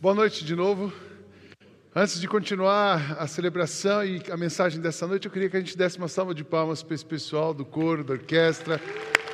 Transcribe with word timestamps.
Boa 0.00 0.14
noite 0.14 0.46
de 0.46 0.56
novo. 0.56 0.90
Antes 1.94 2.18
de 2.18 2.26
continuar 2.26 3.18
a 3.18 3.26
celebração 3.26 4.02
e 4.02 4.22
a 4.30 4.36
mensagem 4.38 4.80
dessa 4.80 5.06
noite, 5.06 5.26
eu 5.26 5.30
queria 5.30 5.50
que 5.50 5.58
a 5.58 5.60
gente 5.60 5.76
desse 5.76 5.98
uma 5.98 6.08
salva 6.08 6.34
de 6.34 6.42
palmas 6.42 6.82
para 6.82 6.94
esse 6.94 7.04
pessoal 7.04 7.52
do 7.52 7.66
coro, 7.66 8.02
da 8.02 8.14
orquestra. 8.14 8.80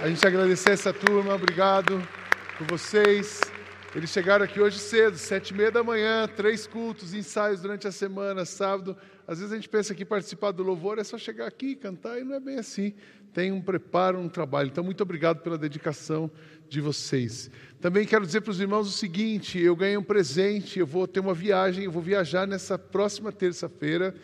A 0.01 0.09
gente 0.09 0.27
agradecer 0.27 0.71
essa 0.71 0.93
turma, 0.93 1.37
obrigado 1.37 2.03
por 2.59 2.67
vocês. 2.67 3.41
Eles 3.95 4.11
chegaram 4.11 4.45
aqui 4.45 4.61
hoje 4.61 4.79
cedo, 4.79 5.17
sete 5.17 5.51
e 5.51 5.55
meia 5.55 5.71
da 5.71 5.83
manhã, 5.83 6.29
três 6.29 6.67
cultos, 6.67 7.15
ensaios 7.15 7.63
durante 7.63 7.87
a 7.87 7.93
semana, 7.93 8.45
sábado. 8.45 8.97
Às 9.27 9.39
vezes 9.39 9.53
a 9.53 9.57
gente 9.57 9.69
pensa 9.69 9.95
que 9.95 10.05
participar 10.05 10.51
do 10.51 10.63
louvor 10.63 10.99
é 10.99 11.05
só 11.05 11.17
chegar 11.17 11.47
aqui 11.47 11.75
cantar, 11.75 12.21
e 12.21 12.25
não 12.25 12.35
é 12.35 12.41
bem 12.41 12.59
assim. 12.59 12.93
Tem 13.33 13.53
um 13.53 13.61
preparo, 13.61 14.19
um 14.19 14.29
trabalho. 14.29 14.69
Então, 14.69 14.85
muito 14.85 15.03
obrigado 15.03 15.41
pela 15.41 15.57
dedicação 15.57 16.31
de 16.69 16.81
vocês. 16.81 17.51
Também 17.81 18.05
quero 18.05 18.27
dizer 18.27 18.41
para 18.41 18.51
os 18.51 18.61
irmãos 18.61 18.89
o 18.89 18.93
seguinte: 18.93 19.59
eu 19.59 19.75
ganhei 19.75 19.97
um 19.97 20.03
presente, 20.03 20.79
eu 20.79 20.87
vou 20.87 21.07
ter 21.07 21.21
uma 21.21 21.35
viagem, 21.35 21.85
eu 21.85 21.93
vou 21.93 22.03
viajar 22.03 22.47
nessa 22.47 22.79
próxima 22.79 23.33
terça-feira. 23.33 24.15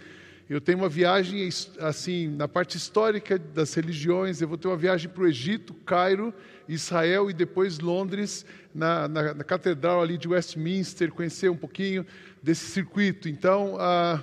Eu 0.50 0.60
tenho 0.60 0.78
uma 0.78 0.88
viagem 0.88 1.48
assim 1.78 2.28
na 2.28 2.46
parte 2.46 2.76
histórica 2.76 3.38
das 3.38 3.72
religiões. 3.74 4.40
Eu 4.40 4.48
vou 4.48 4.58
ter 4.58 4.68
uma 4.68 4.76
viagem 4.76 5.08
para 5.08 5.22
o 5.22 5.26
Egito, 5.26 5.72
Cairo, 5.72 6.34
Israel 6.68 7.30
e 7.30 7.32
depois 7.32 7.78
Londres, 7.78 8.44
na, 8.74 9.08
na, 9.08 9.34
na, 9.34 9.44
catedral 9.44 10.02
ali 10.02 10.18
de 10.18 10.28
Westminster, 10.28 11.10
conhecer 11.12 11.50
um 11.50 11.56
pouquinho 11.56 12.04
desse 12.42 12.66
circuito. 12.66 13.28
Então, 13.28 13.76
ah, 13.78 14.22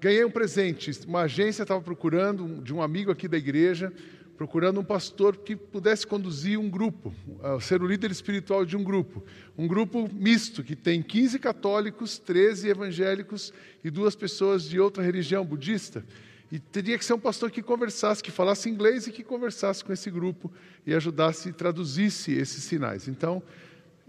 ganhei 0.00 0.24
um 0.24 0.30
presente. 0.30 0.90
Uma 1.06 1.22
agência 1.22 1.62
estava 1.62 1.80
procurando 1.80 2.62
de 2.62 2.74
um 2.74 2.82
amigo 2.82 3.10
aqui 3.10 3.28
da 3.28 3.38
igreja 3.38 3.92
procurando 4.40 4.80
um 4.80 4.84
pastor 4.84 5.36
que 5.36 5.54
pudesse 5.54 6.06
conduzir 6.06 6.58
um 6.58 6.70
grupo, 6.70 7.14
uh, 7.44 7.60
ser 7.60 7.82
o 7.82 7.86
líder 7.86 8.10
espiritual 8.10 8.64
de 8.64 8.74
um 8.74 8.82
grupo. 8.82 9.22
Um 9.54 9.68
grupo 9.68 10.08
misto, 10.10 10.64
que 10.64 10.74
tem 10.74 11.02
15 11.02 11.38
católicos, 11.38 12.18
13 12.18 12.70
evangélicos 12.70 13.52
e 13.84 13.90
duas 13.90 14.16
pessoas 14.16 14.64
de 14.64 14.80
outra 14.80 15.02
religião 15.02 15.44
budista. 15.44 16.02
E 16.50 16.58
teria 16.58 16.96
que 16.96 17.04
ser 17.04 17.12
um 17.12 17.20
pastor 17.20 17.50
que 17.50 17.60
conversasse, 17.60 18.22
que 18.22 18.30
falasse 18.30 18.70
inglês 18.70 19.06
e 19.06 19.12
que 19.12 19.22
conversasse 19.22 19.84
com 19.84 19.92
esse 19.92 20.10
grupo 20.10 20.50
e 20.86 20.94
ajudasse 20.94 21.50
e 21.50 21.52
traduzisse 21.52 22.32
esses 22.32 22.64
sinais. 22.64 23.08
Então, 23.08 23.42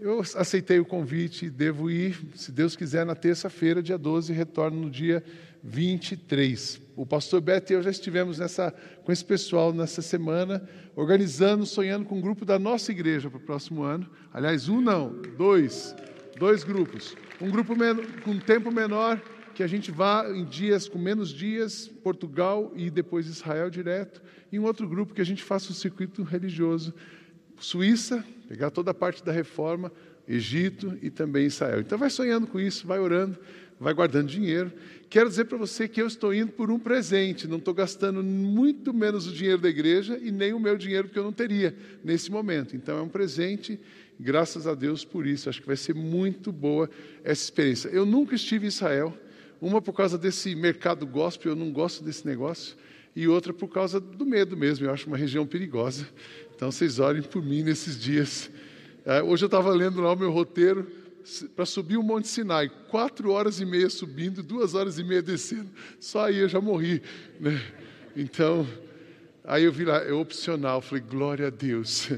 eu 0.00 0.22
aceitei 0.34 0.80
o 0.80 0.84
convite, 0.86 1.50
devo 1.50 1.90
ir, 1.90 2.18
se 2.34 2.50
Deus 2.50 2.74
quiser, 2.74 3.04
na 3.04 3.14
terça-feira, 3.14 3.82
dia 3.82 3.98
12, 3.98 4.32
retorno 4.32 4.80
no 4.80 4.90
dia 4.90 5.22
23. 5.62 6.80
O 6.96 7.06
pastor 7.06 7.40
Beto 7.40 7.72
e 7.72 7.76
eu 7.76 7.82
já 7.82 7.90
estivemos 7.90 8.38
nessa, 8.38 8.74
com 9.04 9.12
esse 9.12 9.24
pessoal 9.24 9.72
nessa 9.72 10.02
semana, 10.02 10.68
organizando, 10.94 11.64
sonhando 11.64 12.04
com 12.04 12.18
um 12.18 12.20
grupo 12.20 12.44
da 12.44 12.58
nossa 12.58 12.90
igreja 12.90 13.30
para 13.30 13.38
o 13.38 13.42
próximo 13.42 13.82
ano. 13.82 14.08
Aliás, 14.32 14.68
um 14.68 14.80
não, 14.80 15.20
dois, 15.36 15.94
dois 16.38 16.64
grupos. 16.64 17.14
Um 17.40 17.50
grupo 17.50 17.74
com 18.24 18.38
tempo 18.38 18.70
menor, 18.70 19.20
que 19.54 19.62
a 19.62 19.66
gente 19.66 19.90
vá 19.90 20.28
em 20.30 20.44
dias 20.44 20.88
com 20.88 20.98
menos 20.98 21.30
dias, 21.30 21.88
Portugal 22.02 22.72
e 22.74 22.90
depois 22.90 23.26
Israel 23.26 23.70
direto, 23.70 24.22
e 24.50 24.58
um 24.58 24.64
outro 24.64 24.88
grupo 24.88 25.14
que 25.14 25.20
a 25.20 25.24
gente 25.24 25.42
faça 25.42 25.70
um 25.70 25.74
circuito 25.74 26.22
religioso, 26.22 26.94
Suíça, 27.58 28.24
pegar 28.48 28.70
toda 28.70 28.90
a 28.90 28.94
parte 28.94 29.24
da 29.24 29.30
reforma, 29.30 29.92
Egito 30.26 30.96
e 31.02 31.10
também 31.10 31.46
Israel. 31.46 31.80
Então 31.80 31.98
vai 31.98 32.10
sonhando 32.10 32.46
com 32.46 32.58
isso, 32.58 32.86
vai 32.86 32.98
orando, 32.98 33.38
vai 33.82 33.92
guardando 33.92 34.28
dinheiro. 34.28 34.72
Quero 35.10 35.28
dizer 35.28 35.44
para 35.44 35.58
você 35.58 35.88
que 35.88 36.00
eu 36.00 36.06
estou 36.06 36.32
indo 36.32 36.52
por 36.52 36.70
um 36.70 36.78
presente, 36.78 37.46
não 37.46 37.58
estou 37.58 37.74
gastando 37.74 38.22
muito 38.22 38.94
menos 38.94 39.26
o 39.26 39.32
dinheiro 39.32 39.60
da 39.60 39.68
igreja 39.68 40.18
e 40.22 40.30
nem 40.30 40.54
o 40.54 40.60
meu 40.60 40.78
dinheiro 40.78 41.08
que 41.08 41.18
eu 41.18 41.24
não 41.24 41.32
teria 41.32 41.76
nesse 42.02 42.30
momento. 42.30 42.76
Então 42.76 42.96
é 42.96 43.02
um 43.02 43.08
presente, 43.08 43.78
graças 44.18 44.66
a 44.66 44.74
Deus 44.74 45.04
por 45.04 45.26
isso. 45.26 45.48
Acho 45.48 45.60
que 45.60 45.66
vai 45.66 45.76
ser 45.76 45.94
muito 45.94 46.52
boa 46.52 46.88
essa 47.24 47.42
experiência. 47.42 47.88
Eu 47.88 48.06
nunca 48.06 48.36
estive 48.36 48.64
em 48.64 48.68
Israel, 48.68 49.12
uma 49.60 49.82
por 49.82 49.92
causa 49.92 50.16
desse 50.16 50.54
mercado 50.54 51.06
gospel, 51.06 51.52
eu 51.52 51.56
não 51.56 51.70
gosto 51.72 52.02
desse 52.02 52.26
negócio, 52.26 52.76
e 53.14 53.28
outra 53.28 53.52
por 53.52 53.68
causa 53.68 54.00
do 54.00 54.24
medo 54.24 54.56
mesmo, 54.56 54.86
eu 54.86 54.92
acho 54.92 55.08
uma 55.08 55.18
região 55.18 55.46
perigosa. 55.46 56.08
Então 56.54 56.70
vocês 56.70 56.98
orem 56.98 57.22
por 57.22 57.44
mim 57.44 57.62
nesses 57.62 58.00
dias. 58.00 58.50
É, 59.04 59.22
hoje 59.22 59.44
eu 59.44 59.46
estava 59.46 59.70
lendo 59.70 60.00
lá 60.00 60.12
o 60.12 60.16
meu 60.16 60.30
roteiro 60.30 61.01
para 61.54 61.64
subir 61.66 61.96
o 61.96 62.02
Monte 62.02 62.28
Sinai, 62.28 62.70
quatro 62.88 63.30
horas 63.30 63.60
e 63.60 63.64
meia 63.64 63.88
subindo, 63.88 64.42
duas 64.42 64.74
horas 64.74 64.98
e 64.98 65.04
meia 65.04 65.22
descendo. 65.22 65.70
Só 66.00 66.26
aí 66.26 66.38
eu 66.38 66.48
já 66.48 66.60
morri. 66.60 67.02
Né? 67.38 67.60
Então, 68.16 68.66
aí 69.44 69.64
eu 69.64 69.72
vi 69.72 69.84
lá, 69.84 69.98
é 69.98 70.12
opcional. 70.12 70.80
Falei, 70.80 71.04
glória 71.08 71.46
a 71.46 71.50
Deus. 71.50 72.10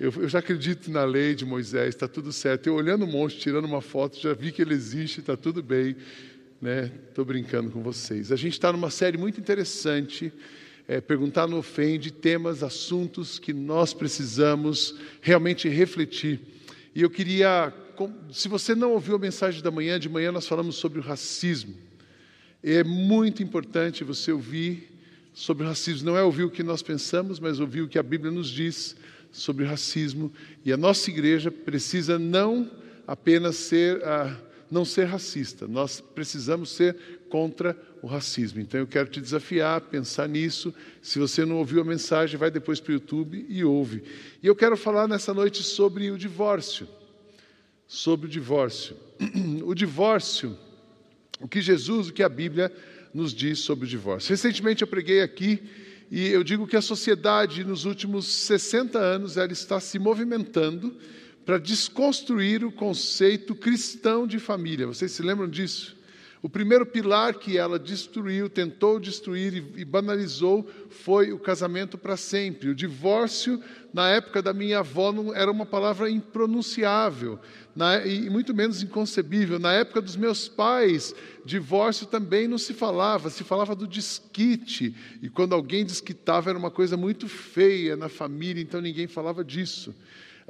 Eu, 0.00 0.12
eu 0.16 0.28
já 0.28 0.38
acredito 0.38 0.92
na 0.92 1.04
lei 1.04 1.34
de 1.34 1.44
Moisés, 1.44 1.88
está 1.88 2.06
tudo 2.06 2.32
certo. 2.32 2.68
Eu 2.68 2.74
olhando 2.74 3.04
o 3.04 3.08
monte, 3.08 3.36
tirando 3.36 3.64
uma 3.64 3.80
foto, 3.80 4.16
já 4.20 4.32
vi 4.32 4.52
que 4.52 4.62
ele 4.62 4.72
existe, 4.72 5.18
está 5.18 5.36
tudo 5.36 5.60
bem. 5.60 5.96
Estou 7.08 7.24
né? 7.24 7.32
brincando 7.32 7.68
com 7.70 7.82
vocês. 7.82 8.30
A 8.30 8.36
gente 8.36 8.52
está 8.52 8.72
numa 8.72 8.90
série 8.90 9.18
muito 9.18 9.40
interessante. 9.40 10.32
É, 10.86 11.00
perguntar 11.00 11.46
no 11.46 11.58
ofende 11.58 12.10
temas, 12.10 12.62
assuntos 12.62 13.38
que 13.38 13.52
nós 13.52 13.92
precisamos 13.92 14.94
realmente 15.20 15.68
refletir. 15.68 16.40
E 16.94 17.02
eu 17.02 17.10
queria 17.10 17.74
se 18.30 18.48
você 18.48 18.74
não 18.74 18.92
ouviu 18.92 19.16
a 19.16 19.18
mensagem 19.18 19.62
da 19.62 19.70
manhã, 19.70 19.98
de 19.98 20.08
manhã 20.08 20.30
nós 20.30 20.46
falamos 20.46 20.76
sobre 20.76 20.98
o 20.98 21.02
racismo. 21.02 21.74
É 22.62 22.84
muito 22.84 23.42
importante 23.42 24.04
você 24.04 24.32
ouvir 24.32 24.90
sobre 25.32 25.64
o 25.64 25.68
racismo. 25.68 26.10
Não 26.10 26.16
é 26.16 26.22
ouvir 26.22 26.44
o 26.44 26.50
que 26.50 26.62
nós 26.62 26.82
pensamos, 26.82 27.40
mas 27.40 27.60
ouvir 27.60 27.82
o 27.82 27.88
que 27.88 27.98
a 27.98 28.02
Bíblia 28.02 28.30
nos 28.30 28.50
diz 28.50 28.96
sobre 29.30 29.64
o 29.64 29.68
racismo. 29.68 30.32
E 30.64 30.72
a 30.72 30.76
nossa 30.76 31.10
igreja 31.10 31.50
precisa 31.50 32.18
não 32.18 32.70
apenas 33.06 33.56
ser, 33.56 33.98
uh, 33.98 34.36
não 34.70 34.84
ser 34.84 35.04
racista, 35.04 35.66
nós 35.66 36.00
precisamos 36.00 36.70
ser 36.70 36.94
contra 37.30 37.76
o 38.02 38.06
racismo. 38.06 38.60
Então 38.60 38.78
eu 38.78 38.86
quero 38.86 39.08
te 39.08 39.20
desafiar 39.20 39.78
a 39.78 39.80
pensar 39.80 40.28
nisso. 40.28 40.74
Se 41.00 41.18
você 41.18 41.44
não 41.44 41.56
ouviu 41.56 41.80
a 41.80 41.84
mensagem, 41.84 42.36
vai 42.36 42.50
depois 42.50 42.80
para 42.80 42.90
o 42.90 42.94
YouTube 42.94 43.46
e 43.48 43.64
ouve. 43.64 44.02
E 44.42 44.46
eu 44.46 44.54
quero 44.54 44.76
falar 44.76 45.08
nessa 45.08 45.32
noite 45.32 45.62
sobre 45.62 46.10
o 46.10 46.18
divórcio 46.18 46.97
sobre 47.88 48.26
o 48.26 48.30
divórcio. 48.30 48.96
O 49.64 49.74
divórcio, 49.74 50.56
o 51.40 51.48
que 51.48 51.60
Jesus, 51.60 52.08
o 52.08 52.12
que 52.12 52.22
a 52.22 52.28
Bíblia 52.28 52.72
nos 53.12 53.34
diz 53.34 53.58
sobre 53.60 53.86
o 53.86 53.88
divórcio. 53.88 54.30
Recentemente 54.30 54.82
eu 54.82 54.88
preguei 54.88 55.22
aqui 55.22 55.62
e 56.10 56.28
eu 56.28 56.44
digo 56.44 56.66
que 56.66 56.76
a 56.76 56.82
sociedade 56.82 57.64
nos 57.64 57.84
últimos 57.84 58.26
60 58.26 58.98
anos 58.98 59.36
ela 59.36 59.52
está 59.52 59.80
se 59.80 59.98
movimentando 59.98 60.96
para 61.44 61.58
desconstruir 61.58 62.64
o 62.64 62.70
conceito 62.70 63.54
cristão 63.54 64.26
de 64.26 64.38
família. 64.38 64.86
Vocês 64.86 65.12
se 65.12 65.22
lembram 65.22 65.48
disso? 65.48 65.97
O 66.40 66.48
primeiro 66.48 66.86
pilar 66.86 67.34
que 67.34 67.58
ela 67.58 67.78
destruiu, 67.78 68.48
tentou 68.48 69.00
destruir 69.00 69.64
e, 69.76 69.84
banalizou 69.84 70.68
foi 70.88 71.32
o 71.32 71.38
casamento 71.38 71.98
para 71.98 72.16
sempre. 72.16 72.68
O 72.68 72.74
divórcio, 72.74 73.60
na 73.92 74.08
época 74.08 74.40
da 74.40 74.52
minha 74.52 74.78
avó, 74.78 75.10
não, 75.10 75.34
era 75.34 75.50
uma 75.50 75.66
palavra 75.66 76.08
impronunciável 76.08 77.40
na, 77.74 78.06
e 78.06 78.30
muito 78.30 78.54
menos 78.54 78.82
inconcebível. 78.82 79.58
Na 79.58 79.72
época 79.72 80.00
dos 80.00 80.14
meus 80.14 80.48
pais, 80.48 81.12
divórcio 81.44 82.06
também 82.06 82.46
não 82.46 82.58
se 82.58 82.72
falava, 82.72 83.30
se 83.30 83.42
falava 83.42 83.74
do 83.74 83.86
desquite. 83.86 84.94
E 85.20 85.28
quando 85.28 85.54
alguém 85.54 85.84
desquitava 85.84 86.50
era 86.50 86.58
uma 86.58 86.70
coisa 86.70 86.96
muito 86.96 87.28
feia 87.28 87.96
na 87.96 88.08
família, 88.08 88.62
então 88.62 88.80
ninguém 88.80 89.08
falava 89.08 89.44
disso. 89.44 89.92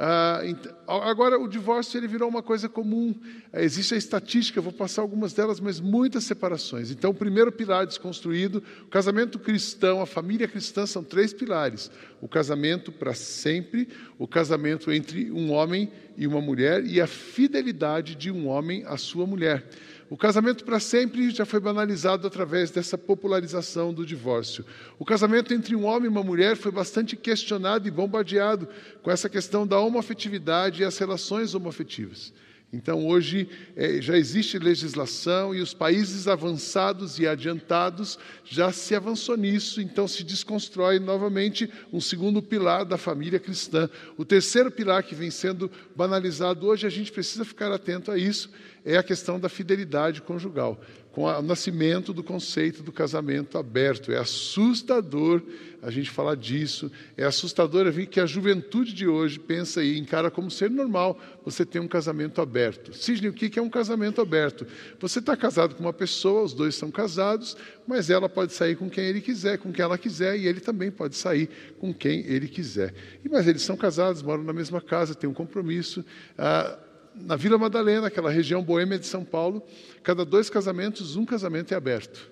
Ah, 0.00 0.42
agora, 0.86 1.41
o 1.41 1.48
divórcio 1.48 1.98
ele 1.98 2.06
virou 2.06 2.28
uma 2.28 2.41
coisa 2.41 2.69
comum. 2.69 3.12
Ah, 3.53 3.60
existe 3.60 3.94
a 3.94 3.97
estatística, 3.97 4.60
vou 4.60 4.72
passar 4.72 5.03
algumas 5.03 5.32
delas, 5.32 5.59
mas 5.59 5.81
muitas 5.81 6.22
separações. 6.22 6.92
Então, 6.92 7.10
o 7.10 7.14
primeiro 7.14 7.50
pilar 7.50 7.84
desconstruído, 7.84 8.62
o 8.82 8.86
casamento 8.86 9.41
cristão, 9.41 10.00
a 10.00 10.06
família 10.06 10.47
cristã 10.47 10.86
são 10.86 11.03
três 11.03 11.32
pilares: 11.32 11.91
o 12.20 12.28
casamento 12.28 12.92
para 12.92 13.12
sempre, 13.12 13.88
o 14.16 14.28
casamento 14.28 14.92
entre 14.92 15.32
um 15.32 15.50
homem 15.50 15.91
e 16.16 16.28
uma 16.28 16.41
mulher 16.41 16.86
e 16.86 17.00
a 17.00 17.06
fidelidade 17.09 18.15
de 18.15 18.30
um 18.30 18.47
homem 18.47 18.84
à 18.86 18.97
sua 18.97 19.27
mulher. 19.27 19.68
O 20.10 20.16
casamento 20.16 20.65
para 20.65 20.81
sempre 20.81 21.31
já 21.31 21.45
foi 21.45 21.60
banalizado 21.60 22.27
através 22.27 22.71
dessa 22.71 22.97
popularização 22.97 23.93
do 23.93 24.07
divórcio. 24.07 24.65
O 24.99 25.05
casamento 25.05 25.53
entre 25.53 25.77
um 25.77 25.84
homem 25.84 26.07
e 26.07 26.09
uma 26.09 26.22
mulher 26.22 26.57
foi 26.57 26.72
bastante 26.72 27.15
questionado 27.15 27.87
e 27.87 27.91
bombardeado 27.91 28.66
com 29.03 29.10
essa 29.10 29.28
questão 29.28 29.66
da 29.66 29.78
homoafetividade 29.78 30.81
e 30.81 30.84
as 30.84 30.97
relações 30.97 31.55
homoafetivas. 31.55 32.33
Então, 32.71 33.07
hoje 33.07 33.49
é, 33.75 34.01
já 34.01 34.19
existe 34.19 34.59
legislação 34.59 35.55
e 35.55 35.60
os 35.63 35.72
países 35.72 36.28
avançados 36.28 37.19
e 37.19 37.27
adiantados 37.27 38.19
já 38.45 38.71
se 38.71 38.95
avançou 38.95 39.39
nisso, 39.39 39.81
então 39.81 40.07
se 40.07 40.22
desconstrói 40.22 40.99
novamente 40.99 41.71
um 41.91 42.01
segundo 42.01 42.43
pilar 42.43 42.84
da 42.84 42.99
família 42.99 43.39
cristã. 43.39 43.89
O 44.19 44.25
terceiro 44.25 44.71
pilar 44.71 45.03
que 45.03 45.15
vem 45.15 45.31
sendo 45.31 45.71
banalizado 45.97 46.66
hoje, 46.66 46.87
a 46.87 46.91
gente 46.91 47.10
precisa 47.10 47.43
ficar 47.43 47.72
atento 47.72 48.10
a 48.10 48.19
isso, 48.19 48.51
é 48.84 48.97
a 48.97 49.03
questão 49.03 49.39
da 49.39 49.48
fidelidade 49.48 50.22
conjugal. 50.22 50.80
com 51.19 51.25
o 51.25 51.42
nascimento 51.42 52.13
do 52.13 52.22
conceito 52.22 52.80
do 52.80 52.92
casamento 52.92 53.59
aberto. 53.59 54.13
É 54.13 54.19
assustador 54.19 55.42
a 55.83 55.91
gente 55.91 56.10
falar 56.10 56.36
disso, 56.36 56.91
é 57.16 57.25
assustador 57.25 57.91
ver 57.91 58.07
que 58.07 58.21
a 58.21 58.27
juventude 58.27 58.92
de 58.92 59.07
hoje 59.07 59.39
pensa 59.39 59.83
e 59.83 59.98
encara 59.98 60.30
como 60.30 60.51
ser 60.51 60.71
normal 60.71 61.19
você 61.45 61.65
ter 61.65 61.80
um 61.80 61.89
casamento 61.89 62.41
aberto. 62.41 62.92
Sidney, 62.92 63.30
o 63.30 63.33
que 63.33 63.59
é 63.59 63.63
um 63.63 63.71
casamento 63.71 64.21
aberto? 64.21 64.66
Você 65.01 65.19
está 65.19 65.36
casado 65.36 65.74
com 65.74 65.83
uma 65.83 65.92
pessoa, 65.92 66.42
os 66.42 66.53
dois 66.53 66.74
são 66.74 66.91
casados, 66.91 67.57
mas 67.86 68.10
ela 68.10 68.28
pode 68.28 68.53
sair 68.53 68.77
com 68.77 68.89
quem 68.89 69.04
ele 69.04 69.21
quiser, 69.21 69.59
com 69.59 69.72
quem 69.72 69.84
ela 69.84 69.98
quiser, 69.98 70.36
e 70.39 70.47
ele 70.47 70.60
também 70.60 70.91
pode 70.91 71.16
sair 71.16 71.48
com 71.81 71.92
quem 71.92 72.27
ele 72.27 72.48
quiser. 72.48 72.95
E, 73.24 73.28
mas 73.28 73.47
eles 73.48 73.63
são 73.63 73.77
casados, 73.77 74.22
moram 74.22 74.45
na 74.45 74.53
mesma 74.53 74.81
casa, 74.81 75.15
têm 75.15 75.28
um 75.28 75.34
compromisso. 75.34 76.04
Ah, 76.36 76.78
na 77.20 77.36
Vila 77.36 77.59
Madalena, 77.59 78.06
aquela 78.06 78.30
região 78.30 78.62
boêmia 78.62 78.98
de 78.98 79.06
São 79.06 79.24
Paulo, 79.24 79.62
cada 80.03 80.24
dois 80.24 80.48
casamentos, 80.48 81.16
um 81.16 81.24
casamento 81.24 81.72
é 81.72 81.76
aberto. 81.76 82.28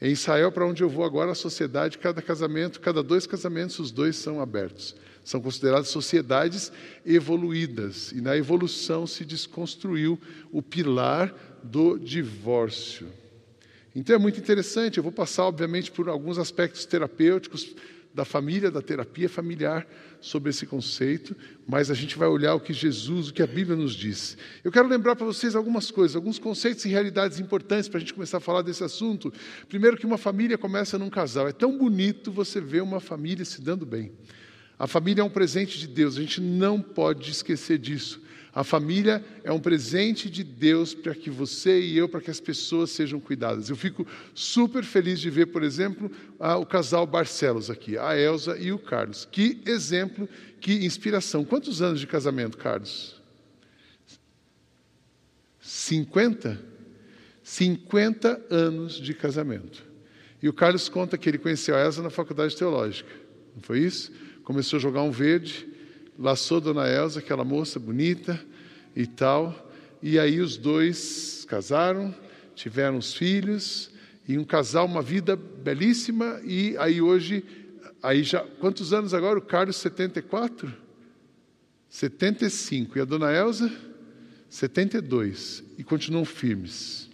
Em 0.00 0.12
Israel, 0.12 0.52
para 0.52 0.66
onde 0.66 0.82
eu 0.82 0.88
vou 0.88 1.04
agora, 1.04 1.32
a 1.32 1.34
sociedade, 1.34 1.98
cada 1.98 2.22
casamento, 2.22 2.80
cada 2.80 3.02
dois 3.02 3.26
casamentos, 3.26 3.78
os 3.80 3.90
dois 3.90 4.16
são 4.16 4.40
abertos. 4.40 4.94
São 5.24 5.40
consideradas 5.40 5.88
sociedades 5.88 6.72
evoluídas. 7.04 8.12
E 8.12 8.20
na 8.20 8.36
evolução 8.36 9.06
se 9.06 9.24
desconstruiu 9.24 10.18
o 10.52 10.62
pilar 10.62 11.34
do 11.62 11.98
divórcio. 11.98 13.08
Então 13.94 14.14
é 14.14 14.18
muito 14.18 14.38
interessante. 14.38 14.98
Eu 14.98 15.02
vou 15.02 15.12
passar, 15.12 15.44
obviamente, 15.44 15.90
por 15.90 16.08
alguns 16.08 16.38
aspectos 16.38 16.86
terapêuticos 16.86 17.74
da 18.14 18.24
família, 18.24 18.70
da 18.70 18.80
terapia 18.80 19.28
familiar, 19.28 19.86
sobre 20.20 20.50
esse 20.50 20.66
conceito, 20.66 21.36
mas 21.66 21.90
a 21.90 21.94
gente 21.94 22.16
vai 22.16 22.28
olhar 22.28 22.54
o 22.54 22.60
que 22.60 22.72
Jesus, 22.72 23.28
o 23.28 23.32
que 23.32 23.42
a 23.42 23.46
Bíblia 23.46 23.76
nos 23.76 23.94
diz. 23.94 24.36
Eu 24.64 24.72
quero 24.72 24.88
lembrar 24.88 25.16
para 25.16 25.26
vocês 25.26 25.54
algumas 25.54 25.90
coisas, 25.90 26.16
alguns 26.16 26.38
conceitos 26.38 26.84
e 26.84 26.88
realidades 26.88 27.38
importantes 27.38 27.88
para 27.88 27.98
a 27.98 28.00
gente 28.00 28.14
começar 28.14 28.38
a 28.38 28.40
falar 28.40 28.62
desse 28.62 28.82
assunto. 28.82 29.32
Primeiro, 29.68 29.96
que 29.96 30.06
uma 30.06 30.18
família 30.18 30.58
começa 30.58 30.98
num 30.98 31.10
casal. 31.10 31.46
É 31.48 31.52
tão 31.52 31.76
bonito 31.76 32.32
você 32.32 32.60
ver 32.60 32.82
uma 32.82 33.00
família 33.00 33.44
se 33.44 33.60
dando 33.60 33.86
bem. 33.86 34.12
A 34.78 34.86
família 34.86 35.22
é 35.22 35.24
um 35.24 35.30
presente 35.30 35.78
de 35.78 35.88
Deus, 35.88 36.16
a 36.16 36.20
gente 36.20 36.40
não 36.40 36.80
pode 36.80 37.30
esquecer 37.30 37.78
disso. 37.78 38.22
A 38.58 38.64
família 38.64 39.24
é 39.44 39.52
um 39.52 39.60
presente 39.60 40.28
de 40.28 40.42
Deus 40.42 40.92
para 40.92 41.14
que 41.14 41.30
você 41.30 41.80
e 41.80 41.96
eu, 41.96 42.08
para 42.08 42.20
que 42.20 42.28
as 42.28 42.40
pessoas 42.40 42.90
sejam 42.90 43.20
cuidadas. 43.20 43.70
Eu 43.70 43.76
fico 43.76 44.04
super 44.34 44.82
feliz 44.82 45.20
de 45.20 45.30
ver, 45.30 45.46
por 45.46 45.62
exemplo, 45.62 46.10
o 46.40 46.66
casal 46.66 47.06
Barcelos 47.06 47.70
aqui, 47.70 47.96
a 47.96 48.18
Elsa 48.18 48.58
e 48.58 48.72
o 48.72 48.78
Carlos. 48.80 49.28
Que 49.30 49.62
exemplo, 49.64 50.28
que 50.60 50.84
inspiração. 50.84 51.44
Quantos 51.44 51.80
anos 51.80 52.00
de 52.00 52.08
casamento, 52.08 52.58
Carlos? 52.58 53.22
50? 55.60 56.60
50 57.44 58.46
anos 58.50 58.94
de 58.94 59.14
casamento. 59.14 59.84
E 60.42 60.48
o 60.48 60.52
Carlos 60.52 60.88
conta 60.88 61.16
que 61.16 61.28
ele 61.28 61.38
conheceu 61.38 61.76
a 61.76 61.84
Elsa 61.84 62.02
na 62.02 62.10
faculdade 62.10 62.56
teológica. 62.56 63.08
Não 63.54 63.62
foi 63.62 63.78
isso? 63.78 64.10
Começou 64.42 64.78
a 64.78 64.80
jogar 64.80 65.02
um 65.02 65.12
verde 65.12 65.67
laçou 66.18 66.60
Dona 66.60 66.88
Elza, 66.88 67.20
aquela 67.20 67.44
moça 67.44 67.78
bonita 67.78 68.44
e 68.96 69.06
tal, 69.06 69.70
e 70.02 70.18
aí 70.18 70.40
os 70.40 70.56
dois 70.56 71.44
casaram, 71.48 72.14
tiveram 72.54 72.98
os 72.98 73.14
filhos, 73.14 73.90
e 74.26 74.36
um 74.36 74.44
casal, 74.44 74.84
uma 74.84 75.00
vida 75.00 75.36
belíssima, 75.36 76.40
e 76.44 76.76
aí 76.76 77.00
hoje, 77.00 77.44
aí 78.02 78.22
já, 78.22 78.40
quantos 78.58 78.92
anos 78.92 79.14
agora? 79.14 79.38
O 79.38 79.42
Carlos, 79.42 79.76
74? 79.76 80.70
75. 81.88 82.98
E 82.98 83.00
a 83.00 83.04
Dona 83.06 83.32
Elza? 83.32 83.72
72. 84.50 85.64
E 85.78 85.84
continuam 85.84 86.24
firmes. 86.26 87.08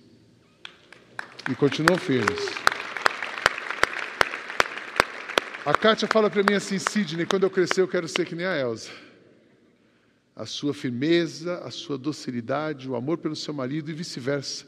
E 1.49 1.55
continuam 1.55 1.99
firmes. 1.99 2.64
A 5.67 5.73
Kátia 5.73 6.07
fala 6.07 6.29
para 6.29 6.43
mim 6.43 6.53
assim, 6.53 6.79
Sidney, 6.79 7.25
quando 7.25 7.45
eu 7.45 7.51
crescer 7.51 7.81
eu 7.81 7.89
quero 7.89 8.07
ser 8.07 8.27
que 8.27 8.35
nem 8.35 8.45
a 8.45 8.55
Elsa. 8.55 8.91
A 10.37 10.45
sua 10.45 10.75
firmeza, 10.75 11.57
a 11.65 11.71
sua 11.71 11.97
docilidade, 11.97 12.87
o 12.87 12.95
amor 12.95 13.17
pelo 13.17 13.35
seu 13.35 13.55
marido 13.55 13.91
e 13.91 13.95
vice-versa. 13.95 14.67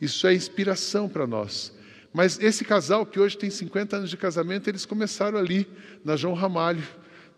Isso 0.00 0.26
é 0.26 0.32
inspiração 0.32 1.10
para 1.10 1.26
nós. 1.26 1.74
Mas 2.10 2.40
esse 2.40 2.64
casal, 2.64 3.04
que 3.04 3.20
hoje 3.20 3.36
tem 3.36 3.50
50 3.50 3.98
anos 3.98 4.08
de 4.08 4.16
casamento, 4.16 4.66
eles 4.66 4.86
começaram 4.86 5.38
ali, 5.38 5.68
na 6.02 6.16
João 6.16 6.32
Ramalho, 6.32 6.88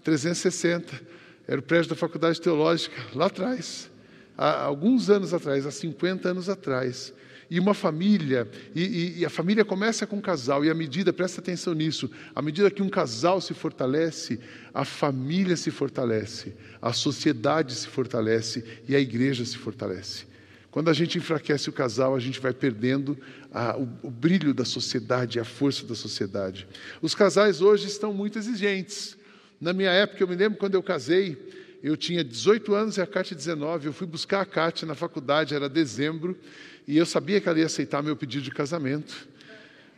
360. 0.05 1.01
Era 1.49 1.59
o 1.59 1.63
prédio 1.63 1.91
da 1.91 1.97
Faculdade 1.97 2.41
Teológica, 2.41 2.95
lá 3.17 3.27
atrás. 3.27 3.91
Há 4.39 4.63
alguns 4.63 5.11
anos 5.11 5.35
atrás, 5.35 5.67
há 5.67 5.73
50 5.73 6.29
anos 6.29 6.49
atrás 6.49 7.13
e 7.53 7.61
uma 7.61 7.75
família, 7.75 8.51
e, 8.75 8.81
e, 8.81 9.19
e, 9.19 9.27
a 9.27 9.29
família 9.29 9.63
começa 9.63 10.07
com 10.07 10.17
um 10.17 10.23
casal, 10.23 10.65
e 10.65 10.71
à 10.71 10.75
medida, 10.75 11.13
presta 11.13 11.43
atenção 11.43 11.75
nisso, 11.75 12.11
à 12.35 12.41
medida 12.41 12.71
que 12.71 12.81
um 12.81 12.89
casal 12.89 13.43
se 13.43 13.53
fortalece, 13.53 14.41
a 14.73 14.87
família 14.87 15.55
se 15.55 15.71
fortalece, 15.71 16.55
a 16.81 16.95
sociedade 16.95 17.75
se 17.75 17.89
fortalece 17.89 18.65
e 18.89 18.97
a 18.97 18.99
igreja 18.99 19.45
se 19.45 19.59
fortalece. 19.59 20.25
Quando 20.71 20.89
a 20.89 20.95
gente 20.95 21.19
enfraquece 21.19 21.69
o 21.69 21.75
casal, 21.75 22.17
a 22.17 22.19
gente 22.19 22.41
vai 22.41 22.55
perdendo 22.55 23.19
a, 23.53 23.77
o, 23.77 23.87
o 24.05 24.11
brilho 24.11 24.55
da 24.55 24.65
sociedade, 24.65 25.39
a 25.39 25.45
força 25.45 25.85
da 25.85 25.95
sociedade. 25.95 26.67
Os 27.03 27.15
casais 27.15 27.61
hoje 27.61 27.87
estão 27.87 28.15
muito 28.15 28.39
exigentes. 28.39 29.15
Na 29.61 29.75
minha 29.75 29.91
época, 29.91 30.23
eu 30.23 30.27
me 30.27 30.37
lembro 30.37 30.59
quando 30.59 30.75
eu 30.75 30.83
casei, 30.83 31.37
eu 31.83 31.97
tinha 31.97 32.23
18 32.23 32.75
anos 32.75 32.97
e 32.97 33.01
a 33.01 33.07
Cátia 33.07 33.35
19. 33.35 33.87
Eu 33.87 33.93
fui 33.93 34.07
buscar 34.07 34.41
a 34.41 34.47
Cátia 34.47 34.87
na 34.87 34.95
faculdade, 34.95 35.55
era 35.55 35.69
dezembro, 35.69 36.39
e 36.87 36.97
eu 36.97 37.05
sabia 37.05 37.41
que 37.41 37.49
ela 37.49 37.59
ia 37.59 37.67
aceitar 37.67 38.03
meu 38.03 38.15
pedido 38.15 38.45
de 38.45 38.51
casamento. 38.53 39.29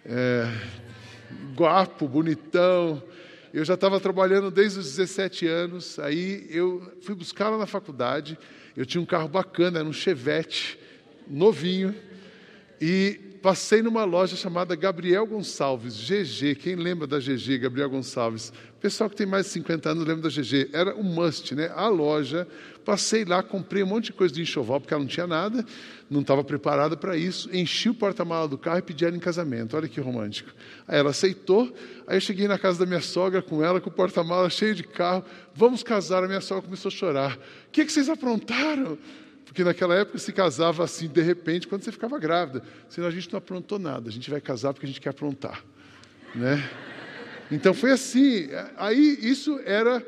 É, 0.04 0.50
guapo, 1.54 2.08
bonitão. 2.08 3.02
Eu 3.52 3.64
já 3.64 3.74
estava 3.74 4.00
trabalhando 4.00 4.50
desde 4.50 4.78
os 4.78 4.96
17 4.96 5.46
anos. 5.46 5.98
Aí 5.98 6.46
eu 6.50 6.92
fui 7.02 7.14
buscá-la 7.14 7.58
na 7.58 7.66
faculdade. 7.66 8.38
Eu 8.76 8.86
tinha 8.86 9.00
um 9.00 9.06
carro 9.06 9.28
bacana, 9.28 9.78
era 9.78 9.88
um 9.88 9.92
Chevette, 9.92 10.78
novinho. 11.28 11.94
E 12.80 13.20
passei 13.44 13.82
numa 13.82 14.04
loja 14.04 14.36
chamada 14.36 14.74
Gabriel 14.74 15.26
Gonçalves, 15.26 15.94
GG. 15.94 16.54
Quem 16.54 16.76
lembra 16.76 17.06
da 17.06 17.18
GG, 17.18 17.58
Gabriel 17.58 17.90
Gonçalves? 17.90 18.48
O 18.48 18.80
pessoal 18.80 19.10
que 19.10 19.16
tem 19.16 19.26
mais 19.26 19.44
de 19.44 19.52
50 19.52 19.90
anos 19.90 20.06
lembra 20.06 20.22
da 20.22 20.28
GG. 20.30 20.70
Era 20.72 20.96
um 20.96 21.02
must, 21.02 21.54
né? 21.54 21.70
A 21.76 21.86
loja. 21.88 22.48
Passei 22.86 23.22
lá, 23.22 23.42
comprei 23.42 23.82
um 23.82 23.86
monte 23.86 24.06
de 24.06 24.12
coisa 24.14 24.32
de 24.32 24.40
enxoval, 24.40 24.80
porque 24.80 24.94
ela 24.94 25.02
não 25.02 25.08
tinha 25.08 25.26
nada, 25.26 25.62
não 26.08 26.22
estava 26.22 26.42
preparada 26.42 26.96
para 26.96 27.18
isso. 27.18 27.54
Enchi 27.54 27.90
o 27.90 27.94
porta-mala 27.94 28.48
do 28.48 28.56
carro 28.56 28.78
e 28.78 28.82
pedi 28.82 29.04
ela 29.04 29.14
em 29.14 29.20
casamento. 29.20 29.76
Olha 29.76 29.88
que 29.88 30.00
romântico. 30.00 30.50
Aí 30.88 30.98
ela 30.98 31.10
aceitou. 31.10 31.70
Aí 32.06 32.16
eu 32.16 32.22
cheguei 32.22 32.48
na 32.48 32.58
casa 32.58 32.78
da 32.78 32.86
minha 32.86 33.02
sogra 33.02 33.42
com 33.42 33.62
ela, 33.62 33.78
com 33.78 33.90
o 33.90 33.92
porta-mala 33.92 34.48
cheio 34.48 34.74
de 34.74 34.84
carro. 34.84 35.22
Vamos 35.54 35.82
casar. 35.82 36.24
A 36.24 36.26
minha 36.26 36.40
sogra 36.40 36.62
começou 36.64 36.88
a 36.88 36.92
chorar. 36.92 37.36
O 37.68 37.70
que, 37.70 37.84
que 37.84 37.92
vocês 37.92 38.08
aprontaram? 38.08 38.96
Porque 39.44 39.62
naquela 39.62 39.94
época 39.94 40.18
se 40.18 40.32
casava 40.32 40.84
assim, 40.84 41.08
de 41.08 41.20
repente, 41.20 41.68
quando 41.68 41.82
você 41.82 41.92
ficava 41.92 42.18
grávida. 42.18 42.62
Senão 42.88 43.08
a 43.08 43.10
gente 43.10 43.30
não 43.30 43.38
aprontou 43.38 43.78
nada, 43.78 44.08
a 44.08 44.12
gente 44.12 44.30
vai 44.30 44.40
casar 44.40 44.72
porque 44.72 44.86
a 44.86 44.88
gente 44.88 45.00
quer 45.00 45.10
aprontar. 45.10 45.64
Né? 46.34 46.68
Então 47.50 47.74
foi 47.74 47.92
assim. 47.92 48.48
Aí 48.76 49.18
isso 49.20 49.60
era 49.64 50.04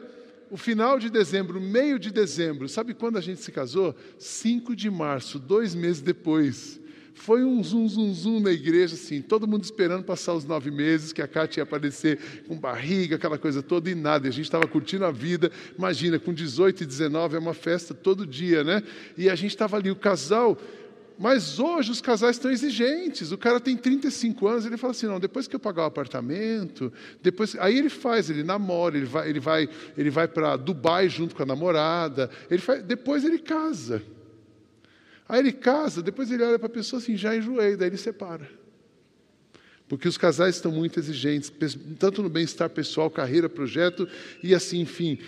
o 0.50 0.56
final 0.56 0.98
de 0.98 1.10
dezembro, 1.10 1.60
meio 1.60 1.98
de 1.98 2.10
dezembro. 2.10 2.68
Sabe 2.68 2.94
quando 2.94 3.18
a 3.18 3.20
gente 3.20 3.40
se 3.40 3.52
casou? 3.52 3.94
5 4.18 4.74
de 4.74 4.90
março, 4.90 5.38
dois 5.38 5.74
meses 5.74 6.00
depois. 6.00 6.80
Foi 7.16 7.42
um 7.42 7.64
zum, 7.64 7.88
zum, 7.88 8.12
zum 8.12 8.40
na 8.40 8.52
igreja, 8.52 8.94
assim, 8.94 9.22
todo 9.22 9.48
mundo 9.48 9.64
esperando 9.64 10.04
passar 10.04 10.34
os 10.34 10.44
nove 10.44 10.70
meses, 10.70 11.14
que 11.14 11.22
a 11.22 11.26
Cátia 11.26 11.60
ia 11.60 11.64
aparecer 11.64 12.44
com 12.46 12.56
barriga, 12.56 13.16
aquela 13.16 13.38
coisa 13.38 13.62
toda, 13.62 13.90
e 13.90 13.94
nada. 13.94 14.26
E 14.26 14.28
a 14.28 14.32
gente 14.32 14.44
estava 14.44 14.68
curtindo 14.68 15.04
a 15.04 15.10
vida. 15.10 15.50
Imagina, 15.76 16.18
com 16.18 16.32
18 16.32 16.82
e 16.82 16.86
19 16.86 17.36
é 17.36 17.38
uma 17.38 17.54
festa 17.54 17.94
todo 17.94 18.26
dia, 18.26 18.62
né? 18.62 18.82
E 19.16 19.30
a 19.30 19.34
gente 19.34 19.52
estava 19.52 19.78
ali, 19.78 19.90
o 19.90 19.96
casal. 19.96 20.58
Mas 21.18 21.58
hoje 21.58 21.90
os 21.90 22.02
casais 22.02 22.36
estão 22.36 22.50
exigentes. 22.50 23.32
O 23.32 23.38
cara 23.38 23.58
tem 23.58 23.76
35 23.78 24.46
anos, 24.46 24.66
ele 24.66 24.76
fala 24.76 24.90
assim: 24.90 25.06
não, 25.06 25.18
depois 25.18 25.48
que 25.48 25.56
eu 25.56 25.60
pagar 25.60 25.84
o 25.84 25.86
apartamento, 25.86 26.92
depois. 27.22 27.56
Aí 27.58 27.78
ele 27.78 27.88
faz, 27.88 28.28
ele 28.28 28.44
namora, 28.44 28.98
ele 28.98 29.06
vai, 29.06 29.30
ele 29.30 29.40
vai, 29.40 29.68
ele 29.96 30.10
vai 30.10 30.28
para 30.28 30.56
Dubai 30.56 31.08
junto 31.08 31.34
com 31.34 31.42
a 31.42 31.46
namorada, 31.46 32.28
ele 32.50 32.60
faz, 32.60 32.82
depois 32.82 33.24
ele 33.24 33.38
casa. 33.38 34.02
Aí 35.28 35.40
ele 35.40 35.52
casa, 35.52 36.02
depois 36.02 36.30
ele 36.30 36.42
olha 36.42 36.58
para 36.58 36.66
a 36.66 36.70
pessoa 36.70 37.00
assim, 37.00 37.16
já 37.16 37.36
enjoei, 37.36 37.76
daí 37.76 37.88
ele 37.88 37.96
separa. 37.96 38.48
Porque 39.88 40.08
os 40.08 40.18
casais 40.18 40.56
estão 40.56 40.72
muito 40.72 40.98
exigentes, 40.98 41.52
tanto 41.98 42.22
no 42.22 42.28
bem-estar 42.28 42.68
pessoal, 42.70 43.08
carreira, 43.08 43.48
projeto 43.48 44.08
e 44.42 44.54
assim, 44.54 44.80
enfim. 44.80 45.18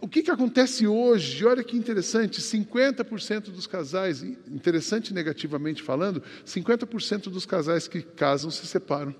O 0.00 0.08
que, 0.08 0.22
que 0.22 0.30
acontece 0.30 0.86
hoje? 0.86 1.44
Olha 1.44 1.64
que 1.64 1.76
interessante: 1.76 2.40
50% 2.40 3.50
dos 3.50 3.66
casais, 3.66 4.22
interessante 4.22 5.12
negativamente 5.12 5.82
falando, 5.82 6.22
50% 6.46 7.28
dos 7.30 7.46
casais 7.46 7.88
que 7.88 8.02
casam 8.02 8.50
se 8.50 8.66
separam. 8.66 9.14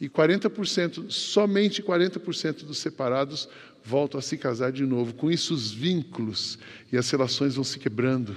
E 0.00 0.08
40%, 0.08 1.10
somente 1.10 1.82
40% 1.82 2.64
dos 2.64 2.78
separados 2.78 3.48
voltam 3.84 4.18
a 4.18 4.22
se 4.22 4.36
casar 4.36 4.72
de 4.72 4.84
novo. 4.84 5.14
Com 5.14 5.30
isso, 5.30 5.54
os 5.54 5.70
vínculos 5.70 6.58
e 6.90 6.96
as 6.96 7.08
relações 7.10 7.54
vão 7.54 7.64
se 7.64 7.78
quebrando. 7.78 8.34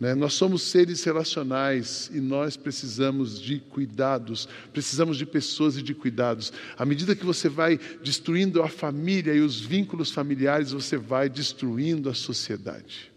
Né? 0.00 0.14
Nós 0.14 0.32
somos 0.32 0.62
seres 0.62 1.04
relacionais 1.04 2.10
e 2.12 2.20
nós 2.20 2.56
precisamos 2.56 3.38
de 3.38 3.58
cuidados, 3.58 4.48
precisamos 4.72 5.18
de 5.18 5.26
pessoas 5.26 5.76
e 5.76 5.82
de 5.82 5.94
cuidados. 5.94 6.50
À 6.78 6.86
medida 6.86 7.14
que 7.14 7.26
você 7.26 7.50
vai 7.50 7.78
destruindo 8.02 8.62
a 8.62 8.68
família 8.68 9.34
e 9.34 9.40
os 9.40 9.60
vínculos 9.60 10.10
familiares, 10.10 10.72
você 10.72 10.96
vai 10.96 11.28
destruindo 11.28 12.08
a 12.08 12.14
sociedade. 12.14 13.10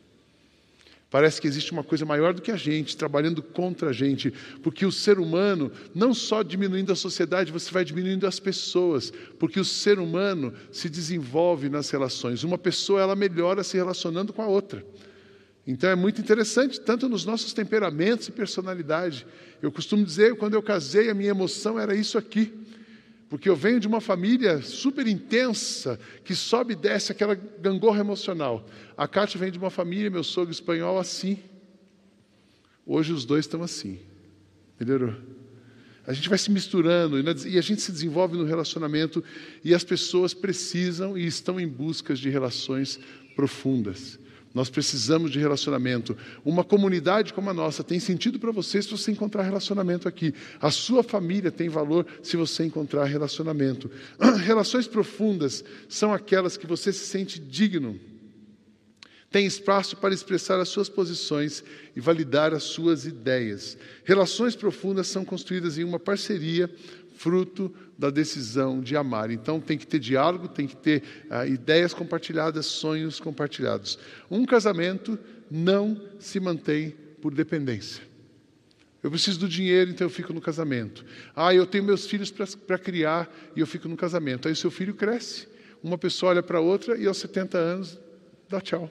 Parece 1.10 1.40
que 1.40 1.48
existe 1.48 1.72
uma 1.72 1.84
coisa 1.84 2.06
maior 2.06 2.34
do 2.34 2.42
que 2.42 2.50
a 2.50 2.58
gente, 2.58 2.98
trabalhando 2.98 3.42
contra 3.44 3.92
a 3.92 3.94
gente, 3.94 4.34
porque 4.64 4.84
o 4.84 4.92
ser 4.92 5.20
humano, 5.20 5.72
não 5.94 6.12
só 6.12 6.42
diminuindo 6.42 6.92
a 6.92 6.96
sociedade, 6.96 7.52
você 7.52 7.72
vai 7.72 7.86
diminuindo 7.86 8.26
as 8.26 8.40
pessoas, 8.40 9.14
porque 9.40 9.60
o 9.60 9.64
ser 9.64 10.00
humano 10.00 10.52
se 10.72 10.90
desenvolve 10.90 11.70
nas 11.70 11.92
relações. 11.92 12.44
Uma 12.44 12.58
pessoa, 12.58 13.00
ela 13.00 13.16
melhora 13.16 13.64
se 13.64 13.78
relacionando 13.78 14.34
com 14.34 14.42
a 14.42 14.48
outra. 14.48 14.84
Então 15.66 15.90
é 15.90 15.96
muito 15.96 16.20
interessante, 16.20 16.80
tanto 16.80 17.08
nos 17.08 17.24
nossos 17.24 17.54
temperamentos 17.54 18.28
e 18.28 18.32
personalidade. 18.32 19.26
Eu 19.62 19.72
costumo 19.72 20.04
dizer, 20.04 20.36
quando 20.36 20.56
eu 20.56 20.62
casei, 20.62 21.10
a 21.10 21.14
minha 21.14 21.30
emoção 21.30 21.80
era 21.80 21.96
isso 21.96 22.18
aqui. 22.18 22.54
Porque 23.30 23.50
eu 23.50 23.56
venho 23.56 23.80
de 23.80 23.88
uma 23.88 24.02
família 24.02 24.62
super 24.62 25.08
intensa, 25.08 26.00
que 26.24 26.36
sobe 26.36 26.74
e 26.74 26.76
desce 26.76 27.12
aquela 27.12 27.34
gangorra 27.34 28.00
emocional. 28.00 28.68
A 28.96 29.08
Kátia 29.08 29.40
vem 29.40 29.52
de 29.52 29.58
uma 29.58 29.70
família, 29.70 30.12
meu 30.12 30.24
sogro 30.24 30.52
espanhol, 30.52 31.00
assim. 31.00 31.40
Hoje 32.86 33.14
os 33.14 33.26
dois 33.26 33.46
estão 33.46 33.64
assim. 33.64 34.00
Melhorou? 34.80 35.16
A 36.06 36.12
gente 36.12 36.28
vai 36.28 36.38
se 36.38 36.52
misturando 36.52 37.18
e 37.48 37.58
a 37.58 37.62
gente 37.62 37.82
se 37.82 37.92
desenvolve 37.92 38.38
no 38.38 38.44
relacionamento 38.44 39.24
e 39.64 39.74
as 39.74 39.86
pessoas 39.86 40.34
precisam 40.34 41.18
e 41.18 41.26
estão 41.26 41.58
em 41.58 41.68
busca 41.68 42.14
de 42.14 42.30
relações 42.30 43.00
profundas. 43.36 44.20
Nós 44.54 44.70
precisamos 44.70 45.32
de 45.32 45.40
relacionamento. 45.40 46.16
Uma 46.46 46.64
comunidade 46.64 47.34
como 47.34 47.50
a 47.50 47.54
nossa 47.54 47.84
tem 47.84 48.00
sentido 48.00 48.38
para 48.38 48.52
você 48.52 48.82
se 48.82 48.92
você 48.92 49.12
encontrar 49.12 49.44
relacionamento 49.44 50.08
aqui. 50.08 50.34
A 50.62 50.70
sua 50.70 51.02
família 51.02 51.52
tem 51.52 51.70
valor 51.70 52.06
se 52.22 52.38
você 52.38 52.64
encontrar 52.64 53.06
relacionamento. 53.06 53.90
Relações 54.46 54.88
profundas 54.88 55.64
são 55.90 56.14
aquelas 56.14 56.56
que 56.56 56.68
você 56.68 56.94
se 56.94 57.06
sente 57.06 57.40
digno. 57.40 58.00
Tem 59.32 59.48
espaço 59.48 59.98
para 59.98 60.14
expressar 60.14 60.60
as 60.60 60.70
suas 60.70 60.88
posições 60.88 61.64
e 61.96 62.00
validar 62.00 62.54
as 62.54 62.62
suas 62.62 63.08
ideias. 63.08 63.76
Relações 64.04 64.56
profundas 64.56 65.08
são 65.08 65.26
construídas 65.26 65.80
em 65.80 65.84
uma 65.84 66.00
parceria 66.00 66.70
fruto 67.16 67.74
da 67.98 68.10
decisão 68.10 68.82
de 68.82 68.96
amar. 68.96 69.32
Então 69.32 69.60
tem 69.60 69.78
que 69.78 69.88
ter 69.88 70.00
diálogo, 70.00 70.48
tem 70.48 70.68
que 70.68 70.76
ter 70.76 71.04
ah, 71.30 71.46
ideias 71.46 71.94
compartilhadas, 71.94 72.66
sonhos 72.66 73.20
compartilhados. 73.20 73.98
Um 74.30 74.46
casamento 74.46 75.18
não 75.50 76.02
se 76.20 76.40
mantém 76.40 76.96
por 77.22 77.34
dependência. 77.34 78.04
Eu 79.02 79.12
preciso 79.12 79.40
do 79.40 79.50
dinheiro, 79.50 79.92
então 79.92 80.06
eu 80.06 80.10
fico 80.10 80.32
no 80.34 80.40
casamento. 80.40 81.06
Ah, 81.36 81.54
eu 81.54 81.66
tenho 81.66 81.84
meus 81.84 82.08
filhos 82.08 82.32
para 82.32 82.78
criar 82.78 83.30
e 83.56 83.60
eu 83.60 83.68
fico 83.68 83.88
no 83.90 83.98
casamento. 83.98 84.48
Aí 84.48 84.54
o 84.54 84.56
seu 84.58 84.72
filho 84.72 84.94
cresce, 84.94 85.48
uma 85.84 85.98
pessoa 85.98 86.32
olha 86.32 86.42
para 86.42 86.62
outra 86.62 86.98
e 86.98 87.06
aos 87.06 87.18
70 87.18 87.58
anos 87.58 88.00
dá 88.50 88.62
tchau. 88.62 88.90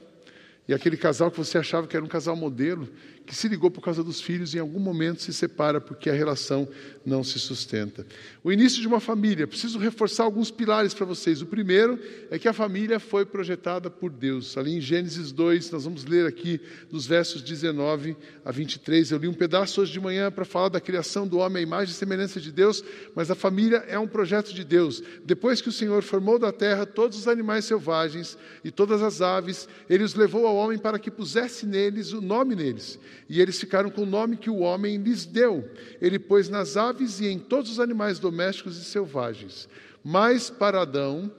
E 0.69 0.75
aquele 0.75 0.97
casal 0.97 1.31
que 1.31 1.39
você 1.39 1.59
achava 1.59 1.87
que 1.87 1.97
era 1.97 2.05
um 2.05 2.09
casal 2.09 2.37
modelo, 2.37 2.89
que 3.27 3.35
se 3.35 3.49
ligou 3.49 3.71
por 3.71 3.81
causa 3.81 4.03
dos 4.03 4.21
filhos, 4.21 4.55
em 4.55 4.59
algum 4.59 4.81
momento 4.81 5.23
se 5.23 5.33
separa 5.33 5.81
porque 5.81 6.11
a 6.11 6.13
relação 6.13 6.69
não 7.05 7.23
se 7.23 7.39
sustenta. 7.39 8.07
O 8.43 8.53
início 8.53 8.81
de 8.81 8.87
uma 8.87 9.01
família, 9.01 9.47
preciso 9.47 9.79
reforçar 9.79 10.25
alguns 10.25 10.51
pilares 10.51 10.93
para 10.95 11.07
vocês. 11.07 11.41
O 11.41 11.47
primeiro 11.47 11.99
é 12.31 12.39
que 12.39 12.49
a 12.49 12.53
família 12.53 12.99
foi 12.99 13.25
projetada 13.25 13.91
por 13.91 14.11
Deus. 14.11 14.57
Ali 14.57 14.77
em 14.77 14.81
Gênesis 14.81 15.33
2, 15.33 15.71
nós 15.71 15.85
vamos 15.85 16.05
ler 16.05 16.27
aqui 16.27 16.61
dos 16.91 17.07
versos 17.07 17.43
19 17.43 18.17
a 18.45 18.51
23. 18.51 19.11
Eu 19.11 19.19
li 19.19 19.29
um 19.29 19.35
pedaço 19.35 19.81
hoje 19.81 19.93
de 19.93 20.01
manhã 20.01 20.31
para 20.31 20.45
falar 20.45 20.69
da 20.69 20.81
criação 20.81 21.27
do 21.27 21.39
homem 21.39 21.59
à 21.59 21.63
imagem 21.63 21.93
e 21.93 21.97
semelhança 21.97 22.41
de 22.41 22.51
Deus, 22.51 22.85
mas 23.15 23.31
a 23.31 23.35
família 23.35 23.85
é 23.89 23.99
um 23.99 24.09
projeto 24.09 24.53
de 24.53 24.65
Deus. 24.65 25.03
Depois 25.25 25.61
que 25.61 25.69
o 25.69 25.73
Senhor 25.73 26.03
formou 26.03 26.39
da 26.39 26.53
terra 26.53 26.87
todos 26.87 27.19
os 27.19 27.29
animais 27.29 27.65
selvagens 27.65 28.37
e 28.65 28.71
todas 28.71 29.03
as 29.03 29.21
aves, 29.21 29.69
ele 29.89 30.05
os 30.05 30.15
levou 30.15 30.47
ao 30.47 30.57
homem 30.57 30.79
para 30.79 30.99
que 30.99 31.11
pusesse 31.11 31.67
neles 31.67 32.13
o 32.13 32.21
nome 32.21 32.55
neles. 32.55 32.99
E 33.29 33.41
eles 33.41 33.59
ficaram 33.59 33.91
com 33.91 34.03
o 34.03 34.07
nome 34.07 34.37
que 34.37 34.51
o 34.51 34.61
homem 34.61 34.97
lhes 34.97 35.25
deu. 35.25 35.69
Ele 36.01 36.19
pôs 36.19 36.49
nas 36.49 36.77
aves 36.77 37.21
e 37.21 37.27
em 37.27 37.39
todos 37.39 37.71
os 37.71 37.81
animais 37.81 38.19
domésticos 38.19 38.79
e 38.79 38.85
selvagens. 38.85 39.69
Mas 40.05 40.51
para 40.51 40.83
Adão 40.83 41.31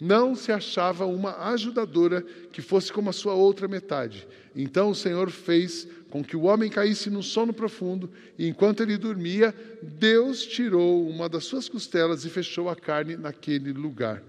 não 0.00 0.34
se 0.34 0.50
achava 0.50 1.04
uma 1.04 1.50
ajudadora 1.50 2.24
que 2.50 2.62
fosse 2.62 2.92
como 2.92 3.10
a 3.10 3.12
sua 3.12 3.34
outra 3.34 3.68
metade. 3.68 4.26
Então 4.56 4.90
o 4.90 4.94
Senhor 4.94 5.30
fez 5.30 5.86
com 6.08 6.24
que 6.24 6.36
o 6.36 6.42
homem 6.42 6.70
caísse 6.70 7.10
num 7.10 7.22
sono 7.22 7.52
profundo, 7.52 8.10
e 8.36 8.48
enquanto 8.48 8.82
ele 8.82 8.96
dormia, 8.96 9.54
Deus 9.80 10.44
tirou 10.44 11.08
uma 11.08 11.28
das 11.28 11.44
suas 11.44 11.68
costelas 11.68 12.24
e 12.24 12.30
fechou 12.30 12.68
a 12.68 12.74
carne 12.74 13.16
naquele 13.16 13.72
lugar. 13.72 14.22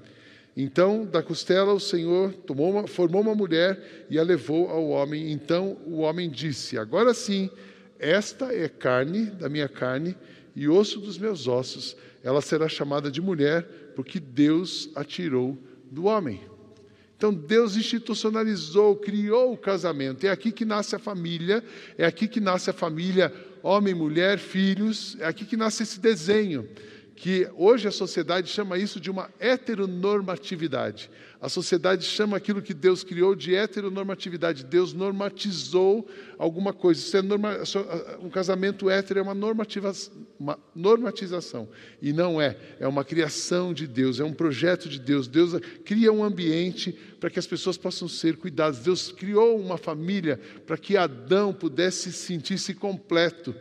Então, 0.55 1.05
da 1.05 1.23
costela, 1.23 1.73
o 1.73 1.79
Senhor 1.79 2.33
uma, 2.49 2.87
formou 2.87 3.21
uma 3.21 3.33
mulher 3.33 4.05
e 4.09 4.19
a 4.19 4.23
levou 4.23 4.69
ao 4.69 4.89
homem. 4.89 5.31
Então, 5.31 5.77
o 5.85 5.99
homem 5.99 6.29
disse: 6.29 6.77
Agora 6.77 7.13
sim, 7.13 7.49
esta 7.97 8.53
é 8.53 8.67
carne 8.67 9.25
da 9.25 9.47
minha 9.47 9.69
carne 9.69 10.15
e 10.55 10.67
osso 10.67 10.99
dos 10.99 11.17
meus 11.17 11.47
ossos. 11.47 11.95
Ela 12.23 12.41
será 12.41 12.67
chamada 12.67 13.09
de 13.09 13.21
mulher, 13.21 13.63
porque 13.95 14.19
Deus 14.19 14.89
a 14.93 15.03
tirou 15.03 15.57
do 15.89 16.05
homem. 16.05 16.41
Então, 17.15 17.33
Deus 17.33 17.77
institucionalizou, 17.77 18.95
criou 18.95 19.53
o 19.53 19.57
casamento. 19.57 20.25
É 20.25 20.29
aqui 20.29 20.51
que 20.51 20.65
nasce 20.65 20.95
a 20.95 20.99
família, 20.99 21.63
é 21.97 22.05
aqui 22.05 22.27
que 22.27 22.39
nasce 22.41 22.69
a 22.69 22.73
família, 22.73 23.31
homem, 23.63 23.93
mulher, 23.93 24.39
filhos, 24.39 25.15
é 25.19 25.27
aqui 25.27 25.45
que 25.45 25.55
nasce 25.55 25.83
esse 25.83 25.99
desenho 25.99 26.67
que 27.21 27.47
hoje 27.55 27.87
a 27.87 27.91
sociedade 27.91 28.49
chama 28.49 28.79
isso 28.79 28.99
de 28.99 29.11
uma 29.11 29.29
heteronormatividade. 29.39 31.07
A 31.39 31.47
sociedade 31.49 32.03
chama 32.03 32.35
aquilo 32.35 32.63
que 32.63 32.73
Deus 32.73 33.03
criou 33.03 33.35
de 33.35 33.53
heteronormatividade. 33.53 34.65
Deus 34.65 34.91
normatizou 34.91 36.09
alguma 36.35 36.73
coisa. 36.73 37.19
É 37.19 37.21
norma, 37.21 37.59
um 38.21 38.29
casamento 38.31 38.89
hétero 38.89 39.19
é 39.19 39.21
uma, 39.21 39.33
uma 40.39 40.59
normatização. 40.73 41.69
E 42.01 42.11
não 42.11 42.41
é. 42.41 42.57
É 42.79 42.87
uma 42.87 43.05
criação 43.05 43.71
de 43.71 43.85
Deus, 43.85 44.19
é 44.19 44.23
um 44.23 44.33
projeto 44.33 44.89
de 44.89 44.99
Deus. 44.99 45.27
Deus 45.27 45.53
cria 45.85 46.11
um 46.11 46.23
ambiente 46.23 46.91
para 47.19 47.29
que 47.29 47.37
as 47.37 47.45
pessoas 47.45 47.77
possam 47.77 48.07
ser 48.07 48.35
cuidadas. 48.37 48.79
Deus 48.79 49.11
criou 49.11 49.59
uma 49.59 49.77
família 49.77 50.39
para 50.65 50.75
que 50.75 50.97
Adão 50.97 51.53
pudesse 51.53 52.11
sentir-se 52.11 52.73
completo. 52.73 53.53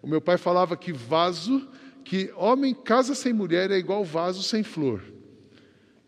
O 0.00 0.06
meu 0.06 0.20
pai 0.20 0.38
falava 0.38 0.76
que 0.76 0.92
vaso 0.92 1.68
que 2.04 2.32
homem 2.36 2.74
casa 2.74 3.14
sem 3.14 3.32
mulher 3.32 3.70
é 3.70 3.78
igual 3.78 4.04
vaso 4.04 4.42
sem 4.42 4.62
flor. 4.62 5.02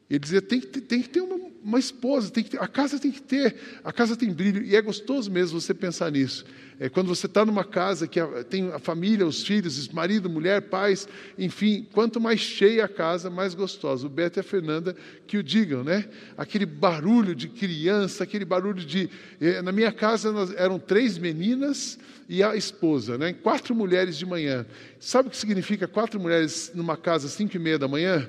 Ele 0.09 0.19
dizia 0.19 0.43
tem 0.43 0.61
que 0.61 0.81
tem 0.81 1.01
que 1.03 1.09
ter 1.09 1.21
uma, 1.21 1.32
uma 1.65 1.79
esposa, 1.79 2.31
tem 2.31 2.43
que 2.43 2.51
ter, 2.51 2.61
a 2.61 2.67
casa 2.67 2.99
tem 2.99 3.11
que 3.11 3.23
ter, 3.23 3.57
a 3.85 3.93
casa 3.93 4.17
tem 4.17 4.33
brilho 4.33 4.63
e 4.65 4.75
é 4.75 4.83
gostoso 4.83 5.31
mesmo 5.31 5.61
você 5.61 5.73
pensar 5.73 6.11
nisso. 6.11 6.45
É 6.81 6.89
quando 6.89 7.07
você 7.07 7.27
está 7.27 7.45
numa 7.45 7.63
casa 7.63 8.09
que 8.09 8.19
tem 8.51 8.73
a 8.73 8.79
família, 8.79 9.25
os 9.25 9.47
filhos, 9.47 9.89
marido, 9.91 10.29
mulher, 10.29 10.63
pais, 10.63 11.07
enfim, 11.39 11.87
quanto 11.93 12.21
mais 12.21 12.41
cheia 12.41 12.85
a 12.85 12.89
casa, 12.89 13.31
mais 13.31 13.55
gostosa. 13.55 14.05
O 14.05 14.11
Beto 14.11 14.39
e 14.39 14.41
a 14.41 14.43
Fernanda 14.43 14.97
que 15.27 15.39
o 15.39 15.45
digam, 15.45 15.85
né? 15.85 16.09
Aquele 16.37 16.67
barulho 16.67 17.37
de 17.37 17.47
criança, 17.47 18.25
aquele 18.25 18.45
barulho 18.45 18.85
de. 18.85 19.09
Eh, 19.41 19.63
na 19.63 19.71
minha 19.71 19.93
casa 19.93 20.35
eram 20.57 20.77
três 20.77 21.19
meninas 21.19 21.99
e 22.29 22.43
a 22.43 22.57
esposa, 22.57 23.17
né? 23.17 23.33
Quatro 23.33 23.75
mulheres 23.77 24.19
de 24.19 24.27
manhã. 24.27 24.67
Sabe 24.99 25.29
o 25.29 25.31
que 25.31 25.37
significa 25.37 25.87
quatro 25.87 26.19
mulheres 26.19 26.73
numa 26.75 26.97
casa 26.97 27.27
às 27.29 27.33
cinco 27.35 27.55
e 27.55 27.61
meia 27.61 27.79
da 27.79 27.87
manhã? 27.87 28.29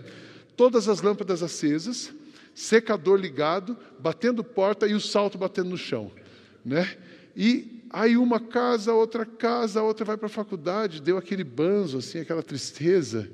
Todas 0.56 0.88
as 0.88 1.02
lâmpadas 1.02 1.42
acesas, 1.42 2.14
secador 2.54 3.20
ligado, 3.20 3.78
batendo 4.00 4.44
porta 4.44 4.88
e 4.88 4.94
o 4.94 5.00
salto 5.00 5.38
batendo 5.38 5.70
no 5.70 5.78
chão, 5.78 6.12
né? 6.66 6.98
E 7.36 7.74
Aí 7.94 8.18
uma 8.18 8.40
casa, 8.40 8.92
outra 8.92 9.24
casa, 9.24 9.84
outra 9.84 10.04
vai 10.04 10.18
para 10.18 10.26
a 10.26 10.30
faculdade, 10.30 11.00
deu 11.00 11.16
aquele 11.16 11.44
banzo, 11.44 12.00
assim, 12.00 12.20
aquela 12.20 12.42
tristeza, 12.42 13.30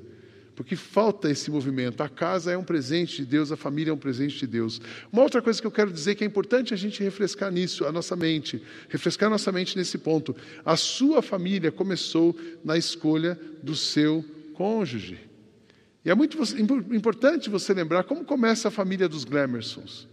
porque 0.54 0.76
falta 0.76 1.30
esse 1.30 1.50
movimento. 1.50 2.02
A 2.02 2.10
casa 2.10 2.52
é 2.52 2.58
um 2.58 2.62
presente 2.62 3.22
de 3.22 3.24
Deus, 3.24 3.50
a 3.50 3.56
família 3.56 3.90
é 3.90 3.94
um 3.94 3.98
presente 3.98 4.38
de 4.40 4.46
Deus. 4.46 4.78
Uma 5.10 5.22
outra 5.22 5.40
coisa 5.40 5.58
que 5.58 5.66
eu 5.66 5.70
quero 5.70 5.90
dizer 5.90 6.14
que 6.14 6.22
é 6.22 6.26
importante 6.26 6.74
a 6.74 6.76
gente 6.76 7.02
refrescar 7.02 7.50
nisso, 7.50 7.86
a 7.86 7.92
nossa 7.92 8.14
mente, 8.14 8.62
refrescar 8.90 9.28
a 9.28 9.30
nossa 9.30 9.50
mente 9.50 9.78
nesse 9.78 9.96
ponto. 9.96 10.36
A 10.62 10.76
sua 10.76 11.22
família 11.22 11.72
começou 11.72 12.36
na 12.62 12.76
escolha 12.76 13.40
do 13.62 13.74
seu 13.74 14.22
cônjuge. 14.52 15.29
E 16.04 16.10
é 16.10 16.14
muito 16.14 16.38
importante 16.94 17.50
você 17.50 17.74
lembrar 17.74 18.04
como 18.04 18.24
começa 18.24 18.68
a 18.68 18.70
família 18.70 19.08
dos 19.08 19.24
Glamersons. 19.24 20.08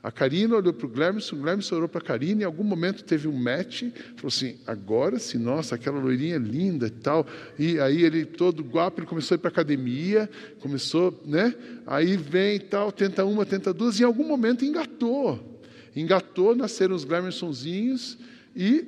A 0.00 0.12
Karina 0.12 0.56
olhou 0.56 0.72
para 0.72 0.86
o 0.86 0.88
Glemerson, 0.88 1.34
o 1.34 1.40
Glemerson 1.40 1.74
olhou 1.74 1.88
para 1.88 2.00
a 2.00 2.04
Karina, 2.04 2.42
em 2.42 2.44
algum 2.44 2.62
momento 2.62 3.02
teve 3.02 3.26
um 3.26 3.36
match, 3.36 3.82
falou 4.14 4.28
assim, 4.28 4.56
agora 4.64 5.18
sim, 5.18 5.38
nossa, 5.38 5.74
aquela 5.74 5.98
loirinha 5.98 6.36
é 6.36 6.38
linda 6.38 6.86
e 6.86 6.90
tal. 6.90 7.26
E 7.58 7.80
aí 7.80 8.04
ele, 8.04 8.24
todo 8.24 8.62
guapo, 8.62 9.00
ele 9.00 9.08
começou 9.08 9.34
a 9.34 9.36
ir 9.36 9.38
para 9.38 9.48
a 9.48 9.52
academia, 9.52 10.30
começou, 10.60 11.20
né? 11.26 11.52
Aí 11.84 12.16
vem 12.16 12.56
e 12.56 12.60
tal, 12.60 12.92
tenta 12.92 13.24
uma, 13.24 13.44
tenta 13.44 13.74
duas, 13.74 13.98
e 13.98 14.02
em 14.02 14.06
algum 14.06 14.24
momento 14.24 14.64
engatou. 14.64 15.60
Engatou, 15.96 16.54
nasceram 16.54 16.94
os 16.94 17.02
Glemersonzinhos, 17.02 18.18
e 18.54 18.86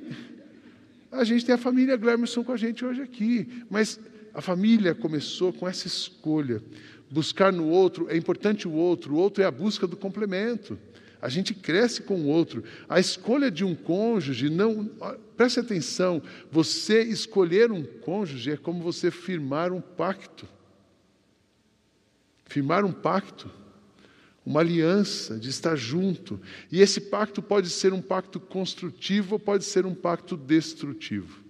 A 1.11 1.25
gente 1.25 1.45
tem 1.45 1.53
a 1.53 1.57
família 1.57 1.97
Glemerson 1.97 2.41
com 2.41 2.53
a 2.53 2.57
gente 2.57 2.85
hoje 2.85 3.01
aqui, 3.01 3.65
mas 3.69 3.99
a 4.33 4.41
família 4.41 4.95
começou 4.95 5.51
com 5.51 5.67
essa 5.67 5.87
escolha. 5.87 6.61
Buscar 7.09 7.51
no 7.51 7.67
outro, 7.67 8.09
é 8.09 8.15
importante 8.15 8.67
o 8.67 8.71
outro, 8.71 9.13
o 9.13 9.17
outro 9.17 9.43
é 9.43 9.45
a 9.45 9.51
busca 9.51 9.85
do 9.85 9.97
complemento. 9.97 10.79
A 11.21 11.29
gente 11.29 11.53
cresce 11.53 12.01
com 12.01 12.15
o 12.15 12.27
outro. 12.27 12.63
A 12.89 12.99
escolha 12.99 13.51
de 13.51 13.63
um 13.63 13.75
cônjuge, 13.75 14.49
não. 14.49 14.85
Preste 15.37 15.59
atenção, 15.59 16.21
você 16.51 17.03
escolher 17.03 17.71
um 17.71 17.83
cônjuge 17.83 18.51
é 18.51 18.57
como 18.57 18.81
você 18.81 19.11
firmar 19.11 19.71
um 19.71 19.81
pacto. 19.81 20.47
Firmar 22.45 22.83
um 22.83 22.91
pacto, 22.91 23.51
uma 24.45 24.61
aliança 24.61 25.37
de 25.37 25.49
estar 25.49 25.75
junto. 25.75 26.39
E 26.71 26.81
esse 26.81 26.99
pacto 26.99 27.41
pode 27.41 27.69
ser 27.69 27.93
um 27.93 28.01
pacto 28.01 28.39
construtivo 28.39 29.35
ou 29.35 29.39
pode 29.39 29.63
ser 29.63 29.85
um 29.85 29.93
pacto 29.93 30.35
destrutivo. 30.35 31.40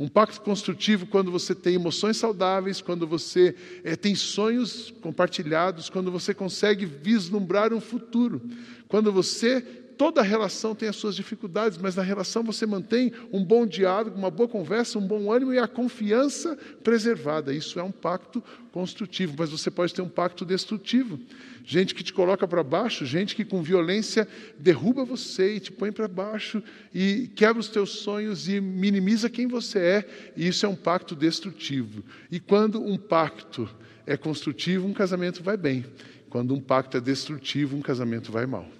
Um 0.00 0.08
pacto 0.08 0.40
construtivo 0.40 1.04
quando 1.04 1.30
você 1.30 1.54
tem 1.54 1.74
emoções 1.74 2.16
saudáveis, 2.16 2.80
quando 2.80 3.06
você 3.06 3.54
é, 3.84 3.94
tem 3.94 4.14
sonhos 4.14 4.90
compartilhados, 5.02 5.90
quando 5.90 6.10
você 6.10 6.32
consegue 6.32 6.86
vislumbrar 6.86 7.70
um 7.74 7.82
futuro, 7.82 8.40
quando 8.88 9.12
você 9.12 9.60
toda 10.00 10.22
relação 10.22 10.74
tem 10.74 10.88
as 10.88 10.96
suas 10.96 11.14
dificuldades, 11.14 11.76
mas 11.76 11.94
na 11.94 12.02
relação 12.02 12.42
você 12.42 12.64
mantém 12.64 13.12
um 13.30 13.44
bom 13.44 13.66
diálogo, 13.66 14.16
uma 14.16 14.30
boa 14.30 14.48
conversa, 14.48 14.98
um 14.98 15.06
bom 15.06 15.30
ânimo 15.30 15.52
e 15.52 15.58
a 15.58 15.68
confiança 15.68 16.56
preservada. 16.82 17.52
Isso 17.52 17.78
é 17.78 17.82
um 17.82 17.92
pacto 17.92 18.42
construtivo, 18.72 19.34
mas 19.36 19.50
você 19.50 19.70
pode 19.70 19.92
ter 19.92 20.00
um 20.00 20.08
pacto 20.08 20.42
destrutivo. 20.42 21.20
Gente 21.66 21.94
que 21.94 22.02
te 22.02 22.14
coloca 22.14 22.48
para 22.48 22.62
baixo, 22.62 23.04
gente 23.04 23.36
que 23.36 23.44
com 23.44 23.62
violência 23.62 24.26
derruba 24.58 25.04
você 25.04 25.56
e 25.56 25.60
te 25.60 25.70
põe 25.70 25.92
para 25.92 26.08
baixo 26.08 26.62
e 26.94 27.30
quebra 27.34 27.60
os 27.60 27.68
teus 27.68 27.90
sonhos 27.98 28.48
e 28.48 28.58
minimiza 28.58 29.28
quem 29.28 29.46
você 29.46 29.78
é, 29.78 30.08
e 30.34 30.48
isso 30.48 30.64
é 30.64 30.68
um 30.70 30.76
pacto 30.76 31.14
destrutivo. 31.14 32.02
E 32.30 32.40
quando 32.40 32.82
um 32.82 32.96
pacto 32.96 33.68
é 34.06 34.16
construtivo, 34.16 34.88
um 34.88 34.94
casamento 34.94 35.42
vai 35.42 35.58
bem. 35.58 35.84
Quando 36.30 36.54
um 36.54 36.60
pacto 36.60 36.96
é 36.96 37.00
destrutivo, 37.02 37.76
um 37.76 37.82
casamento 37.82 38.32
vai 38.32 38.46
mal. 38.46 38.79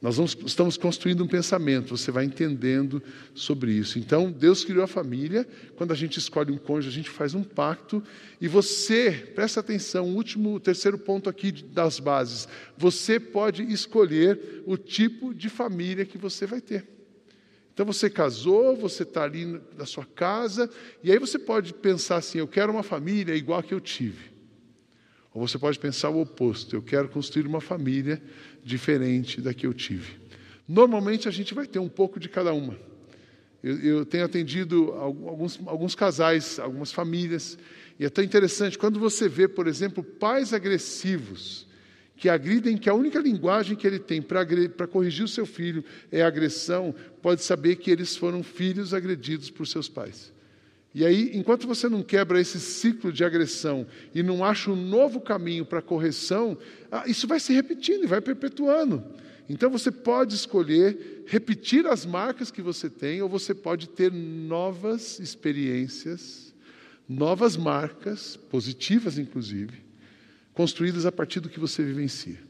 Nós 0.00 0.16
vamos, 0.16 0.36
estamos 0.46 0.76
construindo 0.76 1.24
um 1.24 1.26
pensamento, 1.26 1.96
você 1.96 2.12
vai 2.12 2.24
entendendo 2.24 3.02
sobre 3.34 3.72
isso. 3.72 3.98
Então, 3.98 4.30
Deus 4.30 4.64
criou 4.64 4.84
a 4.84 4.86
família, 4.86 5.46
quando 5.74 5.90
a 5.90 5.96
gente 5.96 6.18
escolhe 6.18 6.52
um 6.52 6.56
cônjuge, 6.56 6.88
a 6.88 7.02
gente 7.02 7.10
faz 7.10 7.34
um 7.34 7.42
pacto, 7.42 8.00
e 8.40 8.46
você, 8.46 9.10
presta 9.34 9.58
atenção, 9.58 10.06
o 10.06 10.14
último, 10.14 10.54
o 10.54 10.60
terceiro 10.60 10.96
ponto 10.98 11.28
aqui 11.28 11.50
das 11.50 11.98
bases, 11.98 12.46
você 12.76 13.18
pode 13.18 13.64
escolher 13.64 14.62
o 14.66 14.76
tipo 14.76 15.34
de 15.34 15.48
família 15.48 16.04
que 16.04 16.16
você 16.16 16.46
vai 16.46 16.60
ter. 16.60 16.86
Então, 17.74 17.84
você 17.84 18.08
casou, 18.08 18.76
você 18.76 19.02
está 19.02 19.24
ali 19.24 19.60
na 19.76 19.84
sua 19.84 20.04
casa, 20.04 20.70
e 21.02 21.10
aí 21.10 21.18
você 21.18 21.40
pode 21.40 21.74
pensar 21.74 22.16
assim: 22.16 22.38
eu 22.38 22.48
quero 22.48 22.72
uma 22.72 22.82
família 22.84 23.34
igual 23.34 23.58
a 23.60 23.62
que 23.62 23.74
eu 23.74 23.80
tive. 23.80 24.37
Ou 25.38 25.46
você 25.46 25.56
pode 25.56 25.78
pensar 25.78 26.10
o 26.10 26.20
oposto: 26.20 26.74
eu 26.74 26.82
quero 26.82 27.08
construir 27.08 27.46
uma 27.46 27.60
família 27.60 28.20
diferente 28.64 29.40
da 29.40 29.54
que 29.54 29.66
eu 29.66 29.72
tive. 29.72 30.16
Normalmente 30.66 31.28
a 31.28 31.30
gente 31.30 31.54
vai 31.54 31.66
ter 31.66 31.78
um 31.78 31.88
pouco 31.88 32.18
de 32.18 32.28
cada 32.28 32.52
uma. 32.52 32.76
Eu, 33.62 33.78
eu 33.78 34.06
tenho 34.06 34.24
atendido 34.24 34.92
alguns, 34.92 35.60
alguns 35.66 35.94
casais, 35.94 36.58
algumas 36.58 36.92
famílias, 36.92 37.56
e 37.98 38.04
é 38.04 38.10
tão 38.10 38.22
interessante 38.22 38.76
quando 38.76 38.98
você 38.98 39.28
vê, 39.28 39.46
por 39.48 39.66
exemplo, 39.66 40.02
pais 40.02 40.52
agressivos 40.52 41.66
que 42.16 42.28
agridem, 42.28 42.76
que 42.76 42.90
a 42.90 42.94
única 42.94 43.20
linguagem 43.20 43.76
que 43.76 43.86
ele 43.86 44.00
tem 44.00 44.20
para 44.20 44.86
corrigir 44.88 45.24
o 45.24 45.28
seu 45.28 45.46
filho 45.46 45.84
é 46.10 46.20
agressão, 46.20 46.92
pode 47.22 47.42
saber 47.44 47.76
que 47.76 47.92
eles 47.92 48.16
foram 48.16 48.42
filhos 48.42 48.92
agredidos 48.92 49.50
por 49.50 49.68
seus 49.68 49.88
pais. 49.88 50.32
E 50.98 51.06
aí, 51.06 51.30
enquanto 51.32 51.64
você 51.64 51.88
não 51.88 52.02
quebra 52.02 52.40
esse 52.40 52.58
ciclo 52.58 53.12
de 53.12 53.22
agressão 53.22 53.86
e 54.12 54.20
não 54.20 54.44
acha 54.44 54.68
um 54.68 54.74
novo 54.74 55.20
caminho 55.20 55.64
para 55.64 55.80
correção, 55.80 56.58
ah, 56.90 57.04
isso 57.06 57.24
vai 57.28 57.38
se 57.38 57.52
repetindo 57.52 58.02
e 58.02 58.08
vai 58.08 58.20
perpetuando. 58.20 59.04
Então 59.48 59.70
você 59.70 59.92
pode 59.92 60.34
escolher 60.34 61.22
repetir 61.24 61.86
as 61.86 62.04
marcas 62.04 62.50
que 62.50 62.60
você 62.60 62.90
tem, 62.90 63.22
ou 63.22 63.28
você 63.28 63.54
pode 63.54 63.88
ter 63.90 64.10
novas 64.10 65.20
experiências, 65.20 66.52
novas 67.08 67.56
marcas, 67.56 68.36
positivas 68.36 69.18
inclusive, 69.18 69.84
construídas 70.52 71.06
a 71.06 71.12
partir 71.12 71.38
do 71.38 71.48
que 71.48 71.60
você 71.60 71.80
vivencia. 71.80 72.40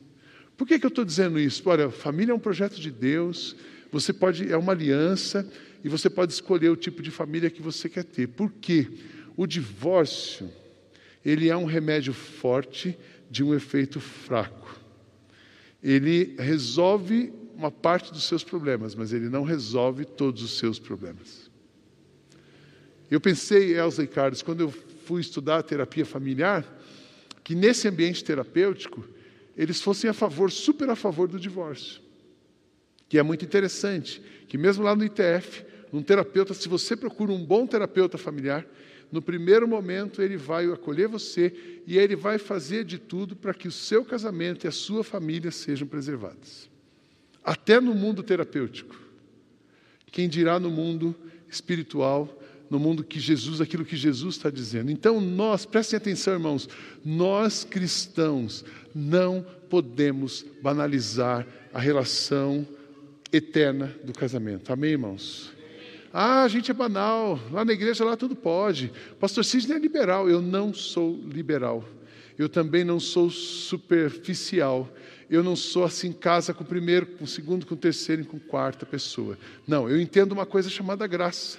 Por 0.56 0.66
que, 0.66 0.78
que 0.78 0.86
eu 0.86 0.88
estou 0.88 1.04
dizendo 1.04 1.38
isso? 1.38 1.62
Olha, 1.66 1.90
família 1.90 2.32
é 2.32 2.34
um 2.34 2.38
projeto 2.38 2.80
de 2.80 2.90
Deus, 2.90 3.54
você 3.92 4.10
pode, 4.10 4.50
é 4.50 4.56
uma 4.56 4.72
aliança, 4.72 5.46
e 5.82 5.88
você 5.88 6.10
pode 6.10 6.32
escolher 6.32 6.68
o 6.70 6.76
tipo 6.76 7.02
de 7.02 7.10
família 7.10 7.50
que 7.50 7.62
você 7.62 7.88
quer 7.88 8.04
ter. 8.04 8.28
Por 8.28 8.50
quê? 8.52 8.88
O 9.36 9.46
divórcio, 9.46 10.50
ele 11.24 11.48
é 11.48 11.56
um 11.56 11.64
remédio 11.64 12.12
forte 12.12 12.98
de 13.30 13.44
um 13.44 13.54
efeito 13.54 14.00
fraco. 14.00 14.76
Ele 15.82 16.34
resolve 16.38 17.32
uma 17.54 17.70
parte 17.70 18.12
dos 18.12 18.24
seus 18.24 18.42
problemas, 18.42 18.94
mas 18.94 19.12
ele 19.12 19.28
não 19.28 19.42
resolve 19.42 20.04
todos 20.04 20.42
os 20.42 20.58
seus 20.58 20.78
problemas. 20.78 21.50
Eu 23.10 23.20
pensei, 23.20 23.76
Elza 23.76 24.02
e 24.02 24.06
Carlos, 24.06 24.42
quando 24.42 24.60
eu 24.60 24.70
fui 24.70 25.20
estudar 25.20 25.62
terapia 25.62 26.04
familiar, 26.04 26.66
que 27.42 27.54
nesse 27.54 27.88
ambiente 27.88 28.22
terapêutico, 28.22 29.02
eles 29.56 29.80
fossem 29.80 30.10
a 30.10 30.12
favor, 30.12 30.50
super 30.50 30.90
a 30.90 30.94
favor 30.94 31.26
do 31.26 31.40
divórcio. 31.40 32.00
Que 33.08 33.18
é 33.18 33.22
muito 33.22 33.44
interessante, 33.44 34.22
que 34.46 34.58
mesmo 34.58 34.84
lá 34.84 34.94
no 34.94 35.04
ITF, 35.04 35.64
um 35.92 36.02
terapeuta, 36.02 36.52
se 36.52 36.68
você 36.68 36.96
procura 36.96 37.32
um 37.32 37.44
bom 37.44 37.66
terapeuta 37.66 38.18
familiar, 38.18 38.66
no 39.10 39.22
primeiro 39.22 39.66
momento 39.66 40.20
ele 40.20 40.36
vai 40.36 40.70
acolher 40.70 41.08
você 41.08 41.80
e 41.86 41.96
ele 41.96 42.14
vai 42.14 42.38
fazer 42.38 42.84
de 42.84 42.98
tudo 42.98 43.34
para 43.34 43.54
que 43.54 43.66
o 43.66 43.72
seu 43.72 44.04
casamento 44.04 44.64
e 44.64 44.68
a 44.68 44.72
sua 44.72 45.02
família 45.02 45.50
sejam 45.50 45.88
preservados. 45.88 46.68
Até 47.42 47.80
no 47.80 47.94
mundo 47.94 48.22
terapêutico. 48.22 48.94
Quem 50.12 50.28
dirá 50.28 50.60
no 50.60 50.70
mundo 50.70 51.14
espiritual, 51.48 52.38
no 52.68 52.78
mundo 52.78 53.02
que 53.02 53.18
Jesus, 53.18 53.62
aquilo 53.62 53.84
que 53.84 53.96
Jesus 53.96 54.36
está 54.36 54.50
dizendo. 54.50 54.90
Então 54.90 55.20
nós, 55.20 55.64
prestem 55.64 55.96
atenção, 55.96 56.34
irmãos, 56.34 56.68
nós 57.02 57.64
cristãos 57.64 58.64
não 58.94 59.44
podemos 59.70 60.44
banalizar 60.62 61.46
a 61.72 61.80
relação 61.80 62.66
eterna 63.32 63.94
do 64.04 64.12
casamento. 64.12 64.72
Amém, 64.72 64.92
irmãos? 64.92 65.52
Ah, 66.12 66.42
a 66.42 66.48
gente 66.48 66.70
é 66.70 66.74
banal, 66.74 67.38
lá 67.50 67.64
na 67.64 67.72
igreja 67.72 68.04
lá 68.04 68.16
tudo 68.16 68.34
pode. 68.34 68.90
Pastor 69.20 69.44
Sidney 69.44 69.76
é 69.76 69.80
liberal, 69.80 70.28
eu 70.28 70.40
não 70.40 70.72
sou 70.72 71.18
liberal. 71.24 71.84
Eu 72.38 72.48
também 72.48 72.84
não 72.84 73.00
sou 73.00 73.30
superficial. 73.30 74.88
Eu 75.28 75.42
não 75.42 75.54
sou 75.54 75.84
assim, 75.84 76.10
casa 76.10 76.54
com 76.54 76.64
o 76.64 76.66
primeiro, 76.66 77.04
com 77.04 77.24
o 77.24 77.26
segundo, 77.26 77.66
com 77.66 77.74
o 77.74 77.78
terceiro 77.78 78.22
e 78.22 78.24
com 78.24 78.38
a 78.38 78.40
quarta 78.40 78.86
pessoa. 78.86 79.36
Não, 79.66 79.88
eu 79.88 80.00
entendo 80.00 80.32
uma 80.32 80.46
coisa 80.46 80.70
chamada 80.70 81.06
graça. 81.06 81.58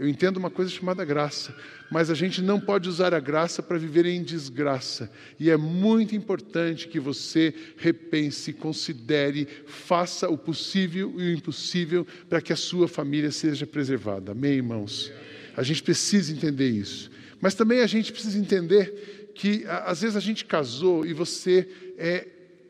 Eu 0.00 0.08
entendo 0.08 0.38
uma 0.38 0.48
coisa 0.48 0.70
chamada 0.70 1.04
graça, 1.04 1.54
mas 1.90 2.08
a 2.08 2.14
gente 2.14 2.40
não 2.40 2.58
pode 2.58 2.88
usar 2.88 3.12
a 3.12 3.20
graça 3.20 3.62
para 3.62 3.76
viver 3.76 4.06
em 4.06 4.22
desgraça. 4.22 5.12
E 5.38 5.50
é 5.50 5.58
muito 5.58 6.16
importante 6.16 6.88
que 6.88 6.98
você 6.98 7.52
repense, 7.76 8.54
considere, 8.54 9.46
faça 9.66 10.26
o 10.30 10.38
possível 10.38 11.12
e 11.18 11.24
o 11.24 11.34
impossível 11.34 12.06
para 12.30 12.40
que 12.40 12.50
a 12.50 12.56
sua 12.56 12.88
família 12.88 13.30
seja 13.30 13.66
preservada. 13.66 14.32
Amém, 14.32 14.52
irmãos? 14.52 15.12
A 15.54 15.62
gente 15.62 15.82
precisa 15.82 16.32
entender 16.32 16.70
isso. 16.70 17.10
Mas 17.38 17.52
também 17.52 17.80
a 17.80 17.86
gente 17.86 18.10
precisa 18.10 18.38
entender 18.38 19.30
que 19.34 19.66
às 19.66 20.00
vezes 20.00 20.16
a 20.16 20.20
gente 20.20 20.46
casou 20.46 21.04
e 21.04 21.12
você 21.12 21.68
é, 21.98 22.26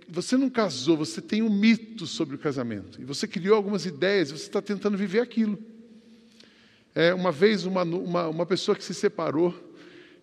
você 0.09 0.37
não 0.37 0.51
casou, 0.51 0.97
você 0.97 1.21
tem 1.21 1.43
um 1.43 1.51
mito 1.51 2.09
sobre 2.09 2.35
o 2.35 2.39
casamento. 2.41 3.01
E 3.01 3.05
você 3.05 3.29
criou 3.29 3.55
algumas 3.55 3.87
ideias, 3.87 4.33
você 4.33 4.47
está 4.47 4.61
tentando 4.61 4.99
viver 4.99 5.21
aquilo. 5.21 5.70
É, 6.95 7.15
uma 7.15 7.31
vez, 7.31 7.65
uma, 7.65 7.83
uma, 7.83 8.29
uma, 8.29 8.47
pessoa 8.47 8.77
que 8.77 8.83
se 8.83 8.95
separou, 8.95 9.55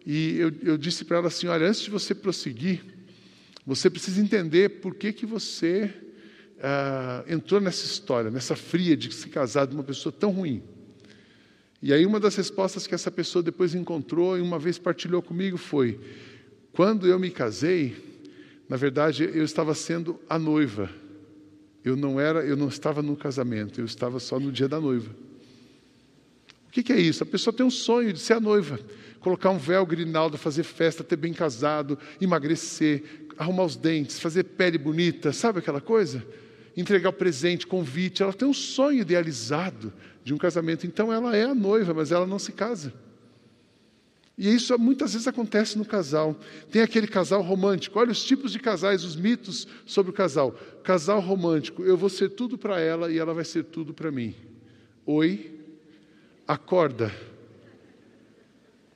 e 0.06 0.38
eu, 0.38 0.52
eu 0.64 0.78
disse 0.78 1.06
para 1.06 1.18
ela 1.18 1.28
assim: 1.28 1.48
olha, 1.48 1.68
antes 1.68 1.82
de 1.82 1.90
você 1.90 2.14
prosseguir, 2.14 2.82
você 3.66 3.90
precisa 3.90 4.22
entender 4.22 4.82
por 4.82 4.96
que, 4.96 5.14
que 5.14 5.26
você 5.26 5.94
ah, 6.62 7.24
entrou 7.28 7.62
nessa 7.62 7.86
história, 7.86 8.32
nessa 8.32 8.56
fria 8.56 8.98
de 8.98 9.14
se 9.14 9.30
casar 9.30 9.68
de 9.68 9.76
uma 9.76 9.84
pessoa 9.84 10.12
tão 10.12 10.32
ruim. 10.32 10.64
E 11.82 11.94
aí, 11.94 12.06
uma 12.06 12.20
das 12.20 12.36
respostas 12.36 12.88
que 12.88 12.96
essa 12.96 13.12
pessoa 13.12 13.44
depois 13.44 13.76
encontrou 13.76 14.38
e 14.38 14.42
uma 14.42 14.58
vez 14.58 14.78
partilhou 14.78 15.22
comigo 15.22 15.58
foi: 15.58 16.00
quando 16.74 17.08
eu 17.08 17.20
me 17.20 17.30
casei, 17.30 17.96
na 18.68 18.76
verdade, 18.76 19.24
eu 19.24 19.44
estava 19.44 19.74
sendo 19.74 20.20
a 20.30 20.38
noiva. 20.38 20.90
Eu 21.84 21.96
não 21.96 22.20
era, 22.20 22.44
eu 22.44 22.58
não 22.58 22.68
estava 22.68 23.02
no 23.02 23.16
casamento, 23.16 23.80
eu 23.80 23.86
estava 23.86 24.20
só 24.20 24.40
no 24.40 24.52
dia 24.52 24.68
da 24.68 24.80
noiva. 24.80 25.10
O 26.68 26.72
que, 26.72 26.84
que 26.84 26.94
é 26.94 27.00
isso? 27.00 27.24
A 27.24 27.26
pessoa 27.26 27.54
tem 27.54 27.66
um 27.66 27.72
sonho 27.72 28.14
de 28.14 28.20
ser 28.20 28.34
a 28.34 28.40
noiva, 28.40 28.80
colocar 29.20 29.50
um 29.50 29.58
véu 29.58 29.86
grinaldo, 29.86 30.38
fazer 30.38 30.64
festa, 30.64 31.04
ter 31.04 31.16
bem 31.16 31.34
casado, 31.34 31.98
emagrecer, 32.22 33.04
arrumar 33.38 33.66
os 33.66 33.76
dentes, 33.76 34.20
fazer 34.20 34.44
pele 34.44 34.78
bonita, 34.78 35.32
sabe 35.32 35.60
aquela 35.60 35.82
coisa? 35.82 36.24
entregar 36.78 37.12
presente, 37.12 37.66
convite, 37.66 38.22
ela 38.22 38.32
tem 38.32 38.48
um 38.48 38.54
sonho 38.54 39.02
idealizado 39.02 39.92
de 40.24 40.32
um 40.32 40.38
casamento. 40.38 40.86
Então 40.86 41.12
ela 41.12 41.36
é 41.36 41.44
a 41.44 41.56
noiva, 41.56 41.92
mas 41.92 42.12
ela 42.12 42.28
não 42.28 42.38
se 42.38 42.52
casa. 42.52 42.94
E 44.38 44.54
isso 44.54 44.78
muitas 44.78 45.14
vezes 45.14 45.28
acontece 45.28 45.76
no 45.76 45.84
casal. 45.84 46.40
Tem 46.72 46.84
aquele 46.84 47.08
casal 47.08 47.42
romântico. 47.42 47.98
Olha 47.98 48.12
os 48.12 48.24
tipos 48.24 48.52
de 48.52 48.60
casais, 48.60 49.04
os 49.04 49.16
mitos 49.16 49.68
sobre 49.88 50.12
o 50.12 50.14
casal. 50.14 50.52
Casal 50.84 51.20
romântico, 51.20 51.84
eu 51.84 51.98
vou 51.98 52.10
ser 52.10 52.30
tudo 52.30 52.56
para 52.56 52.80
ela 52.80 53.12
e 53.12 53.18
ela 53.18 53.34
vai 53.34 53.44
ser 53.44 53.64
tudo 53.64 53.92
para 53.92 54.12
mim. 54.12 54.36
Oi, 55.04 55.57
acorda. 56.48 57.12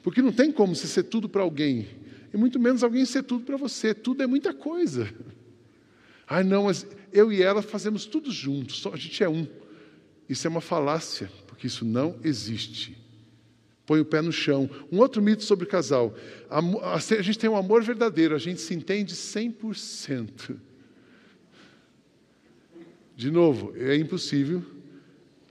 Porque 0.02 0.22
não 0.22 0.32
tem 0.32 0.52
como 0.52 0.76
você 0.76 0.88
ser 0.88 1.04
tudo 1.04 1.28
para 1.30 1.44
alguém, 1.44 1.88
e 2.34 2.38
muito 2.38 2.60
menos 2.60 2.84
alguém 2.84 3.06
ser 3.06 3.24
tudo 3.24 3.44
para 3.44 3.58
você. 3.58 3.94
Tudo 3.94 4.24
é 4.24 4.28
muita 4.28 4.54
coisa. 4.54 5.14
Ai, 6.26 6.44
não, 6.44 6.64
mas 6.64 6.88
eu 7.12 7.32
e 7.32 7.42
ela 7.42 7.62
fazemos 7.62 8.06
tudo 8.06 8.32
juntos, 8.32 8.86
a 8.88 8.96
gente 8.96 9.24
é 9.24 9.30
um. 9.30 9.46
Isso 10.30 10.48
é 10.48 10.50
uma 10.50 10.62
falácia, 10.62 11.30
porque 11.46 11.68
isso 11.68 11.84
não 11.84 12.18
existe. 12.24 12.98
Põe 13.86 14.00
o 14.00 14.06
pé 14.06 14.22
no 14.22 14.32
chão. 14.32 14.70
Um 14.90 15.00
outro 15.00 15.22
mito 15.22 15.44
sobre 15.44 15.66
casal. 15.66 16.16
A, 16.50 16.96
a 16.96 17.00
gente 17.00 17.38
tem 17.38 17.50
um 17.50 17.58
amor 17.58 17.84
verdadeiro, 17.84 18.34
a 18.34 18.40
gente 18.40 18.62
se 18.62 18.74
entende 18.74 19.14
100%. 19.14 20.56
De 23.14 23.30
novo, 23.30 23.74
é 23.76 23.96
impossível 23.98 24.64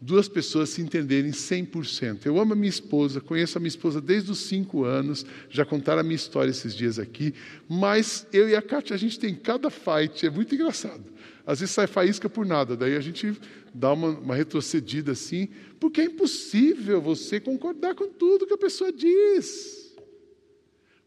duas 0.00 0.28
pessoas 0.28 0.70
se 0.70 0.80
entenderem 0.80 1.30
100%. 1.30 2.24
Eu 2.24 2.40
amo 2.40 2.54
a 2.54 2.56
minha 2.56 2.70
esposa, 2.70 3.20
conheço 3.20 3.58
a 3.58 3.60
minha 3.60 3.68
esposa 3.68 4.00
desde 4.00 4.30
os 4.30 4.38
cinco 4.38 4.84
anos, 4.84 5.26
já 5.50 5.64
contaram 5.64 6.00
a 6.00 6.02
minha 6.02 6.16
história 6.16 6.50
esses 6.50 6.74
dias 6.74 6.98
aqui, 6.98 7.34
mas 7.68 8.26
eu 8.32 8.48
e 8.48 8.56
a 8.56 8.62
Kátia, 8.62 8.94
a 8.94 8.98
gente 8.98 9.18
tem 9.18 9.34
cada 9.34 9.68
fight, 9.68 10.26
é 10.26 10.30
muito 10.30 10.54
engraçado. 10.54 11.04
Às 11.46 11.60
vezes 11.60 11.74
sai 11.74 11.86
faísca 11.86 12.28
por 12.30 12.46
nada, 12.46 12.76
daí 12.76 12.96
a 12.96 13.00
gente 13.00 13.36
dá 13.74 13.92
uma, 13.92 14.08
uma 14.08 14.34
retrocedida 14.34 15.12
assim, 15.12 15.48
porque 15.78 16.00
é 16.00 16.04
impossível 16.04 17.00
você 17.00 17.38
concordar 17.38 17.94
com 17.94 18.08
tudo 18.08 18.46
que 18.46 18.54
a 18.54 18.58
pessoa 18.58 18.92
diz. 18.92 19.94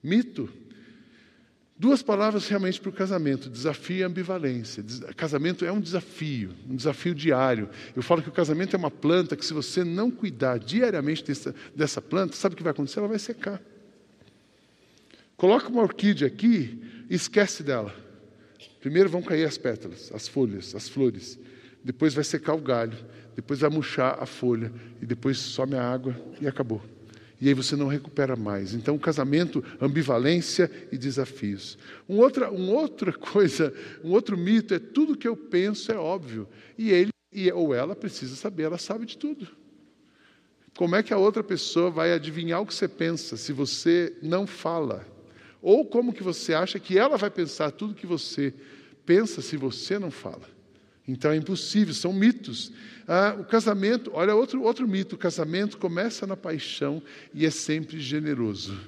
Mito. 0.03 0.49
Duas 1.77 2.03
palavras 2.03 2.47
realmente 2.47 2.79
para 2.79 2.89
o 2.89 2.93
casamento: 2.93 3.49
desafio 3.49 3.97
e 3.97 4.03
ambivalência. 4.03 4.83
Casamento 5.15 5.65
é 5.65 5.71
um 5.71 5.79
desafio, 5.79 6.51
um 6.69 6.75
desafio 6.75 7.15
diário. 7.15 7.69
Eu 7.95 8.03
falo 8.03 8.21
que 8.21 8.29
o 8.29 8.33
casamento 8.33 8.75
é 8.75 8.79
uma 8.79 8.91
planta 8.91 9.35
que, 9.35 9.45
se 9.45 9.53
você 9.53 9.83
não 9.83 10.11
cuidar 10.11 10.59
diariamente 10.59 11.23
dessa, 11.23 11.55
dessa 11.75 12.01
planta, 12.01 12.35
sabe 12.35 12.53
o 12.53 12.57
que 12.57 12.63
vai 12.63 12.71
acontecer? 12.71 12.99
Ela 12.99 13.07
vai 13.07 13.19
secar. 13.19 13.61
Coloca 15.35 15.67
uma 15.67 15.81
orquídea 15.81 16.27
aqui 16.27 16.79
e 17.09 17.15
esquece 17.15 17.63
dela. 17.63 17.93
Primeiro 18.79 19.09
vão 19.09 19.21
cair 19.21 19.45
as 19.45 19.57
pétalas, 19.57 20.11
as 20.13 20.27
folhas, 20.27 20.75
as 20.75 20.87
flores. 20.87 21.39
Depois 21.83 22.13
vai 22.13 22.23
secar 22.23 22.53
o 22.53 22.61
galho. 22.61 22.97
Depois 23.35 23.59
vai 23.61 23.69
murchar 23.69 24.21
a 24.21 24.27
folha. 24.27 24.71
E 25.01 25.05
depois 25.05 25.39
some 25.39 25.75
a 25.75 25.83
água 25.83 26.15
e 26.39 26.47
acabou 26.47 26.81
e 27.43 27.49
aí 27.49 27.53
você 27.53 27.75
não 27.75 27.87
recupera 27.87 28.37
mais. 28.37 28.73
Então, 28.73 28.97
casamento, 28.97 29.61
ambivalência 29.81 30.71
e 30.93 30.97
desafios. 30.97 31.77
Um 32.07 32.19
outra, 32.19 32.49
um 32.49 32.71
outra 32.71 33.11
coisa, 33.19 33.73
um 34.01 34.11
outro 34.11 34.37
mito 34.37 34.73
é 34.73 34.79
tudo 34.79 35.17
que 35.17 35.27
eu 35.27 35.35
penso 35.35 35.91
é 35.91 35.97
óbvio. 35.97 36.47
E 36.77 36.89
ele 36.89 37.09
e, 37.33 37.51
ou 37.51 37.75
ela 37.75 37.97
precisa 37.97 38.33
saber, 38.37 38.63
ela 38.63 38.77
sabe 38.77 39.05
de 39.05 39.17
tudo. 39.17 39.49
Como 40.77 40.95
é 40.95 41.03
que 41.03 41.13
a 41.13 41.17
outra 41.17 41.43
pessoa 41.43 41.91
vai 41.91 42.13
adivinhar 42.13 42.61
o 42.61 42.65
que 42.65 42.73
você 42.73 42.87
pensa 42.87 43.35
se 43.35 43.51
você 43.51 44.15
não 44.21 44.47
fala? 44.47 45.05
Ou 45.61 45.85
como 45.85 46.13
que 46.13 46.23
você 46.23 46.53
acha 46.53 46.79
que 46.79 46.97
ela 46.97 47.17
vai 47.17 47.29
pensar 47.29 47.71
tudo 47.71 47.93
que 47.93 48.07
você 48.07 48.53
pensa 49.05 49.41
se 49.41 49.57
você 49.57 49.99
não 49.99 50.11
fala? 50.11 50.52
Então 51.07 51.31
é 51.31 51.35
impossível, 51.35 51.93
são 51.93 52.13
mitos. 52.13 52.71
Ah, 53.07 53.35
o 53.37 53.43
casamento, 53.43 54.11
olha 54.13 54.33
outro, 54.33 54.61
outro 54.63 54.87
mito: 54.87 55.15
o 55.15 55.17
casamento 55.17 55.77
começa 55.77 56.25
na 56.25 56.37
paixão 56.37 57.03
e 57.33 57.45
é 57.45 57.49
sempre 57.49 57.99
generoso. 57.99 58.79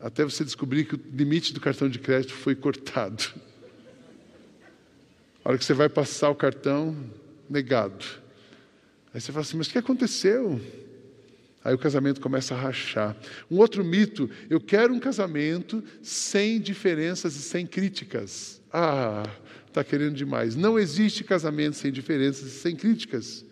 Até 0.00 0.24
você 0.24 0.44
descobrir 0.44 0.84
que 0.84 0.94
o 0.94 1.00
limite 1.12 1.54
do 1.54 1.60
cartão 1.60 1.88
de 1.88 1.98
crédito 1.98 2.34
foi 2.34 2.54
cortado. 2.54 3.24
A 5.44 5.50
hora 5.50 5.58
que 5.58 5.64
você 5.64 5.74
vai 5.74 5.88
passar 5.88 6.28
o 6.30 6.34
cartão, 6.34 6.96
negado. 7.48 8.04
Aí 9.14 9.20
você 9.20 9.30
fala 9.30 9.42
assim: 9.42 9.56
mas 9.56 9.68
o 9.68 9.70
que 9.70 9.78
aconteceu? 9.78 10.60
Aí 11.66 11.74
o 11.74 11.78
casamento 11.78 12.20
começa 12.20 12.54
a 12.54 12.56
rachar. 12.56 13.16
Um 13.50 13.56
outro 13.56 13.84
mito: 13.84 14.30
eu 14.48 14.60
quero 14.60 14.94
um 14.94 15.00
casamento 15.00 15.82
sem 16.00 16.60
diferenças 16.60 17.34
e 17.34 17.42
sem 17.42 17.66
críticas. 17.66 18.62
Ah, 18.72 19.24
está 19.66 19.82
querendo 19.82 20.14
demais. 20.14 20.54
Não 20.54 20.78
existe 20.78 21.24
casamento 21.24 21.74
sem 21.74 21.90
diferenças 21.90 22.46
e 22.46 22.50
sem 22.50 22.76
críticas. 22.76 23.44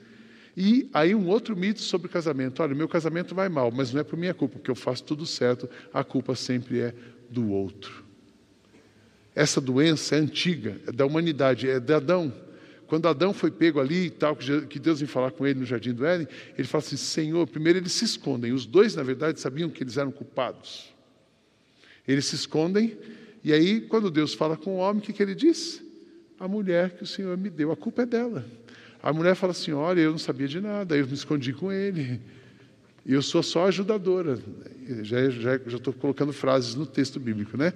E 0.56 0.88
aí 0.94 1.12
um 1.12 1.26
outro 1.26 1.56
mito 1.56 1.80
sobre 1.80 2.08
casamento. 2.08 2.62
Olha, 2.62 2.72
meu 2.72 2.86
casamento 2.86 3.34
vai 3.34 3.48
mal, 3.48 3.72
mas 3.72 3.92
não 3.92 4.00
é 4.00 4.04
por 4.04 4.16
minha 4.16 4.32
culpa, 4.32 4.58
porque 4.58 4.70
eu 4.70 4.76
faço 4.76 5.02
tudo 5.02 5.26
certo, 5.26 5.68
a 5.92 6.04
culpa 6.04 6.36
sempre 6.36 6.82
é 6.82 6.94
do 7.28 7.50
outro. 7.50 8.04
Essa 9.34 9.60
doença 9.60 10.14
é 10.14 10.20
antiga, 10.20 10.80
é 10.86 10.92
da 10.92 11.04
humanidade, 11.04 11.68
é 11.68 11.80
de 11.80 11.92
Adão. 11.92 12.32
Quando 12.94 13.08
Adão 13.08 13.34
foi 13.34 13.50
pego 13.50 13.80
ali 13.80 14.06
e 14.06 14.10
tal, 14.10 14.36
que 14.36 14.78
Deus 14.78 15.00
vem 15.00 15.08
falar 15.08 15.32
com 15.32 15.44
ele 15.44 15.58
no 15.58 15.66
jardim 15.66 15.92
do 15.92 16.06
Éden, 16.06 16.28
ele 16.56 16.68
fala 16.68 16.84
assim: 16.84 16.96
Senhor, 16.96 17.46
primeiro 17.46 17.80
eles 17.80 17.92
se 17.92 18.04
escondem. 18.04 18.52
Os 18.52 18.66
dois, 18.66 18.94
na 18.94 19.02
verdade, 19.02 19.40
sabiam 19.40 19.68
que 19.68 19.82
eles 19.82 19.96
eram 19.96 20.12
culpados. 20.12 20.94
Eles 22.06 22.26
se 22.26 22.36
escondem, 22.36 22.96
e 23.42 23.52
aí, 23.52 23.80
quando 23.80 24.10
Deus 24.10 24.32
fala 24.32 24.56
com 24.56 24.76
o 24.76 24.76
homem, 24.76 25.02
o 25.02 25.04
que, 25.04 25.12
que 25.12 25.22
ele 25.22 25.34
diz? 25.34 25.82
a 26.38 26.48
mulher 26.48 26.90
que 26.90 27.02
o 27.02 27.06
Senhor 27.06 27.36
me 27.36 27.48
deu, 27.48 27.72
a 27.72 27.76
culpa 27.76 28.02
é 28.02 28.06
dela. 28.06 28.44
A 29.02 29.12
mulher 29.12 29.34
fala 29.34 29.52
assim: 29.52 29.72
Olha, 29.72 30.00
eu 30.00 30.10
não 30.10 30.18
sabia 30.18 30.46
de 30.46 30.60
nada, 30.60 30.96
eu 30.96 31.06
me 31.06 31.14
escondi 31.14 31.52
com 31.52 31.72
ele. 31.72 32.20
Eu 33.04 33.22
sou 33.22 33.42
só 33.42 33.66
ajudadora. 33.66 34.38
Já 35.02 35.56
estou 35.56 35.92
colocando 35.92 36.32
frases 36.32 36.74
no 36.74 36.86
texto 36.86 37.18
bíblico, 37.18 37.56
né? 37.56 37.72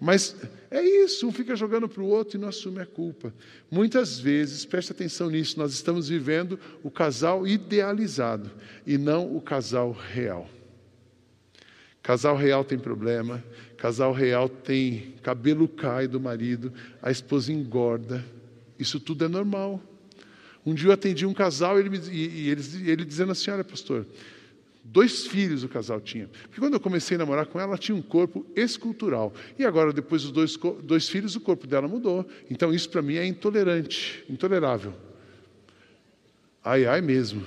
Mas 0.00 0.36
é 0.70 0.82
isso, 0.82 1.26
um 1.26 1.32
fica 1.32 1.56
jogando 1.56 1.88
para 1.88 2.02
o 2.02 2.06
outro 2.06 2.36
e 2.36 2.40
não 2.40 2.48
assume 2.48 2.80
a 2.80 2.86
culpa. 2.86 3.32
Muitas 3.70 4.18
vezes, 4.18 4.64
preste 4.64 4.92
atenção 4.92 5.30
nisso, 5.30 5.58
nós 5.58 5.72
estamos 5.72 6.08
vivendo 6.08 6.58
o 6.82 6.90
casal 6.90 7.46
idealizado 7.46 8.50
e 8.86 8.98
não 8.98 9.34
o 9.34 9.40
casal 9.40 9.92
real. 9.92 10.48
Casal 12.02 12.36
real 12.36 12.64
tem 12.64 12.78
problema, 12.78 13.42
casal 13.76 14.12
real 14.12 14.48
tem 14.48 15.14
cabelo 15.22 15.66
cai 15.66 16.06
do 16.06 16.20
marido, 16.20 16.72
a 17.02 17.10
esposa 17.10 17.52
engorda. 17.52 18.24
Isso 18.78 19.00
tudo 19.00 19.24
é 19.24 19.28
normal. 19.28 19.82
Um 20.64 20.74
dia 20.74 20.88
eu 20.88 20.92
atendi 20.92 21.24
um 21.24 21.34
casal 21.34 21.78
ele 21.78 21.90
me, 21.90 21.98
e, 22.10 22.44
e 22.44 22.50
ele, 22.50 22.90
ele 22.90 23.04
dizendo 23.04 23.32
assim: 23.32 23.50
Olha, 23.50 23.64
pastor, 23.64 24.06
dois 24.92 25.26
filhos 25.26 25.64
o 25.64 25.68
casal 25.68 26.00
tinha. 26.00 26.28
Porque 26.28 26.60
quando 26.60 26.74
eu 26.74 26.80
comecei 26.80 27.16
a 27.16 27.18
namorar 27.18 27.46
com 27.46 27.58
ela, 27.58 27.70
ela 27.70 27.78
tinha 27.78 27.96
um 27.96 28.02
corpo 28.02 28.46
escultural. 28.54 29.32
E 29.58 29.64
agora, 29.64 29.92
depois 29.92 30.22
dos 30.22 30.32
dois, 30.32 30.56
dois 30.82 31.08
filhos, 31.08 31.34
o 31.36 31.40
corpo 31.40 31.66
dela 31.66 31.88
mudou. 31.88 32.26
Então 32.50 32.72
isso 32.72 32.88
para 32.88 33.02
mim 33.02 33.16
é 33.16 33.26
intolerante, 33.26 34.24
intolerável. 34.28 34.94
Ai, 36.64 36.86
ai 36.86 37.00
mesmo. 37.00 37.44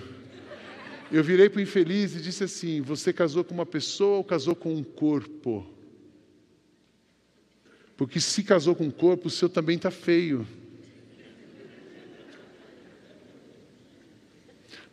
Eu 1.11 1.23
virei 1.23 1.49
para 1.49 1.59
o 1.59 1.61
infeliz 1.61 2.15
e 2.15 2.21
disse 2.21 2.43
assim: 2.43 2.81
Você 2.81 3.11
casou 3.11 3.43
com 3.43 3.53
uma 3.53 3.65
pessoa 3.65 4.17
ou 4.17 4.23
casou 4.23 4.55
com 4.55 4.73
um 4.73 4.83
corpo? 4.83 5.65
Porque 7.97 8.19
se 8.19 8.43
casou 8.43 8.75
com 8.75 8.85
um 8.85 8.91
corpo, 8.91 9.27
o 9.27 9.31
seu 9.31 9.49
também 9.49 9.75
está 9.75 9.91
feio. 9.91 10.47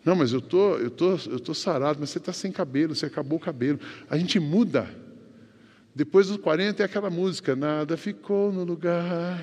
Não, 0.06 0.14
mas 0.14 0.32
eu 0.32 0.40
tô, 0.40 0.76
eu 0.76 0.88
tô, 0.88 1.16
eu 1.28 1.40
tô 1.40 1.52
sarado, 1.52 1.98
mas 1.98 2.10
você 2.10 2.18
está 2.18 2.32
sem 2.32 2.52
cabelo, 2.52 2.94
você 2.94 3.06
acabou 3.06 3.38
o 3.38 3.42
cabelo. 3.42 3.80
A 4.08 4.16
gente 4.16 4.38
muda. 4.38 4.88
Depois 5.92 6.28
dos 6.28 6.36
40 6.36 6.80
é 6.80 6.86
aquela 6.86 7.10
música, 7.10 7.56
nada 7.56 7.96
ficou 7.96 8.52
no 8.52 8.62
lugar. 8.62 9.36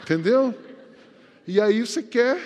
Entendeu? 0.00 0.54
E 1.44 1.60
aí 1.60 1.84
você 1.84 2.04
quer 2.04 2.38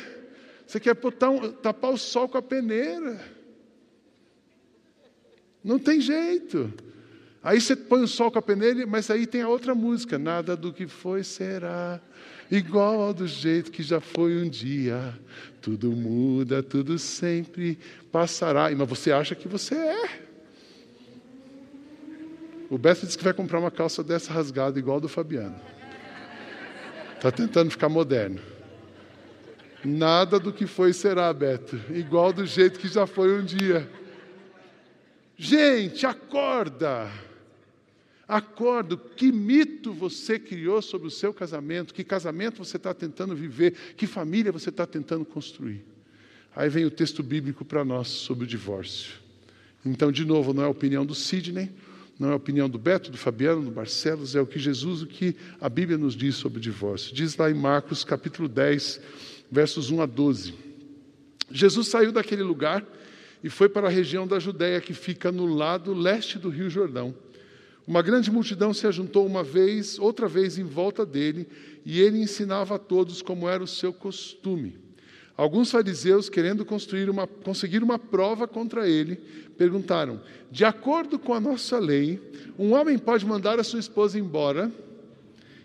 você 0.67 0.81
quer 0.81 0.95
botar 0.95 1.29
um, 1.29 1.53
tapar 1.53 1.91
o 1.91 1.99
sol 1.99 2.27
com 2.31 2.39
a 2.39 2.43
peneira. 2.43 3.21
Não 5.63 5.79
tem 5.79 6.01
jeito. 6.01 6.73
Aí 7.43 7.61
você 7.61 7.77
põe 7.77 8.03
o 8.03 8.09
sol 8.09 8.31
com 8.31 8.39
a 8.39 8.43
peneira, 8.43 8.87
mas 8.87 9.11
aí 9.11 9.27
tem 9.27 9.43
a 9.43 9.49
outra 9.49 9.75
música. 9.75 10.19
Nada 10.19 10.57
do 10.57 10.73
que 10.73 10.87
foi 10.87 11.25
será 11.25 12.01
igual 12.51 13.01
ao 13.01 13.15
do 13.15 13.27
jeito 13.27 13.71
que 13.71 13.83
já 13.83 14.01
foi 14.01 14.37
um 14.37 14.49
dia. 14.49 15.19
Tudo 15.61 15.93
muda, 15.93 16.63
tudo 16.63 16.99
sempre 16.99 17.79
passará. 18.11 18.71
Mas 18.75 18.89
você 18.89 19.13
acha 19.13 19.35
que 19.35 19.47
você 19.47 19.75
é. 19.75 20.31
O 22.71 22.79
Beto 22.79 23.05
disse 23.05 23.19
que 23.19 23.25
vai 23.25 23.35
comprar 23.35 23.59
uma 23.59 23.71
calça 23.71 24.03
dessa 24.03 24.33
rasgada, 24.33 24.79
igual 24.79 24.99
a 24.99 25.01
do 25.01 25.09
Fabiano. 25.09 25.61
Está 27.17 27.31
tentando 27.31 27.71
ficar 27.71 27.89
moderno. 27.89 28.41
Nada 29.85 30.39
do 30.39 30.53
que 30.53 30.67
foi 30.67 30.93
será, 30.93 31.33
Beto, 31.33 31.81
igual 31.91 32.33
do 32.33 32.47
jeito 32.47 32.79
que 32.79 32.89
já 32.89 33.07
foi 33.07 33.39
um 33.39 33.45
dia. 33.45 33.89
Gente, 35.37 36.07
acorda! 36.07 37.11
Acorda, 38.31 38.97
que 38.97 39.33
mito 39.33 39.93
você 39.93 40.39
criou 40.39 40.81
sobre 40.81 41.09
o 41.09 41.11
seu 41.11 41.35
casamento, 41.35 41.93
que 41.93 42.05
casamento 42.05 42.65
você 42.65 42.77
está 42.77 42.95
tentando 42.95 43.35
viver, 43.35 43.75
que 43.97 44.07
família 44.07 44.53
você 44.53 44.69
está 44.69 44.87
tentando 44.87 45.25
construir. 45.25 45.85
Aí 46.55 46.69
vem 46.69 46.85
o 46.85 46.93
texto 46.93 47.25
bíblico 47.25 47.65
para 47.65 47.85
nós 47.85 48.07
sobre 48.07 48.45
o 48.45 48.47
divórcio. 48.47 49.15
Então, 49.85 50.13
de 50.13 50.25
novo, 50.25 50.55
não 50.55 50.63
é 50.63 50.67
a 50.67 50.71
opinião 50.71 51.05
do 51.05 51.13
Sidney, 51.13 51.73
não 52.21 52.29
é 52.29 52.33
a 52.33 52.37
opinião 52.37 52.69
do 52.69 52.79
Beto, 52.79 53.11
do 53.11 53.19
Fabiano, 53.19 53.65
do 53.65 53.71
Barcelos, 53.73 54.37
é 54.37 54.41
o 54.41 54.47
que 54.47 54.61
Jesus, 54.61 55.03
o 55.03 55.09
que 55.09 55.35
a 55.61 55.69
Bíblia 55.69 55.99
nos 55.99 56.15
diz 56.15 56.37
sobre 56.37 56.59
o 56.59 56.61
divórcio. 56.61 57.13
Diz 57.13 57.37
lá 57.37 57.51
em 57.51 57.55
Marcos 57.55 58.05
capítulo 58.05 58.49
10, 58.49 59.01
versos 59.51 59.91
1 59.91 60.03
a 60.03 60.07
12. 60.07 60.55
Jesus 61.51 61.89
saiu 61.89 62.13
daquele 62.13 62.45
lugar 62.45 62.87
e 63.43 63.51
foi 63.51 63.69
para 63.69 63.89
a 63.89 63.91
região 63.91 64.25
da 64.25 64.39
Judéia, 64.39 64.81
que 64.81 64.95
fica 64.95 65.33
no 65.33 65.47
lado 65.47 65.93
leste 65.93 66.39
do 66.39 66.49
Rio 66.49 66.71
Jordão. 66.71 67.13
Uma 67.87 68.03
grande 68.03 68.31
multidão 68.31 68.73
se 68.73 68.87
ajuntou 68.87 69.27
uma 69.27 69.43
vez, 69.43 69.99
outra 69.99 70.29
vez 70.29 70.59
em 70.59 70.65
volta 70.65 71.05
dele, 71.05 71.49
e 71.85 72.01
ele 72.01 72.19
ensinava 72.19 72.77
a 72.77 72.79
todos 72.79 73.23
como 73.23 73.49
era 73.49 73.63
o 73.63 73.67
seu 73.67 73.93
costume. 73.93 74.79
Alguns 75.37 75.71
fariseus, 75.71 76.29
querendo 76.29 76.67
uma, 77.11 77.27
conseguir 77.27 77.83
uma 77.83 77.99
prova 77.99 78.47
contra 78.47 78.87
ele, 78.87 79.17
perguntaram: 79.57 80.21
De 80.51 80.65
acordo 80.65 81.19
com 81.19 81.33
a 81.33 81.41
nossa 81.41 81.79
lei, 81.79 82.21
um 82.59 82.75
homem 82.75 82.99
pode 82.99 83.25
mandar 83.25 83.59
a 83.59 83.65
sua 83.65 83.81
esposa 83.81 84.19
embora? 84.19 84.71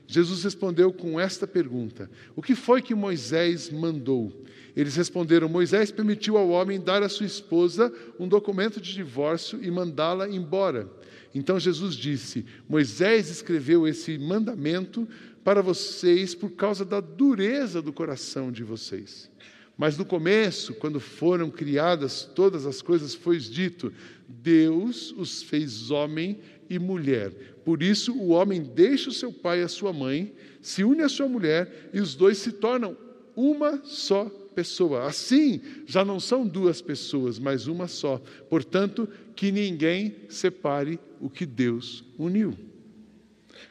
Jesus 0.08 0.44
respondeu 0.44 0.94
com 0.94 1.20
esta 1.20 1.46
pergunta: 1.46 2.10
O 2.36 2.42
que 2.42 2.56
foi 2.56 2.82
que 2.82 2.96
Moisés 2.96 3.70
mandou? 3.70 4.32
Eles 4.76 4.96
responderam: 4.96 5.50
Moisés 5.50 5.92
permitiu 5.92 6.38
ao 6.38 6.50
homem 6.50 6.80
dar 6.80 7.04
à 7.04 7.10
sua 7.10 7.26
esposa 7.26 7.92
um 8.20 8.28
documento 8.28 8.80
de 8.80 8.94
divórcio 8.94 9.60
e 9.62 9.72
mandá-la 9.72 10.30
embora. 10.30 10.88
Então 11.36 11.60
Jesus 11.60 11.96
disse: 11.96 12.46
Moisés 12.68 13.30
escreveu 13.30 13.86
esse 13.86 14.18
mandamento 14.18 15.06
para 15.44 15.62
vocês 15.62 16.34
por 16.34 16.52
causa 16.52 16.86
da 16.86 17.02
dureza 17.02 17.82
do 17.82 17.92
coração 17.92 18.50
de 18.50 18.64
vocês. 18.64 19.30
Mas 19.78 19.98
no 19.98 20.06
começo, 20.06 20.74
quando 20.76 21.02
foram 21.02 21.52
criadas 21.52 22.24
todas 22.24 22.66
as 22.66 22.82
coisas, 22.82 23.14
foi 23.14 23.38
dito: 23.38 23.92
Deus 24.30 25.14
os 25.18 25.44
fez 25.44 25.92
homem 25.92 26.40
e 26.70 26.80
mulher. 26.80 27.32
Por 27.66 27.84
isso, 27.84 28.14
o 28.14 28.30
homem 28.30 28.64
deixa 28.64 29.10
o 29.10 29.14
seu 29.14 29.34
pai 29.34 29.60
e 29.60 29.64
a 29.64 29.68
sua 29.68 29.92
mãe, 29.92 30.34
se 30.62 30.86
une 30.86 31.02
à 31.02 31.10
sua 31.10 31.28
mulher 31.28 31.90
e 31.94 32.00
os 32.00 32.16
dois 32.16 32.38
se 32.38 32.54
tornam 32.54 32.96
uma 33.36 33.82
só 33.84 34.32
pessoa. 34.56 35.06
Assim, 35.06 35.62
já 35.86 36.06
não 36.06 36.20
são 36.20 36.48
duas 36.48 36.82
pessoas, 36.82 37.38
mas 37.38 37.68
uma 37.68 37.88
só. 37.88 38.18
Portanto, 38.50 39.08
que 39.36 39.52
ninguém 39.52 40.16
separe 40.30 41.00
o 41.20 41.30
que 41.30 41.46
Deus 41.46 42.04
uniu. 42.18 42.58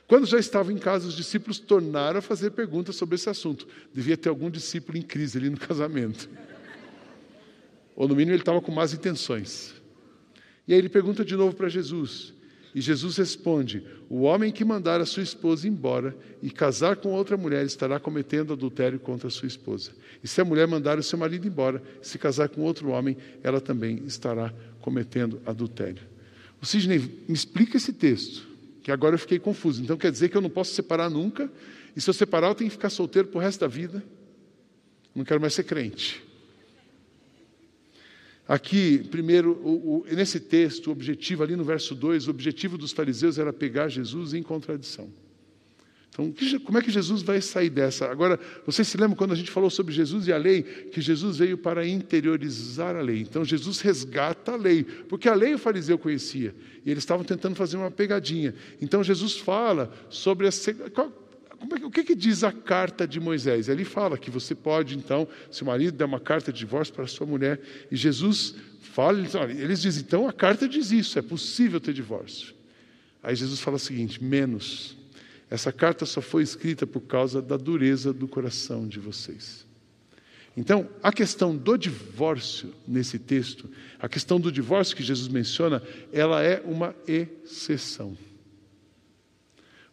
Quando 0.07 0.27
já 0.27 0.39
estavam 0.39 0.73
em 0.73 0.79
casa, 0.79 1.09
os 1.09 1.15
discípulos 1.15 1.59
tornaram 1.59 2.19
a 2.19 2.23
fazer 2.23 2.51
perguntas 2.51 2.95
sobre 2.97 3.15
esse 3.15 3.29
assunto. 3.29 3.67
Devia 3.93 4.17
ter 4.17 4.29
algum 4.29 4.51
discípulo 4.51 4.99
em 4.99 5.03
crise 5.03 5.39
ali 5.39 5.49
no 5.49 5.57
casamento. 5.57 6.29
Ou 7.97 8.07
no 8.07 8.15
mínimo 8.15 8.33
ele 8.33 8.43
estava 8.43 8.61
com 8.61 8.71
más 8.71 8.93
intenções. 8.93 9.75
E 10.69 10.73
aí 10.73 10.79
ele 10.79 10.89
pergunta 10.89 11.25
de 11.25 11.37
novo 11.37 11.57
para 11.57 11.69
Jesus. 11.69 12.35
E 12.75 12.81
Jesus 12.81 13.17
responde: 13.17 13.87
O 14.09 14.23
homem 14.23 14.51
que 14.51 14.65
mandar 14.65 15.01
a 15.01 15.07
sua 15.07 15.23
esposa 15.23 15.69
embora 15.69 16.17
e 16.43 16.51
casar 16.51 16.97
com 16.97 17.11
outra 17.11 17.37
mulher 17.37 17.65
estará 17.65 18.01
cometendo 18.01 18.53
adultério 18.53 18.99
contra 18.99 19.29
a 19.29 19.31
sua 19.31 19.47
esposa. 19.47 19.93
E 20.23 20.27
se 20.29 20.41
a 20.41 20.45
mulher 20.45 20.67
mandar 20.67 20.99
o 20.99 21.03
seu 21.03 21.19
marido 21.19 21.47
embora 21.47 21.81
e 22.03 22.07
se 22.07 22.19
casar 22.19 22.49
com 22.49 22.63
outro 22.63 22.89
homem, 22.89 23.17
ela 23.43 23.61
também 23.61 24.03
estará 24.07 24.53
cometendo 24.81 25.41
adultério. 25.47 26.03
O 26.61 26.67
Sidney, 26.67 26.99
me 26.99 27.35
explica 27.35 27.77
esse 27.77 27.93
texto 27.93 28.47
que 28.83 28.91
agora 28.91 29.15
eu 29.15 29.19
fiquei 29.19 29.39
confuso. 29.39 29.83
Então 29.83 29.97
quer 29.97 30.11
dizer 30.11 30.29
que 30.29 30.37
eu 30.37 30.43
não 30.43 30.51
posso 30.51 30.75
separar 30.75 31.09
nunca? 31.09 31.51
E 31.97 32.01
se 32.01 32.11
eu 32.11 32.15
separar, 32.15 32.49
eu 32.49 32.55
tenho 32.55 32.71
que 32.71 32.77
ficar 32.77 32.91
solteiro 32.91 33.29
para 33.29 33.39
o 33.39 33.41
resto 33.41 33.61
da 33.61 33.69
vida? 33.69 34.03
Não 35.15 35.25
quero 35.25 35.41
mais 35.41 35.55
ser 35.55 35.63
crente. 35.63 36.23
Aqui, 38.47 38.99
primeiro, 39.11 39.53
o, 39.63 40.05
o, 40.09 40.15
nesse 40.15 40.39
texto, 40.39 40.89
o 40.89 40.91
objetivo, 40.93 41.43
ali 41.43 41.57
no 41.57 41.65
verso 41.65 41.95
2, 41.95 42.29
o 42.29 42.31
objetivo 42.31 42.77
dos 42.77 42.93
fariseus 42.93 43.39
era 43.39 43.53
pegar 43.53 43.89
Jesus 43.89 44.35
em 44.35 44.43
contradição. 44.43 45.11
Então, 46.15 46.33
como 46.63 46.79
é 46.79 46.83
que 46.83 46.93
Jesus 46.93 47.23
vai 47.23 47.41
sair 47.41 47.71
dessa? 47.71 48.07
Agora, 48.07 48.39
vocês 48.65 48.87
se 48.87 48.97
lembram 48.97 49.17
quando 49.17 49.33
a 49.33 49.37
gente 49.37 49.51
falou 49.51 49.69
sobre 49.69 49.93
Jesus 49.93 50.29
e 50.29 50.33
a 50.33 50.37
lei, 50.37 50.63
que 50.63 51.01
Jesus 51.01 51.39
veio 51.39 51.59
para 51.59 51.85
interiorizar 51.87 52.95
a 52.95 53.01
lei. 53.01 53.21
Então, 53.21 53.45
Jesus 53.45 53.81
resgata 53.81 54.53
a 54.53 54.57
lei, 54.57 54.85
porque 54.85 55.29
a 55.29 55.35
lei 55.35 55.55
o 55.55 55.59
fariseu 55.59 55.99
conhecia, 55.99 56.55
e 56.85 56.91
eles 56.91 57.03
estavam 57.03 57.25
tentando 57.25 57.57
fazer 57.57 57.77
uma 57.77 57.91
pegadinha. 57.91 58.55
Então, 58.81 59.03
Jesus 59.03 59.39
fala 59.39 59.93
sobre 60.09 60.47
a. 60.47 60.51
Qual, 60.93 61.13
o 61.83 61.91
que, 61.91 62.05
que, 62.05 62.15
diz 62.15 62.45
a 62.45 62.53
carta 62.53 63.07
de 63.07 63.19
Moisés? 63.21 63.69
Ele 63.69 63.85
fala 63.85 64.19
que 64.19 64.31
você 64.31 64.55
pode, 64.55 64.97
então, 64.97 65.27
se 65.51 65.63
o 65.63 65.67
marido 65.67 65.97
der 65.97 66.05
uma 66.05 66.21
carta 66.21 66.53
de 66.53 66.59
divórcio 66.59 66.95
para 66.95 67.07
sua 67.07 67.27
mulher, 67.27 67.61
e 67.91 67.97
Jesus 67.97 68.55
fala, 68.81 69.19
eles 69.51 69.83
dizem, 69.83 70.03
então 70.07 70.29
a 70.29 70.33
carta 70.33 70.69
diz 70.69 70.91
isso, 70.91 71.19
é 71.19 71.23
possível 71.23 71.81
ter 71.81 71.93
divórcio. 71.93 72.55
Aí 73.23 73.35
Jesus 73.35 73.61
fala 73.61 73.77
o 73.77 73.81
seguinte: 73.81 74.23
menos 74.23 74.97
essa 75.51 75.71
carta 75.71 76.05
só 76.05 76.21
foi 76.21 76.43
escrita 76.43 76.87
por 76.87 77.03
causa 77.03 77.41
da 77.41 77.57
dureza 77.57 78.13
do 78.13 78.27
coração 78.27 78.89
de 78.89 78.99
vocês. 78.99 79.65
Então, 80.57 80.89
a 81.03 81.13
questão 81.13 81.57
do 81.57 81.77
divórcio 81.77 82.73
nesse 82.87 83.19
texto, 83.19 83.69
a 83.99 84.09
questão 84.09 84.41
do 84.41 84.51
divórcio 84.51 84.97
que 84.97 85.03
Jesus 85.03 85.29
menciona, 85.29 85.83
ela 86.13 86.43
é 86.43 86.61
uma 86.65 86.95
exceção. 87.07 88.17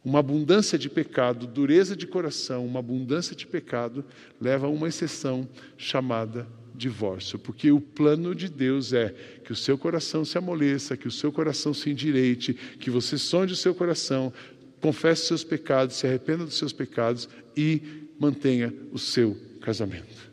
Uma 0.03 0.19
abundância 0.19 0.79
de 0.79 0.89
pecado, 0.89 1.45
dureza 1.45 1.95
de 1.95 2.07
coração, 2.07 2.65
uma 2.65 2.79
abundância 2.79 3.35
de 3.35 3.45
pecado 3.45 4.03
leva 4.39 4.65
a 4.65 4.69
uma 4.69 4.87
exceção 4.87 5.47
chamada 5.77 6.47
divórcio, 6.73 7.37
porque 7.37 7.71
o 7.71 7.79
plano 7.79 8.33
de 8.33 8.49
Deus 8.49 8.93
é 8.93 9.13
que 9.45 9.51
o 9.51 9.55
seu 9.55 9.77
coração 9.77 10.25
se 10.25 10.37
amoleça, 10.37 10.97
que 10.97 11.07
o 11.07 11.11
seu 11.11 11.31
coração 11.31 11.73
se 11.73 11.91
endireite, 11.91 12.53
que 12.79 12.89
você 12.89 13.17
sonde 13.17 13.53
o 13.53 13.55
seu 13.55 13.75
coração, 13.75 14.33
confesse 14.81 15.27
seus 15.27 15.43
pecados, 15.43 15.97
se 15.97 16.07
arrependa 16.07 16.43
dos 16.43 16.57
seus 16.57 16.73
pecados 16.73 17.29
e 17.55 18.09
mantenha 18.19 18.73
o 18.91 18.97
seu 18.97 19.37
casamento. 19.61 20.31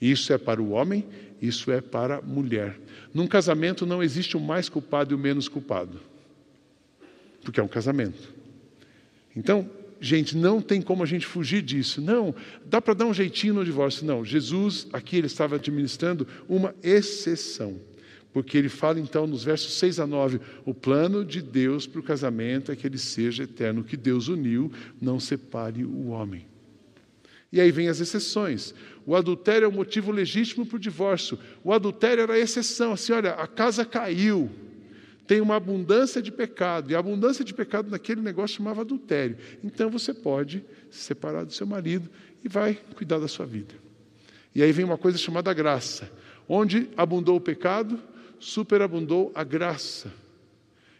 Isso 0.00 0.32
é 0.32 0.38
para 0.38 0.62
o 0.62 0.70
homem, 0.70 1.04
isso 1.42 1.72
é 1.72 1.80
para 1.80 2.18
a 2.18 2.22
mulher. 2.22 2.78
Num 3.12 3.26
casamento 3.26 3.84
não 3.84 4.00
existe 4.00 4.36
o 4.36 4.40
mais 4.40 4.68
culpado 4.68 5.12
e 5.12 5.16
o 5.16 5.18
menos 5.18 5.48
culpado, 5.48 6.00
porque 7.42 7.58
é 7.58 7.62
um 7.62 7.68
casamento. 7.68 8.32
Então, 9.36 9.68
gente, 10.00 10.36
não 10.36 10.60
tem 10.60 10.80
como 10.80 11.02
a 11.02 11.06
gente 11.06 11.26
fugir 11.26 11.62
disso. 11.62 12.00
Não, 12.00 12.34
dá 12.64 12.80
para 12.80 12.94
dar 12.94 13.06
um 13.06 13.14
jeitinho 13.14 13.54
no 13.54 13.64
divórcio. 13.64 14.06
Não, 14.06 14.24
Jesus 14.24 14.86
aqui 14.92 15.16
ele 15.16 15.26
estava 15.26 15.56
administrando 15.56 16.26
uma 16.48 16.74
exceção. 16.82 17.80
Porque 18.32 18.58
ele 18.58 18.68
fala 18.68 18.98
então 18.98 19.28
nos 19.28 19.44
versos 19.44 19.74
6 19.74 20.00
a 20.00 20.06
9: 20.06 20.40
o 20.64 20.74
plano 20.74 21.24
de 21.24 21.40
Deus 21.40 21.86
para 21.86 22.00
o 22.00 22.02
casamento 22.02 22.72
é 22.72 22.76
que 22.76 22.86
ele 22.86 22.98
seja 22.98 23.44
eterno, 23.44 23.84
que 23.84 23.96
Deus 23.96 24.26
uniu, 24.26 24.72
não 25.00 25.20
separe 25.20 25.84
o 25.84 26.08
homem. 26.08 26.46
E 27.52 27.60
aí 27.60 27.70
vem 27.70 27.86
as 27.86 28.00
exceções. 28.00 28.74
O 29.06 29.14
adultério 29.14 29.64
é 29.64 29.68
o 29.68 29.72
motivo 29.72 30.10
legítimo 30.10 30.66
para 30.66 30.74
o 30.74 30.80
divórcio. 30.80 31.38
O 31.62 31.72
adultério 31.72 32.22
era 32.22 32.32
a 32.32 32.38
exceção. 32.38 32.92
Assim, 32.94 33.12
olha, 33.12 33.34
a 33.34 33.46
casa 33.46 33.84
caiu, 33.84 34.50
tem 35.26 35.40
uma 35.40 35.56
abundância 35.56 36.20
de 36.20 36.30
pecado, 36.30 36.90
e 36.90 36.94
a 36.94 36.98
abundância 36.98 37.44
de 37.44 37.54
pecado 37.54 37.90
naquele 37.90 38.20
negócio 38.20 38.56
chamava 38.56 38.82
adultério. 38.82 39.38
Então 39.62 39.90
você 39.90 40.12
pode 40.12 40.64
se 40.90 41.00
separar 41.00 41.44
do 41.44 41.52
seu 41.52 41.66
marido 41.66 42.10
e 42.44 42.48
vai 42.48 42.78
cuidar 42.94 43.18
da 43.18 43.28
sua 43.28 43.46
vida. 43.46 43.74
E 44.54 44.62
aí 44.62 44.70
vem 44.70 44.84
uma 44.84 44.98
coisa 44.98 45.16
chamada 45.16 45.52
graça. 45.52 46.10
Onde 46.46 46.90
abundou 46.96 47.36
o 47.36 47.40
pecado, 47.40 47.98
superabundou 48.38 49.32
a 49.34 49.42
graça. 49.42 50.12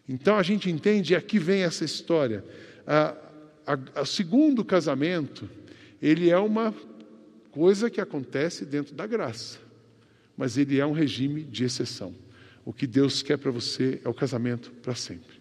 Então 0.08 0.36
a 0.36 0.42
gente 0.42 0.70
entende, 0.70 1.12
e 1.12 1.16
aqui 1.16 1.38
vem 1.38 1.62
essa 1.62 1.84
história. 1.84 2.42
O 4.00 4.06
segundo 4.06 4.64
casamento, 4.64 5.48
ele 6.00 6.30
é 6.30 6.38
uma 6.38 6.74
coisa 7.50 7.90
que 7.90 8.00
acontece 8.00 8.64
dentro 8.64 8.94
da 8.94 9.06
graça, 9.06 9.58
mas 10.36 10.56
ele 10.56 10.80
é 10.80 10.86
um 10.86 10.92
regime 10.92 11.44
de 11.44 11.64
exceção. 11.64 12.14
O 12.64 12.72
que 12.72 12.86
Deus 12.86 13.22
quer 13.22 13.36
para 13.36 13.50
você 13.50 14.00
é 14.04 14.08
o 14.08 14.14
casamento 14.14 14.70
para 14.82 14.94
sempre. 14.94 15.34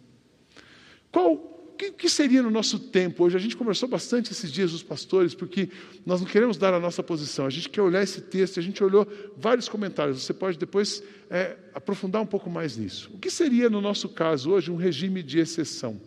Qual 1.12 1.54
o 1.90 1.92
que, 1.92 2.08
seria 2.08 2.42
no 2.42 2.52
nosso 2.52 2.80
tempo 2.80 3.24
hoje? 3.24 3.36
A 3.36 3.40
gente 3.40 3.58
conversou 3.58 3.90
bastante 3.90 4.32
esses 4.32 4.52
dias, 4.52 4.74
os 4.74 4.84
pastores, 4.84 5.34
porque 5.34 5.70
nós 6.06 6.22
não 6.22 6.28
queremos 6.28 6.58
dar 6.58 6.74
a 6.74 6.80
nossa 6.80 7.02
posição, 7.02 7.46
a 7.46 7.50
gente 7.50 7.70
quer 7.70 7.82
olhar 7.82 8.02
esse 8.02 8.22
texto, 8.22 8.60
a 8.60 8.64
gente 8.64 8.84
olhou 8.84 9.08
vários 9.38 9.68
comentários, 9.68 10.22
você 10.22 10.34
pode 10.34 10.58
depois 10.58 11.04
é, 11.30 11.58
aprofundar 11.74 12.22
um 12.22 12.26
pouco 12.26 12.50
mais 12.50 12.78
nisso. 12.78 13.10
O 13.14 13.18
que 13.18 13.30
seria, 13.30 13.70
no 13.70 13.82
nosso 13.82 14.10
caso, 14.10 14.52
hoje, 14.52 14.72
um 14.72 14.76
regime 14.76 15.24
de 15.24 15.40
exceção? 15.40 16.00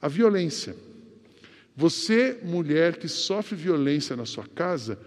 A 0.00 0.08
violência. 0.08 0.76
Você, 1.74 2.38
mulher 2.42 2.96
que 2.96 3.08
sofre 3.08 3.56
violência 3.56 4.16
na 4.16 4.24
sua 4.24 4.46
casa, 4.46 4.98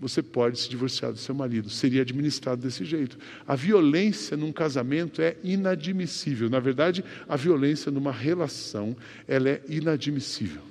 você 0.00 0.22
pode 0.22 0.58
se 0.58 0.68
divorciar 0.70 1.12
do 1.12 1.18
seu 1.18 1.34
marido. 1.34 1.68
Seria 1.68 2.00
administrado 2.00 2.62
desse 2.62 2.86
jeito. 2.86 3.18
A 3.46 3.54
violência 3.54 4.34
num 4.34 4.50
casamento 4.50 5.20
é 5.20 5.36
inadmissível. 5.44 6.48
Na 6.48 6.58
verdade, 6.58 7.04
a 7.28 7.36
violência 7.36 7.92
numa 7.92 8.10
relação, 8.10 8.96
ela 9.28 9.50
é 9.50 9.62
inadmissível. 9.68 10.62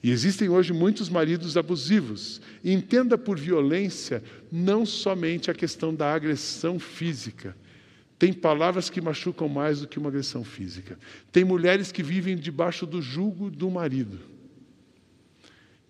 E 0.00 0.10
existem 0.10 0.48
hoje 0.48 0.72
muitos 0.72 1.08
maridos 1.08 1.56
abusivos. 1.56 2.40
E 2.62 2.72
entenda 2.72 3.18
por 3.18 3.38
violência 3.38 4.22
não 4.52 4.86
somente 4.86 5.50
a 5.50 5.54
questão 5.54 5.92
da 5.92 6.14
agressão 6.14 6.78
física. 6.78 7.56
Tem 8.16 8.32
palavras 8.32 8.88
que 8.88 9.00
machucam 9.00 9.48
mais 9.48 9.80
do 9.80 9.88
que 9.88 9.98
uma 9.98 10.10
agressão 10.10 10.44
física. 10.44 10.96
Tem 11.32 11.42
mulheres 11.42 11.90
que 11.90 12.04
vivem 12.04 12.36
debaixo 12.36 12.86
do 12.86 13.02
jugo 13.02 13.50
do 13.50 13.68
marido. 13.68 14.33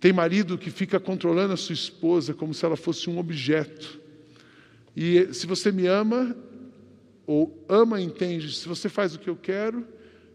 Tem 0.04 0.12
marido 0.12 0.58
que 0.58 0.70
fica 0.70 1.00
controlando 1.00 1.54
a 1.54 1.56
sua 1.56 1.72
esposa 1.72 2.34
como 2.34 2.52
se 2.52 2.62
ela 2.62 2.76
fosse 2.76 3.08
um 3.08 3.16
objeto. 3.16 3.98
E 4.94 5.32
se 5.32 5.46
você 5.46 5.72
me 5.72 5.86
ama, 5.86 6.36
ou 7.26 7.64
ama, 7.66 7.98
entende, 8.02 8.54
se 8.54 8.68
você 8.68 8.90
faz 8.90 9.14
o 9.14 9.18
que 9.18 9.30
eu 9.30 9.34
quero, 9.34 9.82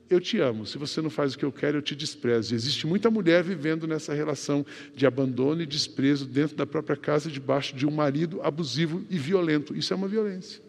eu 0.09 0.19
te 0.19 0.39
amo. 0.39 0.65
Se 0.65 0.75
você 0.79 1.03
não 1.03 1.11
faz 1.11 1.35
o 1.35 1.37
que 1.37 1.45
eu 1.45 1.51
quero, 1.51 1.77
eu 1.77 1.81
te 1.83 1.95
desprezo. 1.95 2.51
E 2.51 2.55
existe 2.55 2.87
muita 2.87 3.11
mulher 3.11 3.43
vivendo 3.43 3.85
nessa 3.85 4.11
relação 4.11 4.65
de 4.95 5.05
abandono 5.05 5.61
e 5.61 5.67
desprezo 5.67 6.25
dentro 6.25 6.57
da 6.57 6.65
própria 6.65 6.97
casa, 6.97 7.29
debaixo 7.29 7.75
de 7.75 7.85
um 7.85 7.91
marido 7.91 8.41
abusivo 8.41 9.05
e 9.07 9.19
violento. 9.19 9.75
Isso 9.75 9.93
é 9.93 9.95
uma 9.95 10.07
violência. 10.07 10.63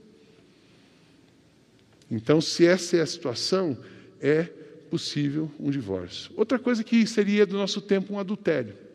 Então, 2.11 2.39
se 2.39 2.67
essa 2.67 2.99
é 2.99 3.01
a 3.01 3.07
situação, 3.07 3.79
é 4.21 4.43
possível 4.91 5.51
um 5.59 5.71
divórcio. 5.71 6.31
Outra 6.37 6.59
coisa 6.59 6.85
que 6.85 7.07
seria 7.07 7.47
do 7.47 7.57
nosso 7.57 7.81
tempo 7.81 8.13
um 8.13 8.19
adultério 8.19 8.90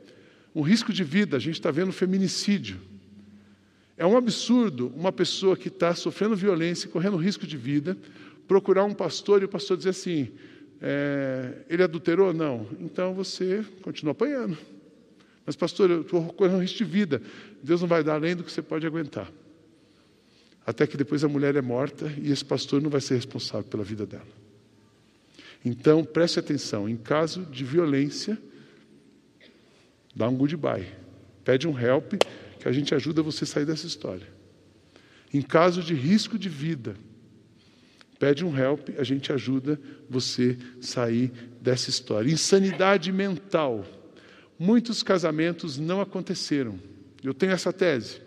um 0.56 0.62
risco 0.62 0.94
de 0.94 1.04
vida, 1.04 1.36
a 1.36 1.40
gente 1.40 1.56
está 1.56 1.70
vendo 1.70 1.92
feminicídio. 1.92 2.80
É 3.98 4.06
um 4.06 4.16
absurdo 4.16 4.88
uma 4.96 5.12
pessoa 5.12 5.58
que 5.58 5.68
está 5.68 5.94
sofrendo 5.94 6.36
violência, 6.36 6.90
correndo 6.90 7.18
risco 7.18 7.46
de 7.46 7.58
vida, 7.58 7.98
procurar 8.48 8.86
um 8.86 8.94
pastor 8.94 9.42
e 9.42 9.46
o 9.46 9.50
pastor 9.50 9.76
dizer 9.76 9.90
assim: 9.90 10.32
é, 10.82 11.66
ele 11.70 11.84
adulterou? 11.84 12.34
Não. 12.34 12.68
Então 12.80 13.14
você 13.14 13.66
continua 13.82 14.14
apanhando. 14.14 14.58
Mas, 15.46 15.56
pastor, 15.56 15.92
eu 15.92 16.02
estou 16.02 16.26
correndo 16.34 16.62
risco 16.62 16.78
de 16.78 16.86
vida. 16.86 17.22
Deus 17.62 17.82
não 17.82 17.88
vai 17.88 18.04
dar 18.04 18.16
além 18.16 18.36
do 18.36 18.44
que 18.44 18.52
você 18.52 18.62
pode 18.62 18.88
aguentar. 18.88 19.32
Até 20.66 20.88
que 20.88 20.98
depois 20.98 21.24
a 21.24 21.28
mulher 21.28 21.56
é 21.56 21.62
morta 21.62 22.12
e 22.18 22.32
esse 22.32 22.44
pastor 22.44 22.82
não 22.82 22.90
vai 22.90 23.02
ser 23.02 23.16
responsável 23.16 23.70
pela 23.70 23.84
vida 23.84 24.06
dela. 24.06 24.26
Então, 25.64 26.04
preste 26.04 26.40
atenção: 26.40 26.88
em 26.90 26.98
caso 26.98 27.42
de 27.44 27.64
violência, 27.64 28.38
Dá 30.16 30.30
um 30.30 30.36
goodbye. 30.36 30.88
Pede 31.44 31.68
um 31.68 31.78
help 31.78 32.14
que 32.60 32.68
a 32.68 32.72
gente 32.72 32.96
ajuda 32.96 33.22
você 33.22 33.44
a 33.44 33.48
sair 33.48 33.66
dessa 33.66 33.86
história. 33.86 34.28
Em 35.34 35.42
caso 35.42 35.84
de 35.84 35.94
risco 35.94 36.40
de 36.40 36.48
vida, 36.48 36.96
pede 38.18 38.46
um 38.46 38.58
help, 38.58 38.90
a 38.98 39.04
gente 39.04 39.34
ajuda 39.34 39.80
você 40.10 40.58
sair 40.80 41.32
dessa 41.60 41.90
história. 41.90 42.32
Insanidade 42.32 43.12
mental. 43.12 43.86
Muitos 44.58 45.04
casamentos 45.04 45.78
não 45.78 46.00
aconteceram. 46.00 46.80
Eu 47.22 47.34
tenho 47.34 47.52
essa 47.52 47.74
tese. 47.74 48.22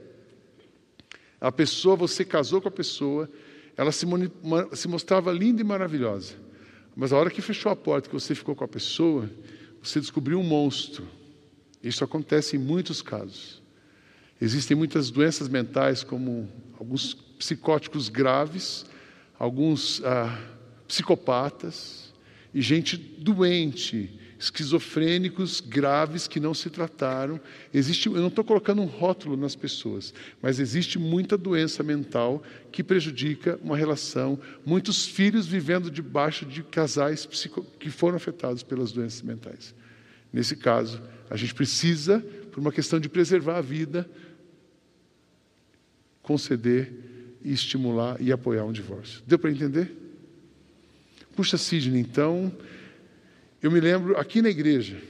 A 1.40 1.50
pessoa, 1.50 1.96
você 1.96 2.24
casou 2.24 2.60
com 2.60 2.68
a 2.68 2.72
pessoa, 2.72 3.30
ela 3.76 3.92
se, 3.92 4.04
se 4.74 4.88
mostrava 4.88 5.32
linda 5.32 5.62
e 5.62 5.64
maravilhosa. 5.64 6.34
Mas 6.94 7.12
a 7.12 7.16
hora 7.16 7.30
que 7.30 7.40
fechou 7.40 7.72
a 7.72 7.76
porta, 7.76 8.08
que 8.08 8.14
você 8.14 8.34
ficou 8.34 8.54
com 8.54 8.64
a 8.64 8.68
pessoa, 8.68 9.30
você 9.82 10.00
descobriu 10.00 10.38
um 10.38 10.42
monstro 10.42 11.06
isso 11.82 12.04
acontece 12.04 12.56
em 12.56 12.58
muitos 12.58 13.02
casos. 13.02 13.62
Existem 14.40 14.76
muitas 14.76 15.10
doenças 15.10 15.48
mentais, 15.48 16.02
como 16.04 16.48
alguns 16.78 17.14
psicóticos 17.14 18.08
graves, 18.08 18.84
alguns 19.38 20.02
ah, 20.04 20.38
psicopatas 20.86 22.12
e 22.54 22.60
gente 22.60 22.96
doente, 22.96 24.18
esquizofrênicos 24.38 25.60
graves 25.60 26.28
que 26.28 26.38
não 26.38 26.54
se 26.54 26.70
trataram. 26.70 27.40
Existe, 27.74 28.06
eu 28.06 28.14
não 28.14 28.28
estou 28.28 28.44
colocando 28.44 28.80
um 28.80 28.86
rótulo 28.86 29.36
nas 29.36 29.56
pessoas, 29.56 30.14
mas 30.40 30.60
existe 30.60 30.98
muita 30.98 31.36
doença 31.36 31.82
mental 31.82 32.42
que 32.70 32.84
prejudica 32.84 33.58
uma 33.62 33.76
relação. 33.76 34.38
Muitos 34.64 35.04
filhos 35.04 35.46
vivendo 35.46 35.90
debaixo 35.90 36.46
de 36.46 36.62
casais 36.62 37.28
que 37.78 37.90
foram 37.90 38.16
afetados 38.16 38.62
pelas 38.62 38.92
doenças 38.92 39.22
mentais. 39.22 39.74
Nesse 40.32 40.54
caso, 40.54 41.02
a 41.30 41.36
gente 41.36 41.54
precisa, 41.54 42.20
por 42.52 42.60
uma 42.60 42.72
questão 42.72 42.98
de 42.98 43.08
preservar 43.08 43.58
a 43.58 43.60
vida, 43.60 44.08
conceder 46.22 46.92
e 47.42 47.52
estimular 47.52 48.20
e 48.20 48.32
apoiar 48.32 48.64
um 48.64 48.72
divórcio. 48.72 49.22
Deu 49.26 49.38
para 49.38 49.50
entender? 49.50 49.94
Puxa, 51.34 51.56
Sidney, 51.56 52.00
então, 52.00 52.52
eu 53.62 53.70
me 53.70 53.80
lembro 53.80 54.16
aqui 54.16 54.42
na 54.42 54.48
igreja, 54.48 55.00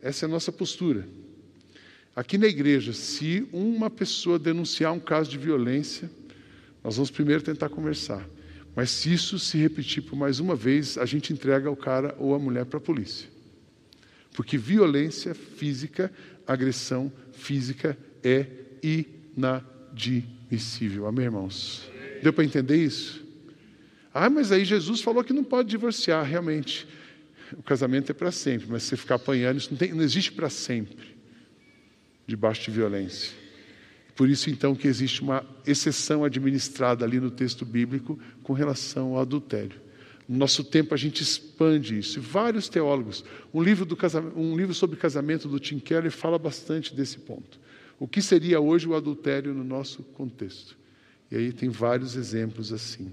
essa 0.00 0.24
é 0.24 0.26
a 0.26 0.30
nossa 0.30 0.50
postura. 0.50 1.06
Aqui 2.16 2.38
na 2.38 2.46
igreja, 2.46 2.92
se 2.92 3.46
uma 3.52 3.90
pessoa 3.90 4.38
denunciar 4.38 4.92
um 4.92 5.00
caso 5.00 5.30
de 5.30 5.36
violência, 5.36 6.10
nós 6.82 6.96
vamos 6.96 7.10
primeiro 7.10 7.42
tentar 7.42 7.68
conversar. 7.68 8.28
Mas 8.76 8.90
se 8.90 9.12
isso 9.12 9.38
se 9.38 9.56
repetir 9.56 10.02
por 10.02 10.16
mais 10.16 10.40
uma 10.40 10.54
vez, 10.54 10.98
a 10.98 11.06
gente 11.06 11.32
entrega 11.32 11.70
o 11.70 11.76
cara 11.76 12.14
ou 12.18 12.34
a 12.34 12.38
mulher 12.38 12.64
para 12.66 12.78
a 12.78 12.80
polícia. 12.80 13.33
Porque 14.34 14.58
violência 14.58 15.34
física, 15.34 16.12
agressão 16.46 17.10
física 17.32 17.96
é 18.22 18.46
inadmissível. 18.82 21.06
Amém, 21.06 21.24
irmãos? 21.24 21.90
Deu 22.22 22.30
para 22.32 22.44
entender 22.44 22.76
isso? 22.76 23.24
Ah, 24.12 24.28
mas 24.28 24.50
aí 24.50 24.64
Jesus 24.64 25.00
falou 25.00 25.24
que 25.24 25.32
não 25.32 25.44
pode 25.44 25.70
divorciar, 25.70 26.24
realmente. 26.24 26.88
O 27.52 27.62
casamento 27.62 28.10
é 28.10 28.12
para 28.12 28.32
sempre, 28.32 28.66
mas 28.68 28.82
se 28.82 28.96
ficar 28.96 29.14
apanhando, 29.14 29.58
isso 29.58 29.70
não, 29.70 29.78
tem, 29.78 29.94
não 29.94 30.02
existe 30.02 30.32
para 30.32 30.50
sempre, 30.50 31.14
debaixo 32.26 32.64
de 32.64 32.72
violência. 32.72 33.30
Por 34.16 34.28
isso, 34.28 34.50
então, 34.50 34.74
que 34.74 34.88
existe 34.88 35.22
uma 35.22 35.46
exceção 35.66 36.24
administrada 36.24 37.04
ali 37.04 37.20
no 37.20 37.30
texto 37.30 37.64
bíblico 37.64 38.18
com 38.42 38.52
relação 38.52 39.14
ao 39.14 39.20
adultério. 39.20 39.80
No 40.28 40.38
nosso 40.38 40.64
tempo 40.64 40.94
a 40.94 40.96
gente 40.96 41.22
expande 41.22 41.98
isso. 41.98 42.20
Vários 42.20 42.68
teólogos, 42.68 43.24
um 43.52 43.62
livro, 43.62 43.84
do 43.84 43.96
um 44.36 44.56
livro 44.56 44.74
sobre 44.74 44.96
casamento 44.96 45.48
do 45.48 45.58
Tim 45.58 45.78
Keller 45.78 46.10
fala 46.10 46.38
bastante 46.38 46.94
desse 46.94 47.18
ponto. 47.18 47.60
O 47.98 48.08
que 48.08 48.22
seria 48.22 48.60
hoje 48.60 48.88
o 48.88 48.94
adultério 48.94 49.52
no 49.54 49.62
nosso 49.62 50.02
contexto? 50.02 50.76
E 51.30 51.36
aí 51.36 51.52
tem 51.52 51.68
vários 51.68 52.16
exemplos 52.16 52.72
assim. 52.72 53.12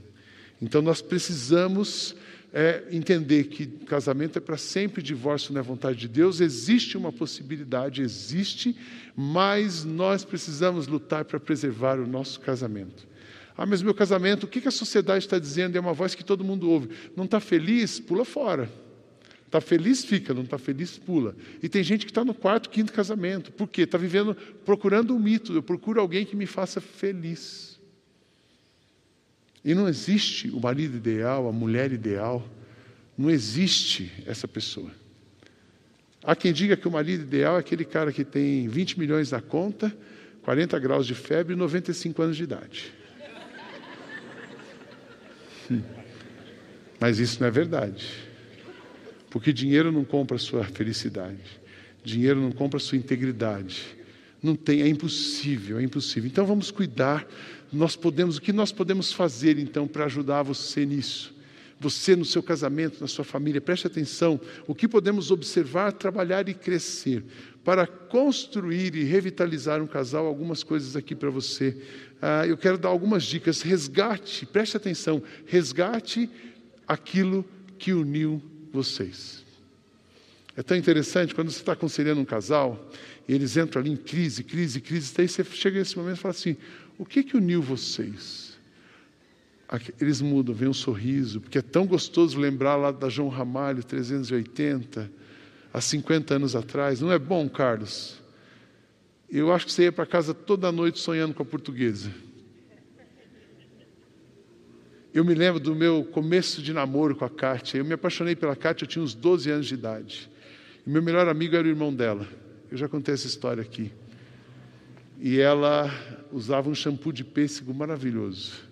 Então 0.61 0.81
nós 0.81 1.01
precisamos 1.01 2.15
é, 2.53 2.83
entender 2.91 3.45
que 3.45 3.65
casamento 3.65 4.37
é 4.37 4.41
para 4.41 4.57
sempre, 4.57 5.01
divórcio 5.01 5.53
não 5.53 5.61
é 5.61 5.63
vontade 5.63 5.99
de 5.99 6.07
Deus. 6.07 6.41
Existe 6.41 6.97
uma 6.97 7.11
possibilidade, 7.11 8.01
existe, 8.01 8.75
mas 9.15 9.83
nós 9.83 10.23
precisamos 10.23 10.87
lutar 10.87 11.25
para 11.25 11.39
preservar 11.39 11.99
o 11.99 12.07
nosso 12.07 12.39
casamento. 12.39 13.07
Ah, 13.57 13.65
mas 13.65 13.81
meu 13.81 13.93
casamento, 13.93 14.45
o 14.45 14.47
que 14.47 14.67
a 14.67 14.71
sociedade 14.71 15.25
está 15.25 15.37
dizendo? 15.37 15.75
É 15.75 15.79
uma 15.79 15.93
voz 15.93 16.15
que 16.15 16.23
todo 16.23 16.43
mundo 16.43 16.69
ouve. 16.69 16.89
Não 17.15 17.25
está 17.25 17.39
feliz? 17.39 17.99
Pula 17.99 18.25
fora. 18.25 18.69
Está 19.45 19.59
feliz? 19.59 20.05
Fica. 20.05 20.33
Não 20.33 20.43
está 20.43 20.57
feliz? 20.57 20.97
Pula. 20.97 21.35
E 21.61 21.67
tem 21.67 21.83
gente 21.83 22.05
que 22.05 22.11
está 22.11 22.23
no 22.23 22.33
quarto, 22.33 22.69
quinto 22.69 22.93
casamento. 22.93 23.51
Por 23.51 23.67
quê? 23.67 23.81
Está 23.81 23.97
vivendo, 23.97 24.35
procurando 24.65 25.13
um 25.13 25.19
mito. 25.19 25.53
Eu 25.53 25.61
procuro 25.61 25.99
alguém 25.99 26.25
que 26.25 26.35
me 26.35 26.45
faça 26.45 26.79
feliz. 26.79 27.77
E 29.63 29.75
não 29.75 29.87
existe 29.87 30.49
o 30.49 30.59
marido 30.59 30.95
ideal, 30.95 31.47
a 31.47 31.51
mulher 31.51 31.91
ideal. 31.91 32.47
Não 33.17 33.29
existe 33.29 34.11
essa 34.25 34.47
pessoa. 34.47 34.89
Há 36.23 36.35
quem 36.35 36.53
diga 36.53 36.77
que 36.77 36.87
o 36.87 36.91
marido 36.91 37.23
ideal 37.23 37.57
é 37.57 37.59
aquele 37.59 37.83
cara 37.83 38.11
que 38.11 38.23
tem 38.23 38.67
20 38.67 38.97
milhões 38.97 39.31
na 39.31 39.41
conta, 39.41 39.95
40 40.43 40.79
graus 40.79 41.05
de 41.05 41.13
febre 41.13 41.53
e 41.53 41.57
95 41.57 42.21
anos 42.21 42.37
de 42.37 42.43
idade. 42.43 42.93
Mas 46.99 47.19
isso 47.19 47.39
não 47.39 47.47
é 47.47 47.51
verdade. 47.51 48.05
Porque 49.29 49.53
dinheiro 49.53 49.91
não 49.91 50.03
compra 50.03 50.37
sua 50.37 50.63
felicidade. 50.63 51.61
Dinheiro 52.03 52.39
não 52.39 52.51
compra 52.51 52.79
sua 52.79 52.97
integridade. 52.97 53.83
Não 54.41 54.55
tem, 54.55 54.81
é 54.81 54.87
impossível, 54.87 55.79
é 55.79 55.83
impossível. 55.83 56.27
Então 56.27 56.45
vamos 56.45 56.71
cuidar. 56.71 57.27
Nós 57.71 57.95
podemos, 57.95 58.37
o 58.37 58.41
que 58.41 58.51
nós 58.51 58.71
podemos 58.71 59.13
fazer 59.13 59.57
então 59.57 59.87
para 59.87 60.05
ajudar 60.05 60.43
você 60.43 60.85
nisso? 60.85 61.33
Você 61.81 62.15
no 62.15 62.23
seu 62.23 62.43
casamento, 62.43 63.01
na 63.01 63.07
sua 63.07 63.25
família, 63.25 63.59
preste 63.59 63.87
atenção. 63.87 64.39
O 64.67 64.75
que 64.75 64.87
podemos 64.87 65.31
observar, 65.31 65.91
trabalhar 65.91 66.47
e 66.47 66.53
crescer 66.53 67.23
para 67.63 67.85
construir 67.87 68.95
e 68.95 69.03
revitalizar 69.03 69.81
um 69.81 69.87
casal? 69.87 70.27
Algumas 70.27 70.61
coisas 70.61 70.95
aqui 70.95 71.15
para 71.15 71.31
você 71.31 71.75
ah, 72.21 72.45
eu 72.45 72.55
quero 72.55 72.77
dar 72.77 72.89
algumas 72.89 73.23
dicas. 73.23 73.61
Resgate, 73.61 74.45
preste 74.45 74.77
atenção, 74.77 75.23
resgate 75.45 76.29
aquilo 76.87 77.43
que 77.79 77.93
uniu 77.93 78.41
vocês. 78.71 79.43
É 80.55 80.61
tão 80.61 80.77
interessante 80.77 81.33
quando 81.33 81.49
você 81.49 81.59
está 81.59 81.73
aconselhando 81.73 82.21
um 82.21 82.25
casal, 82.25 82.91
e 83.27 83.33
eles 83.33 83.57
entram 83.57 83.81
ali 83.81 83.91
em 83.91 83.97
crise, 83.97 84.43
crise, 84.43 84.79
crise, 84.79 85.13
daí 85.15 85.27
você 85.27 85.43
chega 85.43 85.79
nesse 85.79 85.97
momento 85.97 86.17
e 86.17 86.19
fala 86.19 86.33
assim: 86.33 86.55
o 86.97 87.05
que 87.05 87.23
que 87.23 87.35
uniu 87.35 87.61
vocês? 87.61 88.50
Eles 89.99 90.19
mudam, 90.21 90.53
vem 90.53 90.67
um 90.67 90.73
sorriso, 90.73 91.39
porque 91.39 91.57
é 91.57 91.61
tão 91.61 91.85
gostoso 91.85 92.37
lembrar 92.37 92.75
lá 92.75 92.91
da 92.91 93.07
João 93.07 93.29
Ramalho, 93.29 93.81
380, 93.83 95.09
há 95.73 95.79
50 95.79 96.35
anos 96.35 96.55
atrás. 96.55 96.99
Não 96.99 97.11
é 97.11 97.17
bom, 97.17 97.47
Carlos? 97.47 98.21
Eu 99.29 99.53
acho 99.53 99.65
que 99.65 99.71
você 99.71 99.83
ia 99.83 99.91
para 99.91 100.05
casa 100.05 100.33
toda 100.33 100.69
noite 100.73 100.99
sonhando 100.99 101.33
com 101.33 101.41
a 101.41 101.45
portuguesa. 101.45 102.11
Eu 105.13 105.23
me 105.23 105.33
lembro 105.33 105.59
do 105.59 105.73
meu 105.73 106.03
começo 106.03 106.61
de 106.61 106.73
namoro 106.73 107.15
com 107.15 107.23
a 107.23 107.29
Kátia. 107.29 107.77
Eu 107.77 107.85
me 107.85 107.93
apaixonei 107.93 108.35
pela 108.35 108.55
Kátia, 108.57 108.83
eu 108.83 108.89
tinha 108.89 109.03
uns 109.03 109.13
12 109.13 109.49
anos 109.49 109.67
de 109.67 109.73
idade. 109.73 110.29
E 110.85 110.89
meu 110.89 111.01
melhor 111.01 111.29
amigo 111.29 111.55
era 111.55 111.65
o 111.65 111.69
irmão 111.69 111.93
dela. 111.93 112.27
Eu 112.69 112.77
já 112.77 112.89
contei 112.89 113.13
essa 113.13 113.27
história 113.27 113.61
aqui. 113.61 113.91
E 115.17 115.39
ela 115.39 115.89
usava 116.31 116.69
um 116.69 116.75
shampoo 116.75 117.13
de 117.13 117.23
pêssego 117.23 117.73
maravilhoso. 117.73 118.70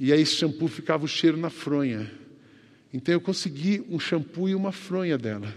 E 0.00 0.12
aí 0.12 0.20
esse 0.20 0.36
shampoo 0.36 0.68
ficava 0.68 1.04
o 1.04 1.08
cheiro 1.08 1.36
na 1.36 1.50
fronha. 1.50 2.08
Então 2.94 3.12
eu 3.12 3.20
consegui 3.20 3.84
um 3.90 3.98
shampoo 3.98 4.48
e 4.48 4.54
uma 4.54 4.70
fronha 4.70 5.18
dela. 5.18 5.52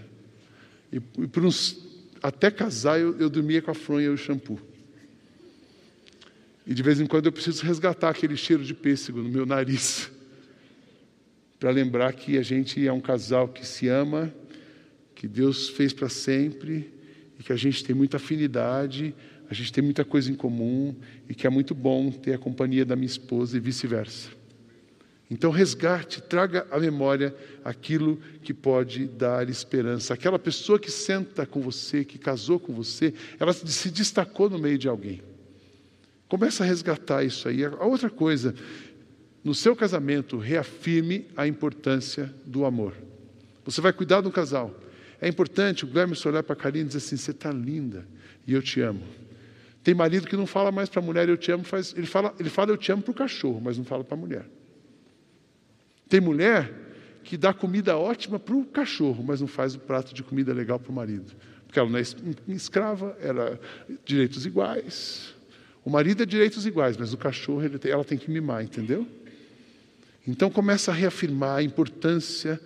E, 0.92 0.96
e 0.96 1.26
por 1.28 1.44
uns, 1.44 1.80
até 2.20 2.50
casar 2.50 2.98
eu, 2.98 3.16
eu 3.20 3.30
dormia 3.30 3.62
com 3.62 3.70
a 3.70 3.74
fronha 3.74 4.06
e 4.06 4.10
o 4.10 4.16
shampoo. 4.16 4.60
E 6.66 6.74
de 6.74 6.82
vez 6.82 7.00
em 7.00 7.06
quando 7.06 7.26
eu 7.26 7.32
preciso 7.32 7.64
resgatar 7.64 8.10
aquele 8.10 8.36
cheiro 8.36 8.64
de 8.64 8.74
pêssego 8.74 9.22
no 9.22 9.28
meu 9.28 9.46
nariz. 9.46 10.10
Para 11.60 11.70
lembrar 11.70 12.12
que 12.12 12.36
a 12.36 12.42
gente 12.42 12.84
é 12.84 12.92
um 12.92 13.00
casal 13.00 13.46
que 13.46 13.64
se 13.64 13.86
ama, 13.86 14.34
que 15.14 15.28
Deus 15.28 15.68
fez 15.68 15.92
para 15.92 16.08
sempre, 16.08 16.92
e 17.38 17.44
que 17.44 17.52
a 17.52 17.56
gente 17.56 17.84
tem 17.84 17.94
muita 17.94 18.16
afinidade, 18.16 19.14
a 19.52 19.54
gente 19.54 19.70
tem 19.70 19.84
muita 19.84 20.02
coisa 20.02 20.32
em 20.32 20.34
comum, 20.34 20.96
e 21.28 21.34
que 21.34 21.46
é 21.46 21.50
muito 21.50 21.74
bom 21.74 22.10
ter 22.10 22.32
a 22.32 22.38
companhia 22.38 22.86
da 22.86 22.96
minha 22.96 23.06
esposa 23.06 23.54
e 23.54 23.60
vice-versa. 23.60 24.30
Então, 25.30 25.50
resgate, 25.50 26.22
traga 26.22 26.66
à 26.70 26.80
memória 26.80 27.34
aquilo 27.62 28.18
que 28.42 28.54
pode 28.54 29.06
dar 29.06 29.48
esperança. 29.50 30.14
Aquela 30.14 30.38
pessoa 30.38 30.78
que 30.78 30.90
senta 30.90 31.44
com 31.44 31.60
você, 31.60 32.02
que 32.02 32.18
casou 32.18 32.58
com 32.58 32.72
você, 32.72 33.12
ela 33.38 33.52
se 33.52 33.90
destacou 33.90 34.48
no 34.48 34.58
meio 34.58 34.78
de 34.78 34.88
alguém. 34.88 35.20
Começa 36.28 36.64
a 36.64 36.66
resgatar 36.66 37.22
isso 37.22 37.46
aí. 37.46 37.62
A 37.62 37.84
outra 37.84 38.08
coisa, 38.08 38.54
no 39.44 39.54
seu 39.54 39.76
casamento, 39.76 40.38
reafirme 40.38 41.26
a 41.36 41.46
importância 41.46 42.34
do 42.46 42.64
amor. 42.64 42.94
Você 43.66 43.82
vai 43.82 43.92
cuidar 43.92 44.22
do 44.22 44.30
casal. 44.30 44.74
É 45.20 45.28
importante 45.28 45.84
o 45.84 45.86
Guilherme 45.86 46.16
olhar 46.24 46.42
para 46.42 46.54
a 46.54 46.56
Karine 46.56 46.84
e 46.84 46.86
dizer 46.86 46.98
assim: 46.98 47.16
você 47.18 47.32
está 47.32 47.52
linda 47.52 48.06
e 48.46 48.54
eu 48.54 48.62
te 48.62 48.80
amo. 48.80 49.02
Tem 49.82 49.94
marido 49.94 50.26
que 50.26 50.36
não 50.36 50.46
fala 50.46 50.70
mais 50.70 50.88
para 50.88 51.00
a 51.00 51.04
mulher 51.04 51.28
eu 51.28 51.36
te 51.36 51.50
amo, 51.50 51.64
faz, 51.64 51.92
ele, 51.96 52.06
fala, 52.06 52.34
ele 52.38 52.48
fala 52.48 52.70
eu 52.70 52.76
te 52.76 52.92
amo 52.92 53.02
para 53.02 53.10
o 53.10 53.14
cachorro, 53.14 53.60
mas 53.60 53.76
não 53.76 53.84
fala 53.84 54.04
para 54.04 54.16
a 54.16 54.20
mulher. 54.20 54.46
Tem 56.08 56.20
mulher 56.20 56.72
que 57.24 57.36
dá 57.36 57.52
comida 57.52 57.96
ótima 57.96 58.38
para 58.38 58.54
o 58.54 58.64
cachorro, 58.64 59.24
mas 59.24 59.40
não 59.40 59.48
faz 59.48 59.74
o 59.74 59.80
prato 59.80 60.14
de 60.14 60.22
comida 60.22 60.52
legal 60.52 60.78
para 60.78 60.90
o 60.90 60.94
marido. 60.94 61.32
Porque 61.66 61.78
ela 61.78 61.88
não 61.88 61.98
é 61.98 62.02
escrava, 62.48 63.16
ela 63.20 63.58
direitos 64.04 64.44
iguais. 64.44 65.34
O 65.84 65.90
marido 65.90 66.22
é 66.22 66.26
direitos 66.26 66.66
iguais, 66.66 66.96
mas 66.96 67.12
o 67.12 67.16
cachorro 67.16 67.66
tem, 67.78 67.90
ela 67.90 68.04
tem 68.04 68.18
que 68.18 68.30
mimar, 68.30 68.62
entendeu? 68.62 69.06
Então 70.26 70.50
começa 70.50 70.92
a 70.92 70.94
reafirmar 70.94 71.58
a 71.58 71.62
importância 71.62 72.60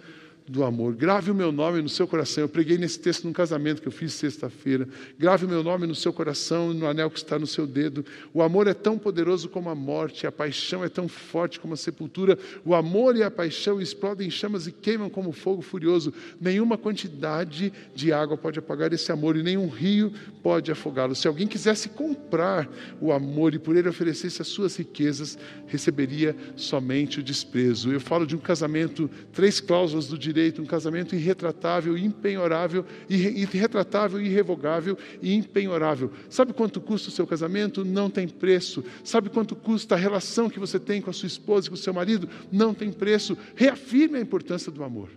do 0.49 0.65
amor. 0.65 0.95
Grave 0.95 1.31
o 1.31 1.35
meu 1.35 1.51
nome 1.51 1.83
no 1.83 1.89
seu 1.89 2.07
coração. 2.07 2.45
Eu 2.45 2.49
preguei 2.49 2.79
nesse 2.79 3.01
texto 3.01 3.25
num 3.25 3.33
casamento 3.33 3.83
que 3.83 3.89
eu 3.89 3.93
fiz 3.93 4.13
sexta-feira. 4.13 4.89
Grave 5.19 5.45
o 5.45 5.49
meu 5.49 5.63
nome 5.63 5.87
no 5.87 5.95
seu 5.95 6.13
coração, 6.13 6.73
no 6.73 6.87
anel 6.87 7.11
que 7.11 7.19
está 7.19 7.39
no 7.39 7.47
seu 7.47 7.67
dedo. 7.67 8.05
O 8.33 8.43
amor 8.43 8.69
é 8.69 8.75
tão 8.75 8.97
poderoso 8.97 9.49
como 9.49 9.69
a 9.69 9.75
morte, 9.75 10.27
a 10.27 10.33
paixão 10.33 10.85
é 10.85 10.89
tão 10.89 11.09
forte 11.09 11.59
como 11.59 11.75
a 11.75 11.77
sepultura. 11.77 12.39
O 12.65 12.75
amor 12.75 13.17
e 13.17 13.23
a 13.23 13.31
paixão 13.31 13.81
explodem 13.81 14.29
em 14.29 14.31
chamas 14.31 14.67
e 14.67 14.73
queimam 14.73 15.11
como 15.11 15.33
fogo 15.33 15.63
furioso. 15.63 16.15
Nenhuma 16.41 16.79
quantidade 16.79 17.73
de 17.95 18.13
água 18.13 18.37
pode 18.37 18.59
apagar 18.59 18.93
esse 18.93 19.11
amor 19.11 19.37
e 19.37 19.43
nenhum 19.43 19.69
rio 19.69 20.13
pode 20.43 20.71
afogá-lo. 20.71 21.15
Se 21.15 21.27
alguém 21.27 21.49
quisesse 21.49 21.89
comprar 21.89 22.69
o 23.01 23.13
amor 23.13 23.55
e 23.55 23.59
por 23.59 23.75
ele 23.75 23.89
oferecesse 23.89 24.41
as 24.41 24.49
suas 24.49 24.77
riquezas, 24.77 25.37
receberia 25.67 26.37
somente 26.55 27.19
o 27.19 27.23
desprezo. 27.23 27.91
Eu 27.91 28.01
falo 28.01 28.27
de 28.27 28.37
um 28.37 28.41
casamento, 28.41 29.11
três 29.33 29.59
cláusulas 29.59 30.07
do 30.07 30.17
direito 30.17 30.36
direito, 30.37 30.61
um 30.61 30.67
casamento 30.67 31.17
irretratável, 31.17 31.97
impenhorável, 31.97 32.85
irretratável, 33.09 34.21
irrevogável 34.21 34.99
e 35.23 35.35
impenhorável. 35.35 36.13
Sabe 36.29 36.53
quanto 36.53 36.79
custa 36.79 37.09
o 37.09 37.13
seu 37.13 37.27
casamento? 37.27 37.85
Não 37.85 38.11
tem 38.11 38.29
preço. 38.29 38.85
Sabe 39.03 39.31
quanto 39.31 39.57
custa 39.57 39.95
a 39.95 39.99
relação 39.99 40.51
que 40.51 40.61
você 40.61 40.79
tem 40.79 41.01
com 41.01 41.09
a 41.09 41.13
sua 41.13 41.27
esposa 41.27 41.67
e 41.67 41.71
com 41.71 41.75
o 41.75 41.79
seu 41.79 41.95
marido? 41.95 42.29
Não 42.53 42.75
tem 42.75 42.93
preço. 42.93 43.37
Reafirme 43.55 44.19
a 44.19 44.21
importância 44.21 44.71
do 44.71 44.85
amor. 44.85 45.09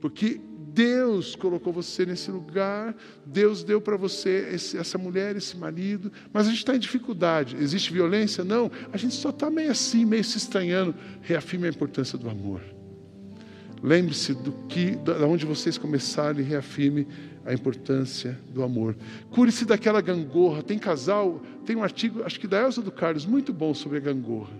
Porque 0.00 0.40
Deus 0.72 1.36
colocou 1.36 1.70
você 1.70 2.06
nesse 2.06 2.30
lugar, 2.30 2.96
Deus 3.26 3.62
deu 3.62 3.82
para 3.82 3.98
você 3.98 4.48
esse, 4.54 4.78
essa 4.78 4.96
mulher, 4.96 5.36
esse 5.36 5.54
marido, 5.54 6.10
mas 6.32 6.46
a 6.46 6.50
gente 6.50 6.60
está 6.60 6.74
em 6.74 6.78
dificuldade. 6.78 7.56
Existe 7.56 7.92
violência? 7.92 8.42
Não. 8.42 8.70
A 8.90 8.96
gente 8.96 9.14
só 9.14 9.28
está 9.28 9.50
meio 9.50 9.70
assim, 9.70 10.06
meio 10.06 10.24
se 10.24 10.38
estranhando. 10.38 10.94
Reafirme 11.20 11.66
a 11.66 11.70
importância 11.70 12.16
do 12.16 12.30
amor. 12.30 12.62
Lembre-se 13.82 14.34
do 14.34 14.52
que, 14.68 14.96
da 14.96 15.26
onde 15.26 15.46
vocês 15.46 15.78
começaram 15.78 16.40
e 16.40 16.42
reafirme 16.42 17.06
a 17.44 17.54
importância 17.54 18.38
do 18.50 18.62
amor. 18.62 18.94
Cure-se 19.30 19.64
daquela 19.64 20.00
gangorra. 20.00 20.62
Tem 20.62 20.78
casal, 20.78 21.40
tem 21.64 21.76
um 21.76 21.82
artigo, 21.82 22.22
acho 22.22 22.38
que 22.38 22.46
da 22.46 22.60
Elza 22.60 22.82
do 22.82 22.92
Carlos, 22.92 23.24
muito 23.24 23.52
bom 23.52 23.72
sobre 23.72 23.98
a 23.98 24.00
gangorra. 24.00 24.52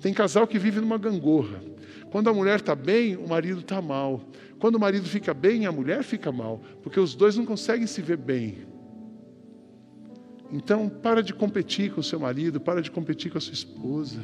Tem 0.00 0.12
casal 0.12 0.46
que 0.46 0.58
vive 0.58 0.80
numa 0.80 0.98
gangorra. 0.98 1.62
Quando 2.10 2.28
a 2.28 2.34
mulher 2.34 2.56
está 2.56 2.74
bem, 2.74 3.16
o 3.16 3.28
marido 3.28 3.60
está 3.60 3.80
mal. 3.80 4.20
Quando 4.58 4.76
o 4.76 4.80
marido 4.80 5.06
fica 5.06 5.32
bem, 5.32 5.66
a 5.66 5.72
mulher 5.72 6.02
fica 6.02 6.32
mal, 6.32 6.62
porque 6.82 6.98
os 6.98 7.14
dois 7.14 7.36
não 7.36 7.44
conseguem 7.44 7.86
se 7.86 8.00
ver 8.00 8.16
bem. 8.16 8.66
Então, 10.52 10.88
para 10.88 11.22
de 11.22 11.34
competir 11.34 11.92
com 11.92 12.00
o 12.00 12.04
seu 12.04 12.20
marido, 12.20 12.60
para 12.60 12.80
de 12.80 12.90
competir 12.90 13.30
com 13.30 13.38
a 13.38 13.40
sua 13.40 13.54
esposa. 13.54 14.20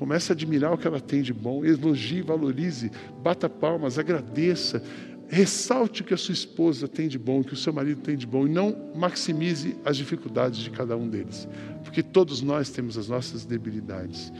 Comece 0.00 0.32
a 0.32 0.34
admirar 0.34 0.72
o 0.72 0.78
que 0.78 0.86
ela 0.86 0.98
tem 0.98 1.20
de 1.20 1.30
bom, 1.30 1.62
elogie, 1.62 2.22
valorize, 2.22 2.90
bata 3.22 3.50
palmas, 3.50 3.98
agradeça, 3.98 4.82
ressalte 5.28 6.00
o 6.00 6.04
que 6.06 6.14
a 6.14 6.16
sua 6.16 6.32
esposa 6.32 6.88
tem 6.88 7.06
de 7.06 7.18
bom, 7.18 7.40
o 7.40 7.44
que 7.44 7.52
o 7.52 7.56
seu 7.56 7.70
marido 7.70 8.00
tem 8.00 8.16
de 8.16 8.26
bom, 8.26 8.46
e 8.46 8.48
não 8.48 8.74
maximize 8.94 9.76
as 9.84 9.98
dificuldades 9.98 10.60
de 10.60 10.70
cada 10.70 10.96
um 10.96 11.06
deles, 11.06 11.46
porque 11.84 12.02
todos 12.02 12.40
nós 12.40 12.70
temos 12.70 12.96
as 12.96 13.08
nossas 13.08 13.44
debilidades. 13.44 14.32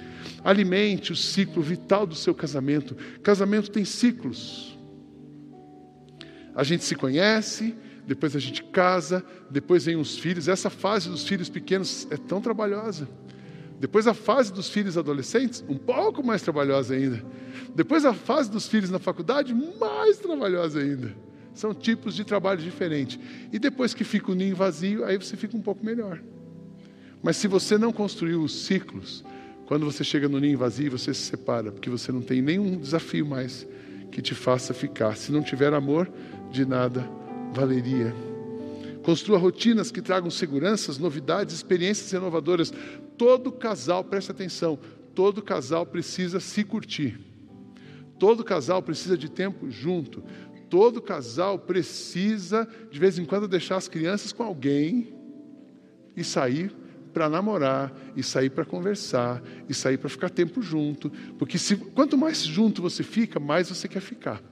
Alimente 0.43 1.13
o 1.13 1.17
ciclo 1.17 1.63
vital 1.63 2.07
do 2.07 2.15
seu 2.15 2.35
casamento. 2.35 2.97
Casamento 3.23 3.71
tem 3.71 3.85
ciclos. 3.85 4.79
A 6.55 6.65
gente 6.65 6.85
se 6.85 6.95
conhece, 6.95 7.77
depois 8.07 8.35
a 8.35 8.41
gente 8.41 8.65
casa, 8.65 9.23
depois 9.51 9.85
vem 9.85 9.97
os 9.97 10.17
filhos. 10.17 10.49
Essa 10.49 10.71
fase 10.71 11.11
dos 11.11 11.29
filhos 11.29 11.51
pequenos 11.51 12.09
é 12.11 12.17
tão 12.17 12.41
trabalhosa. 12.41 13.07
Depois 13.81 14.07
a 14.07 14.13
fase 14.13 14.53
dos 14.53 14.69
filhos 14.69 14.99
adolescentes, 14.99 15.65
um 15.67 15.79
pouco 15.79 16.23
mais 16.23 16.43
trabalhosa 16.43 16.95
ainda. 16.95 17.25
Depois 17.75 18.05
a 18.05 18.13
fase 18.13 18.51
dos 18.51 18.69
filhos 18.69 18.91
na 18.91 18.99
faculdade, 18.99 19.55
mais 19.81 20.19
trabalhosa 20.19 20.81
ainda. 20.81 21.17
São 21.55 21.73
tipos 21.73 22.15
de 22.15 22.23
trabalho 22.23 22.61
diferentes. 22.61 23.19
E 23.51 23.59
depois 23.59 23.95
que 23.95 24.05
fica 24.05 24.31
o 24.31 24.35
ninho 24.35 24.55
vazio, 24.55 25.03
aí 25.07 25.17
você 25.17 25.35
fica 25.35 25.57
um 25.57 25.63
pouco 25.63 25.83
melhor. 25.83 26.23
Mas 27.23 27.39
se 27.39 27.49
você 27.49 27.79
não 27.79 27.91
construiu 27.91 28.43
os 28.43 28.67
ciclos, 28.67 29.25
quando 29.65 29.87
você 29.87 30.05
chega 30.05 30.29
no 30.29 30.39
ninho 30.39 30.59
vazio, 30.59 30.91
você 30.91 31.15
se 31.15 31.23
separa, 31.23 31.73
porque 31.73 31.89
você 31.89 32.13
não 32.13 32.21
tem 32.21 32.43
nenhum 32.43 32.77
desafio 32.77 33.25
mais 33.25 33.67
que 34.13 34.21
te 34.21 34.35
faça 34.35 34.75
ficar. 34.75 35.17
Se 35.17 35.33
não 35.33 35.43
tiver 35.43 35.73
amor, 35.73 36.13
de 36.51 36.67
nada 36.67 37.09
valeria. 37.55 38.15
Construa 39.03 39.39
rotinas 39.39 39.91
que 39.91 40.03
tragam 40.03 40.31
seguranças, 40.31 40.99
novidades, 40.99 41.55
experiências 41.55 42.13
inovadoras. 42.13 42.73
Todo 43.21 43.53
casal, 43.53 44.03
preste 44.03 44.31
atenção, 44.31 44.79
todo 45.15 45.43
casal 45.43 45.85
precisa 45.85 46.41
se 46.41 46.65
curtir. 46.65 47.21
Todo 48.19 48.43
casal 48.43 48.83
precisa 48.83 49.15
de 49.15 49.31
tempo 49.31 49.71
junto. 49.71 50.25
Todo 50.71 51.03
casal 51.03 51.59
precisa, 51.59 52.67
de 52.91 52.99
vez 52.99 53.19
em 53.19 53.27
quando, 53.27 53.47
deixar 53.47 53.77
as 53.77 53.89
crianças 53.89 54.33
com 54.33 54.43
alguém 54.43 55.13
e 56.17 56.25
sair 56.25 56.75
para 57.13 57.29
namorar, 57.29 57.93
e 58.17 58.23
sair 58.23 58.49
para 58.49 58.65
conversar, 58.65 59.43
e 59.69 59.75
sair 59.75 59.99
para 59.99 60.09
ficar 60.09 60.31
tempo 60.31 60.63
junto. 60.63 61.11
Porque 61.39 61.59
se, 61.59 61.77
quanto 61.77 62.17
mais 62.17 62.43
junto 62.43 62.81
você 62.81 63.03
fica, 63.03 63.39
mais 63.39 63.69
você 63.69 63.87
quer 63.87 64.01
ficar. 64.01 64.43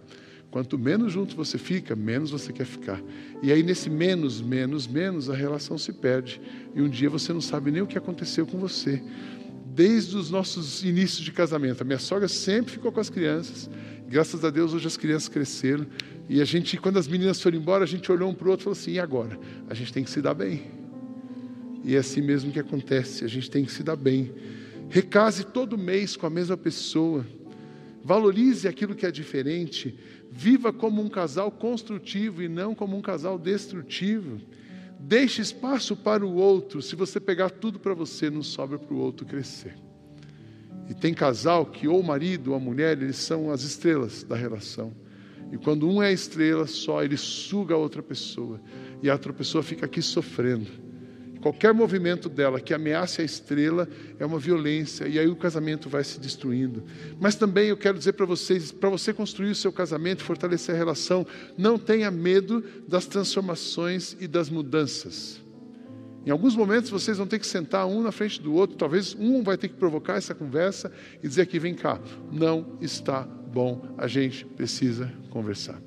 Quanto 0.58 0.76
menos 0.76 1.12
junto 1.12 1.36
você 1.36 1.56
fica, 1.56 1.94
menos 1.94 2.32
você 2.32 2.52
quer 2.52 2.64
ficar. 2.64 3.00
E 3.40 3.52
aí, 3.52 3.62
nesse 3.62 3.88
menos, 3.88 4.40
menos, 4.40 4.88
menos, 4.88 5.30
a 5.30 5.34
relação 5.36 5.78
se 5.78 5.92
perde. 5.92 6.40
E 6.74 6.82
um 6.82 6.88
dia 6.88 7.08
você 7.08 7.32
não 7.32 7.40
sabe 7.40 7.70
nem 7.70 7.80
o 7.80 7.86
que 7.86 7.96
aconteceu 7.96 8.44
com 8.44 8.58
você. 8.58 9.00
Desde 9.66 10.16
os 10.16 10.32
nossos 10.32 10.82
inícios 10.82 11.20
de 11.20 11.30
casamento. 11.30 11.82
A 11.82 11.84
minha 11.84 12.00
sogra 12.00 12.26
sempre 12.26 12.72
ficou 12.72 12.90
com 12.90 12.98
as 12.98 13.08
crianças. 13.08 13.70
Graças 14.08 14.44
a 14.44 14.50
Deus, 14.50 14.74
hoje 14.74 14.88
as 14.88 14.96
crianças 14.96 15.28
cresceram. 15.28 15.86
E 16.28 16.40
a 16.40 16.44
gente, 16.44 16.76
quando 16.76 16.98
as 16.98 17.06
meninas 17.06 17.40
foram 17.40 17.56
embora, 17.56 17.84
a 17.84 17.86
gente 17.86 18.10
olhou 18.10 18.28
um 18.28 18.34
para 18.34 18.48
o 18.48 18.50
outro 18.50 18.62
e 18.62 18.64
falou 18.64 18.76
assim: 18.76 18.94
e 18.94 18.98
agora? 18.98 19.38
A 19.70 19.74
gente 19.74 19.92
tem 19.92 20.02
que 20.02 20.10
se 20.10 20.20
dar 20.20 20.34
bem. 20.34 20.72
E 21.84 21.94
é 21.94 21.98
assim 21.98 22.20
mesmo 22.20 22.50
que 22.50 22.58
acontece, 22.58 23.24
a 23.24 23.28
gente 23.28 23.48
tem 23.48 23.64
que 23.64 23.70
se 23.70 23.84
dar 23.84 23.94
bem. 23.94 24.34
Recase 24.88 25.44
todo 25.44 25.78
mês 25.78 26.16
com 26.16 26.26
a 26.26 26.30
mesma 26.30 26.56
pessoa. 26.56 27.24
Valorize 28.02 28.66
aquilo 28.66 28.94
que 28.94 29.04
é 29.04 29.10
diferente. 29.10 29.94
Viva 30.40 30.72
como 30.72 31.02
um 31.02 31.08
casal 31.08 31.50
construtivo 31.50 32.44
e 32.44 32.48
não 32.48 32.72
como 32.72 32.96
um 32.96 33.02
casal 33.02 33.36
destrutivo. 33.36 34.40
Deixe 35.00 35.42
espaço 35.42 35.96
para 35.96 36.24
o 36.24 36.32
outro. 36.36 36.80
Se 36.80 36.94
você 36.94 37.18
pegar 37.18 37.50
tudo 37.50 37.80
para 37.80 37.92
você, 37.92 38.30
não 38.30 38.40
sobra 38.40 38.78
para 38.78 38.94
o 38.94 38.98
outro 38.98 39.26
crescer. 39.26 39.76
E 40.88 40.94
tem 40.94 41.12
casal 41.12 41.66
que 41.66 41.88
ou 41.88 41.98
o 41.98 42.06
marido 42.06 42.52
ou 42.52 42.56
a 42.56 42.60
mulher, 42.60 43.02
eles 43.02 43.16
são 43.16 43.50
as 43.50 43.62
estrelas 43.64 44.22
da 44.22 44.36
relação. 44.36 44.94
E 45.50 45.58
quando 45.58 45.90
um 45.90 46.00
é 46.00 46.12
estrela 46.12 46.68
só, 46.68 47.02
ele 47.02 47.16
suga 47.16 47.74
a 47.74 47.78
outra 47.78 48.00
pessoa. 48.00 48.60
E 49.02 49.10
a 49.10 49.14
outra 49.14 49.32
pessoa 49.32 49.60
fica 49.64 49.86
aqui 49.86 50.00
sofrendo. 50.00 50.70
Qualquer 51.40 51.72
movimento 51.72 52.28
dela 52.28 52.60
que 52.60 52.74
ameace 52.74 53.20
a 53.20 53.24
estrela 53.24 53.88
é 54.18 54.26
uma 54.26 54.38
violência, 54.38 55.06
e 55.06 55.18
aí 55.18 55.28
o 55.28 55.36
casamento 55.36 55.88
vai 55.88 56.02
se 56.02 56.18
destruindo. 56.18 56.82
Mas 57.20 57.36
também 57.36 57.68
eu 57.68 57.76
quero 57.76 57.96
dizer 57.96 58.14
para 58.14 58.26
vocês: 58.26 58.72
para 58.72 58.90
você 58.90 59.12
construir 59.12 59.50
o 59.50 59.54
seu 59.54 59.72
casamento, 59.72 60.24
fortalecer 60.24 60.74
a 60.74 60.78
relação, 60.78 61.26
não 61.56 61.78
tenha 61.78 62.10
medo 62.10 62.64
das 62.88 63.06
transformações 63.06 64.16
e 64.18 64.26
das 64.26 64.50
mudanças. 64.50 65.40
Em 66.26 66.30
alguns 66.30 66.56
momentos 66.56 66.90
vocês 66.90 67.16
vão 67.16 67.26
ter 67.26 67.38
que 67.38 67.46
sentar 67.46 67.86
um 67.86 68.02
na 68.02 68.12
frente 68.12 68.42
do 68.42 68.52
outro, 68.52 68.76
talvez 68.76 69.14
um 69.18 69.42
vai 69.42 69.56
ter 69.56 69.68
que 69.68 69.76
provocar 69.76 70.16
essa 70.16 70.34
conversa 70.34 70.92
e 71.22 71.28
dizer 71.28 71.42
aqui: 71.42 71.58
vem 71.58 71.74
cá, 71.74 72.00
não 72.32 72.76
está 72.80 73.22
bom, 73.22 73.94
a 73.96 74.06
gente 74.06 74.44
precisa 74.44 75.12
conversar. 75.30 75.80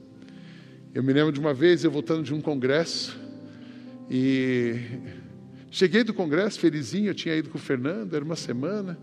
Eu 0.93 1.03
me 1.03 1.13
lembro 1.13 1.31
de 1.31 1.39
uma 1.39 1.53
vez 1.53 1.83
eu 1.83 1.91
voltando 1.91 2.23
de 2.23 2.33
um 2.33 2.41
congresso 2.41 3.19
e 4.09 4.75
cheguei 5.71 6.03
do 6.03 6.13
congresso 6.13 6.59
felizinho, 6.59 7.07
eu 7.07 7.15
tinha 7.15 7.35
ido 7.35 7.49
com 7.49 7.57
o 7.57 7.61
Fernando, 7.61 8.13
era 8.13 8.23
uma 8.23 8.35
semana. 8.35 8.99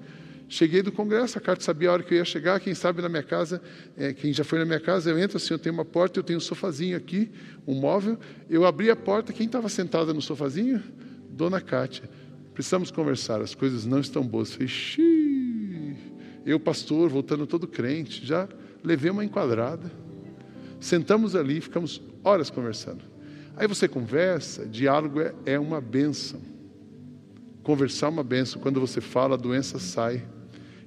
Cheguei 0.50 0.80
do 0.80 0.90
congresso, 0.90 1.36
a 1.36 1.40
carta 1.40 1.62
sabia 1.62 1.90
a 1.90 1.92
hora 1.92 2.02
que 2.02 2.14
eu 2.14 2.18
ia 2.18 2.24
chegar. 2.24 2.58
Quem 2.58 2.74
sabe 2.74 3.02
na 3.02 3.08
minha 3.08 3.22
casa, 3.22 3.60
é, 3.96 4.14
quem 4.14 4.32
já 4.32 4.42
foi 4.44 4.58
na 4.58 4.64
minha 4.64 4.80
casa, 4.80 5.10
eu 5.10 5.18
entro 5.18 5.36
assim, 5.36 5.52
eu 5.52 5.58
tenho 5.58 5.74
uma 5.74 5.84
porta, 5.84 6.18
eu 6.18 6.22
tenho 6.22 6.38
um 6.38 6.40
sofazinho 6.40 6.96
aqui, 6.96 7.30
um 7.66 7.74
móvel. 7.74 8.18
Eu 8.48 8.64
abri 8.64 8.90
a 8.90 8.96
porta, 8.96 9.30
quem 9.30 9.44
estava 9.44 9.68
sentada 9.68 10.14
no 10.14 10.22
sofazinho? 10.22 10.82
Dona 11.28 11.60
Cátia. 11.60 12.08
Precisamos 12.54 12.90
conversar, 12.90 13.42
as 13.42 13.54
coisas 13.54 13.84
não 13.84 14.00
estão 14.00 14.26
boas. 14.26 14.52
falei, 14.52 14.68
xiii. 14.68 15.96
Eu, 16.46 16.58
pastor, 16.58 17.10
voltando 17.10 17.46
todo 17.46 17.68
crente, 17.68 18.24
já 18.24 18.48
levei 18.82 19.10
uma 19.10 19.24
enquadrada. 19.24 19.92
Sentamos 20.80 21.36
ali, 21.36 21.60
ficamos 21.60 22.00
horas 22.24 22.48
conversando. 22.48 23.04
Aí 23.54 23.66
você 23.66 23.86
conversa, 23.86 24.64
diálogo 24.64 25.20
é, 25.20 25.34
é 25.44 25.58
uma 25.58 25.78
benção. 25.78 26.40
Conversar 27.68 28.06
é 28.06 28.08
uma 28.08 28.24
benção. 28.24 28.62
Quando 28.62 28.80
você 28.80 28.98
fala, 28.98 29.34
a 29.34 29.36
doença 29.36 29.78
sai 29.78 30.24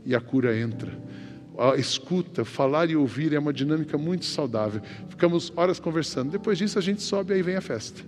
e 0.03 0.15
a 0.15 0.19
cura 0.19 0.57
entra. 0.57 0.91
A 1.55 1.75
escuta, 1.75 2.43
falar 2.43 2.89
e 2.89 2.95
ouvir 2.95 3.35
é 3.35 3.37
uma 3.37 3.53
dinâmica 3.53 3.99
muito 3.99 4.25
saudável. 4.25 4.81
Ficamos 5.07 5.53
horas 5.55 5.79
conversando. 5.79 6.31
Depois 6.31 6.57
disso, 6.57 6.79
a 6.79 6.81
gente 6.81 7.03
sobe 7.03 7.33
e 7.33 7.35
aí 7.35 7.43
vem 7.43 7.55
a 7.55 7.61
festa. 7.61 8.01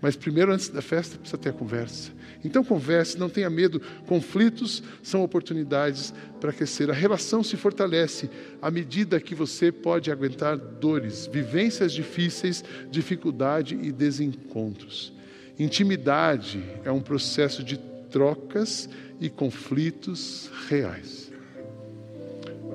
Mas 0.00 0.14
primeiro, 0.14 0.52
antes 0.52 0.68
da 0.68 0.80
festa, 0.80 1.18
precisa 1.18 1.36
ter 1.36 1.48
a 1.48 1.52
conversa. 1.52 2.12
Então, 2.44 2.62
converse, 2.62 3.18
não 3.18 3.28
tenha 3.28 3.50
medo. 3.50 3.82
Conflitos 4.06 4.84
são 5.02 5.24
oportunidades 5.24 6.14
para 6.40 6.52
crescer. 6.52 6.92
A 6.92 6.94
relação 6.94 7.42
se 7.42 7.56
fortalece 7.56 8.30
à 8.62 8.70
medida 8.70 9.18
que 9.18 9.34
você 9.34 9.72
pode 9.72 10.12
aguentar 10.12 10.56
dores, 10.56 11.26
vivências 11.26 11.92
difíceis, 11.92 12.62
dificuldade 12.88 13.76
e 13.82 13.90
desencontros. 13.90 15.12
Intimidade 15.58 16.62
é 16.84 16.92
um 16.92 17.00
processo 17.00 17.64
de 17.64 17.90
trocas 18.12 18.88
e 19.18 19.28
conflitos 19.28 20.50
reais. 20.68 21.32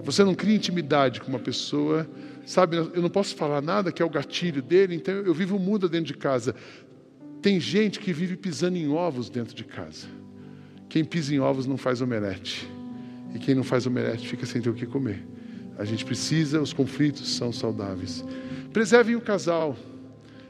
Você 0.04 0.24
não 0.24 0.36
cria 0.36 0.56
intimidade 0.56 1.22
com 1.22 1.28
uma 1.28 1.40
pessoa, 1.40 2.10
sabe? 2.46 2.78
Eu 2.78 3.02
não 3.02 3.10
posso 3.10 3.36
falar 3.36 3.62
nada 3.62 3.92
que 3.92 4.02
é 4.02 4.06
o 4.06 4.10
gatilho 4.10 4.62
dele, 4.62 4.96
então 4.96 5.14
eu 5.14 5.34
vivo 5.34 5.60
muda 5.60 5.88
dentro 5.88 6.08
de 6.08 6.16
casa. 6.16 6.56
Tem 7.42 7.60
gente 7.60 8.00
que 8.00 8.12
vive 8.12 8.36
pisando 8.36 8.78
em 8.78 8.90
ovos 8.90 9.30
dentro 9.30 9.56
de 9.56 9.64
casa. 9.64 10.08
Quem 10.90 11.06
pisa 11.06 11.34
em 11.34 11.40
ovos 11.40 11.68
não 11.68 11.78
faz 11.78 12.02
omelete. 12.02 12.68
E 13.34 13.40
quem 13.40 13.54
não 13.54 13.64
faz 13.64 13.86
omelete 13.86 14.28
fica 14.28 14.46
sem 14.46 14.62
ter 14.62 14.70
o 14.70 14.74
que 14.74 14.86
comer. 14.86 15.26
A 15.78 15.86
gente 15.86 16.04
precisa, 16.04 16.60
os 16.62 16.74
conflitos 16.74 17.36
são 17.36 17.52
saudáveis. 17.52 18.26
Preservem 18.74 19.16
o 19.16 19.22
casal. 19.22 19.76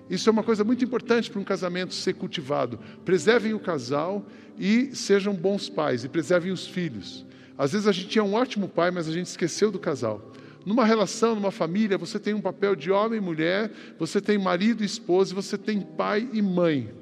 Isso 0.09 0.29
é 0.29 0.31
uma 0.31 0.43
coisa 0.43 0.63
muito 0.63 0.83
importante 0.83 1.29
para 1.29 1.39
um 1.39 1.43
casamento 1.43 1.93
ser 1.93 2.13
cultivado. 2.13 2.79
Preservem 3.03 3.53
o 3.53 3.59
casal 3.59 4.25
e 4.57 4.95
sejam 4.95 5.33
bons 5.33 5.69
pais 5.69 6.03
e 6.03 6.09
preservem 6.09 6.51
os 6.51 6.65
filhos. 6.65 7.25
Às 7.57 7.73
vezes 7.73 7.87
a 7.87 7.91
gente 7.91 8.07
tinha 8.07 8.23
um 8.23 8.33
ótimo 8.33 8.69
pai, 8.69 8.91
mas 8.91 9.07
a 9.07 9.11
gente 9.11 9.27
esqueceu 9.27 9.71
do 9.71 9.79
casal. 9.79 10.31
Numa 10.65 10.85
relação, 10.85 11.33
numa 11.33 11.51
família, 11.51 11.97
você 11.97 12.19
tem 12.19 12.33
um 12.33 12.41
papel 12.41 12.75
de 12.75 12.91
homem 12.91 13.19
e 13.19 13.21
mulher, 13.21 13.71
você 13.97 14.19
tem 14.19 14.37
marido 14.37 14.83
e 14.83 14.85
esposa, 14.85 15.33
você 15.33 15.57
tem 15.57 15.81
pai 15.81 16.27
e 16.33 16.41
mãe. 16.41 16.93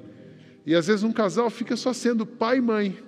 E 0.64 0.74
às 0.74 0.86
vezes 0.86 1.02
um 1.02 1.12
casal 1.12 1.50
fica 1.50 1.76
só 1.76 1.92
sendo 1.92 2.24
pai 2.24 2.58
e 2.58 2.60
mãe, 2.60 2.98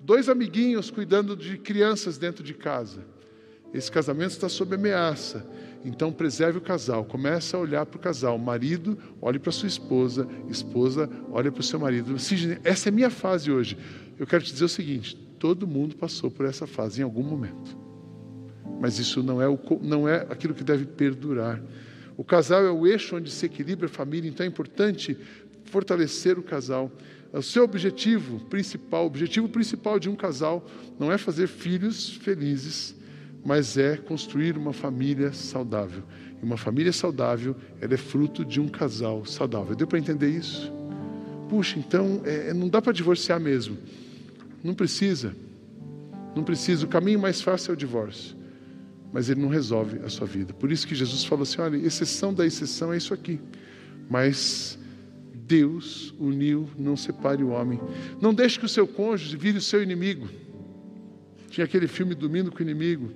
dois 0.00 0.28
amiguinhos 0.28 0.90
cuidando 0.90 1.36
de 1.36 1.58
crianças 1.58 2.18
dentro 2.18 2.42
de 2.42 2.54
casa. 2.54 3.04
Esse 3.72 3.90
casamento 3.90 4.30
está 4.30 4.48
sob 4.48 4.74
ameaça. 4.74 5.46
Então 5.84 6.12
preserve 6.12 6.58
o 6.58 6.60
casal, 6.60 7.04
comece 7.04 7.54
a 7.54 7.58
olhar 7.58 7.86
para 7.86 7.96
o 7.96 8.00
casal. 8.00 8.38
Marido, 8.38 8.98
olhe 9.20 9.38
para 9.38 9.52
sua 9.52 9.68
esposa, 9.68 10.26
esposa, 10.48 11.08
olhe 11.30 11.50
para 11.50 11.60
o 11.60 11.64
seu 11.64 11.78
marido. 11.78 12.18
Sidney, 12.18 12.58
essa 12.64 12.88
é 12.88 12.92
minha 12.92 13.10
fase 13.10 13.50
hoje. 13.50 13.76
Eu 14.18 14.26
quero 14.26 14.42
te 14.42 14.52
dizer 14.52 14.64
o 14.64 14.68
seguinte: 14.68 15.16
todo 15.38 15.66
mundo 15.66 15.96
passou 15.96 16.30
por 16.30 16.46
essa 16.46 16.66
fase 16.66 17.00
em 17.00 17.04
algum 17.04 17.22
momento 17.22 17.86
mas 18.80 18.98
isso 18.98 19.22
não 19.22 19.40
é, 19.40 19.48
o, 19.48 19.58
não 19.80 20.08
é 20.08 20.26
aquilo 20.28 20.54
que 20.54 20.64
deve 20.64 20.84
perdurar. 20.84 21.62
O 22.16 22.24
casal 22.24 22.64
é 22.64 22.70
o 22.70 22.86
eixo 22.86 23.16
onde 23.16 23.30
se 23.30 23.46
equilibra 23.46 23.86
a 23.86 23.90
família, 23.90 24.28
então 24.28 24.44
é 24.44 24.48
importante 24.48 25.16
fortalecer 25.64 26.38
o 26.38 26.42
casal. 26.42 26.90
O 27.32 27.42
seu 27.42 27.64
objetivo 27.64 28.40
principal, 28.46 29.04
o 29.04 29.06
objetivo 29.06 29.48
principal 29.48 29.98
de 29.98 30.08
um 30.08 30.16
casal 30.16 30.66
não 30.98 31.12
é 31.12 31.18
fazer 31.18 31.46
filhos 31.46 32.10
felizes, 32.16 32.94
mas 33.46 33.78
é 33.78 33.96
construir 33.96 34.58
uma 34.58 34.72
família 34.72 35.32
saudável. 35.32 36.02
E 36.42 36.44
uma 36.44 36.56
família 36.56 36.92
saudável, 36.92 37.54
ela 37.80 37.94
é 37.94 37.96
fruto 37.96 38.44
de 38.44 38.60
um 38.60 38.66
casal 38.66 39.24
saudável. 39.24 39.76
Deu 39.76 39.86
para 39.86 39.98
entender 39.98 40.28
isso? 40.28 40.72
Puxa, 41.48 41.78
então 41.78 42.20
é, 42.24 42.52
não 42.52 42.68
dá 42.68 42.82
para 42.82 42.92
divorciar 42.92 43.38
mesmo. 43.38 43.78
Não 44.64 44.74
precisa. 44.74 45.34
Não 46.34 46.42
precisa. 46.42 46.84
O 46.84 46.88
caminho 46.88 47.20
mais 47.20 47.40
fácil 47.40 47.70
é 47.70 47.74
o 47.74 47.76
divórcio 47.76 48.36
mas 49.12 49.30
ele 49.30 49.40
não 49.40 49.48
resolve 49.48 50.00
a 50.04 50.10
sua 50.10 50.26
vida. 50.26 50.52
Por 50.52 50.70
isso 50.70 50.86
que 50.86 50.94
Jesus 50.94 51.24
falou 51.24 51.44
assim: 51.44 51.58
olha, 51.60 51.76
exceção 51.78 52.34
da 52.34 52.44
exceção 52.44 52.92
é 52.92 52.98
isso 52.98 53.14
aqui. 53.14 53.40
Mas 54.10 54.78
Deus 55.32 56.14
uniu, 56.18 56.68
não 56.76 56.96
separe 56.96 57.42
o 57.42 57.48
homem. 57.48 57.80
Não 58.20 58.34
deixe 58.34 58.58
que 58.58 58.66
o 58.66 58.68
seu 58.68 58.86
cônjuge 58.86 59.34
vire 59.36 59.56
o 59.56 59.62
seu 59.62 59.82
inimigo. 59.82 60.28
Tinha 61.48 61.64
aquele 61.64 61.86
filme 61.88 62.14
Dormindo 62.14 62.50
com 62.52 62.58
o 62.58 62.62
Inimigo. 62.62 63.10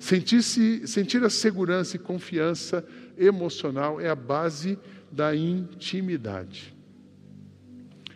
Sentir-se, 0.00 0.88
sentir 0.88 1.22
a 1.22 1.28
segurança 1.28 1.96
e 1.96 1.98
confiança 1.98 2.82
emocional 3.18 4.00
é 4.00 4.08
a 4.08 4.14
base 4.14 4.78
da 5.12 5.36
intimidade. 5.36 6.74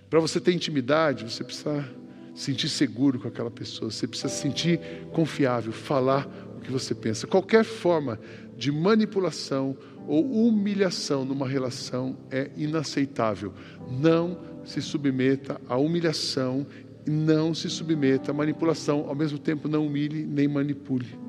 Para 0.09 0.19
você 0.19 0.41
ter 0.41 0.55
intimidade, 0.55 1.31
você 1.31 1.45
precisa 1.45 1.87
sentir 2.35 2.71
seguro 2.71 3.21
com 3.21 3.29
aquela 3.29 3.51
pessoa, 3.51 3.91
você 3.91 4.07
precisa 4.07 4.31
sentir 4.31 4.81
confiável, 5.13 5.73
falar 5.73 6.27
que 6.65 6.73
você 6.73 6.95
pensa. 6.95 7.27
Qualquer 7.27 7.65
forma 7.65 8.19
de 8.57 8.73
manipulação 8.73 9.77
ou 10.09 10.49
humilhação 10.49 11.23
numa 11.23 11.47
relação 11.47 12.17
é 12.31 12.51
inaceitável. 12.57 13.53
Não 13.91 14.41
se 14.65 14.81
submeta 14.81 15.61
à 15.69 15.77
humilhação 15.77 16.67
não 17.07 17.53
se 17.53 17.69
submeta 17.69 18.31
à 18.31 18.35
manipulação. 18.35 19.05
Ao 19.07 19.15
mesmo 19.15 19.39
tempo, 19.39 19.69
não 19.69 19.87
humilhe 19.87 20.25
nem 20.25 20.49
manipule. 20.49 21.24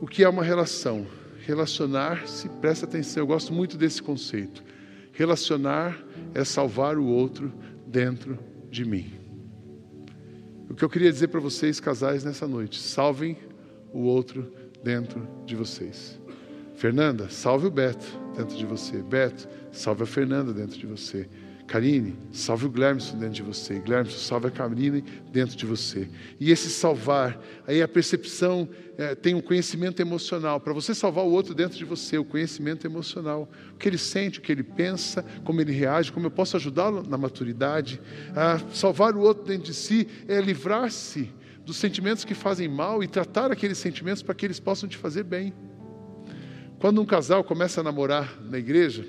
O 0.00 0.06
que 0.06 0.22
é 0.22 0.28
uma 0.28 0.44
relação? 0.44 1.06
Relacionar-se, 1.44 2.48
presta 2.60 2.86
atenção, 2.86 3.22
eu 3.22 3.26
gosto 3.26 3.52
muito 3.52 3.76
desse 3.76 4.02
conceito. 4.02 4.62
Relacionar 5.12 5.98
é 6.34 6.44
salvar 6.44 6.96
o 6.96 7.06
outro 7.06 7.52
dentro 7.86 8.38
de 8.70 8.84
mim. 8.84 9.12
O 10.70 10.74
que 10.74 10.84
eu 10.84 10.88
queria 10.88 11.10
dizer 11.10 11.28
para 11.28 11.40
vocês, 11.40 11.80
casais, 11.80 12.22
nessa 12.22 12.46
noite: 12.46 12.78
salvem 12.78 13.36
o 13.92 14.02
outro 14.02 14.52
dentro 14.84 15.26
de 15.44 15.56
vocês. 15.56 16.20
Fernanda, 16.76 17.28
salve 17.28 17.66
o 17.66 17.70
Beto 17.70 18.06
dentro 18.36 18.56
de 18.56 18.64
você. 18.64 19.02
Beto, 19.02 19.48
salve 19.72 20.04
a 20.04 20.06
Fernanda 20.06 20.52
dentro 20.52 20.78
de 20.78 20.86
você. 20.86 21.28
Karine, 21.68 22.16
salve 22.32 22.64
o 22.64 22.70
Glermson 22.70 23.18
dentro 23.18 23.34
de 23.34 23.42
você. 23.42 23.78
Glermson, 23.78 24.16
salve 24.16 24.46
a 24.46 24.50
Karine 24.50 25.04
dentro 25.30 25.54
de 25.54 25.66
você. 25.66 26.08
E 26.40 26.50
esse 26.50 26.70
salvar, 26.70 27.38
aí 27.66 27.82
a 27.82 27.86
percepção 27.86 28.66
é, 28.96 29.14
tem 29.14 29.34
um 29.34 29.40
conhecimento 29.42 30.00
emocional. 30.00 30.58
Para 30.58 30.72
você 30.72 30.94
salvar 30.94 31.26
o 31.26 31.30
outro 31.30 31.54
dentro 31.54 31.76
de 31.76 31.84
você, 31.84 32.16
o 32.16 32.24
conhecimento 32.24 32.86
emocional. 32.86 33.46
O 33.74 33.76
que 33.76 33.86
ele 33.86 33.98
sente, 33.98 34.38
o 34.38 34.42
que 34.42 34.50
ele 34.50 34.62
pensa, 34.62 35.22
como 35.44 35.60
ele 35.60 35.70
reage, 35.70 36.10
como 36.10 36.24
eu 36.26 36.30
posso 36.30 36.56
ajudá-lo 36.56 37.02
na 37.06 37.18
maturidade. 37.18 38.00
Salvar 38.72 39.14
o 39.14 39.20
outro 39.20 39.44
dentro 39.44 39.64
de 39.64 39.74
si 39.74 40.08
é 40.26 40.40
livrar-se 40.40 41.30
dos 41.66 41.76
sentimentos 41.76 42.24
que 42.24 42.34
fazem 42.34 42.66
mal 42.66 43.02
e 43.02 43.06
tratar 43.06 43.52
aqueles 43.52 43.76
sentimentos 43.76 44.22
para 44.22 44.34
que 44.34 44.46
eles 44.46 44.58
possam 44.58 44.88
te 44.88 44.96
fazer 44.96 45.22
bem. 45.22 45.52
Quando 46.78 47.02
um 47.02 47.04
casal 47.04 47.44
começa 47.44 47.82
a 47.82 47.84
namorar 47.84 48.40
na 48.40 48.56
igreja, 48.56 49.04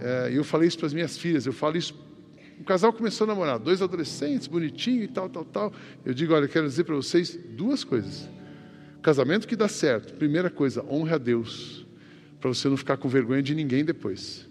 é, 0.00 0.30
eu 0.32 0.44
falei 0.44 0.68
isso 0.68 0.78
para 0.78 0.86
as 0.86 0.94
minhas 0.94 1.16
filhas, 1.16 1.46
eu 1.46 1.52
falo 1.52 1.76
isso. 1.76 1.94
Um 2.58 2.64
casal 2.64 2.92
começou 2.92 3.24
a 3.24 3.28
namorar, 3.28 3.58
dois 3.58 3.82
adolescentes, 3.82 4.46
bonitinho 4.46 5.02
e 5.02 5.08
tal, 5.08 5.28
tal, 5.28 5.44
tal. 5.44 5.72
Eu 6.04 6.14
digo, 6.14 6.32
olha, 6.32 6.44
eu 6.44 6.48
quero 6.48 6.66
dizer 6.66 6.84
para 6.84 6.94
vocês 6.94 7.38
duas 7.50 7.84
coisas. 7.84 8.28
Casamento 9.02 9.46
que 9.46 9.54
dá 9.54 9.68
certo, 9.68 10.14
primeira 10.14 10.50
coisa, 10.50 10.84
honre 10.90 11.14
a 11.14 11.18
Deus, 11.18 11.86
para 12.40 12.48
você 12.48 12.68
não 12.68 12.76
ficar 12.76 12.96
com 12.96 13.08
vergonha 13.08 13.42
de 13.42 13.54
ninguém 13.54 13.84
depois. 13.84 14.48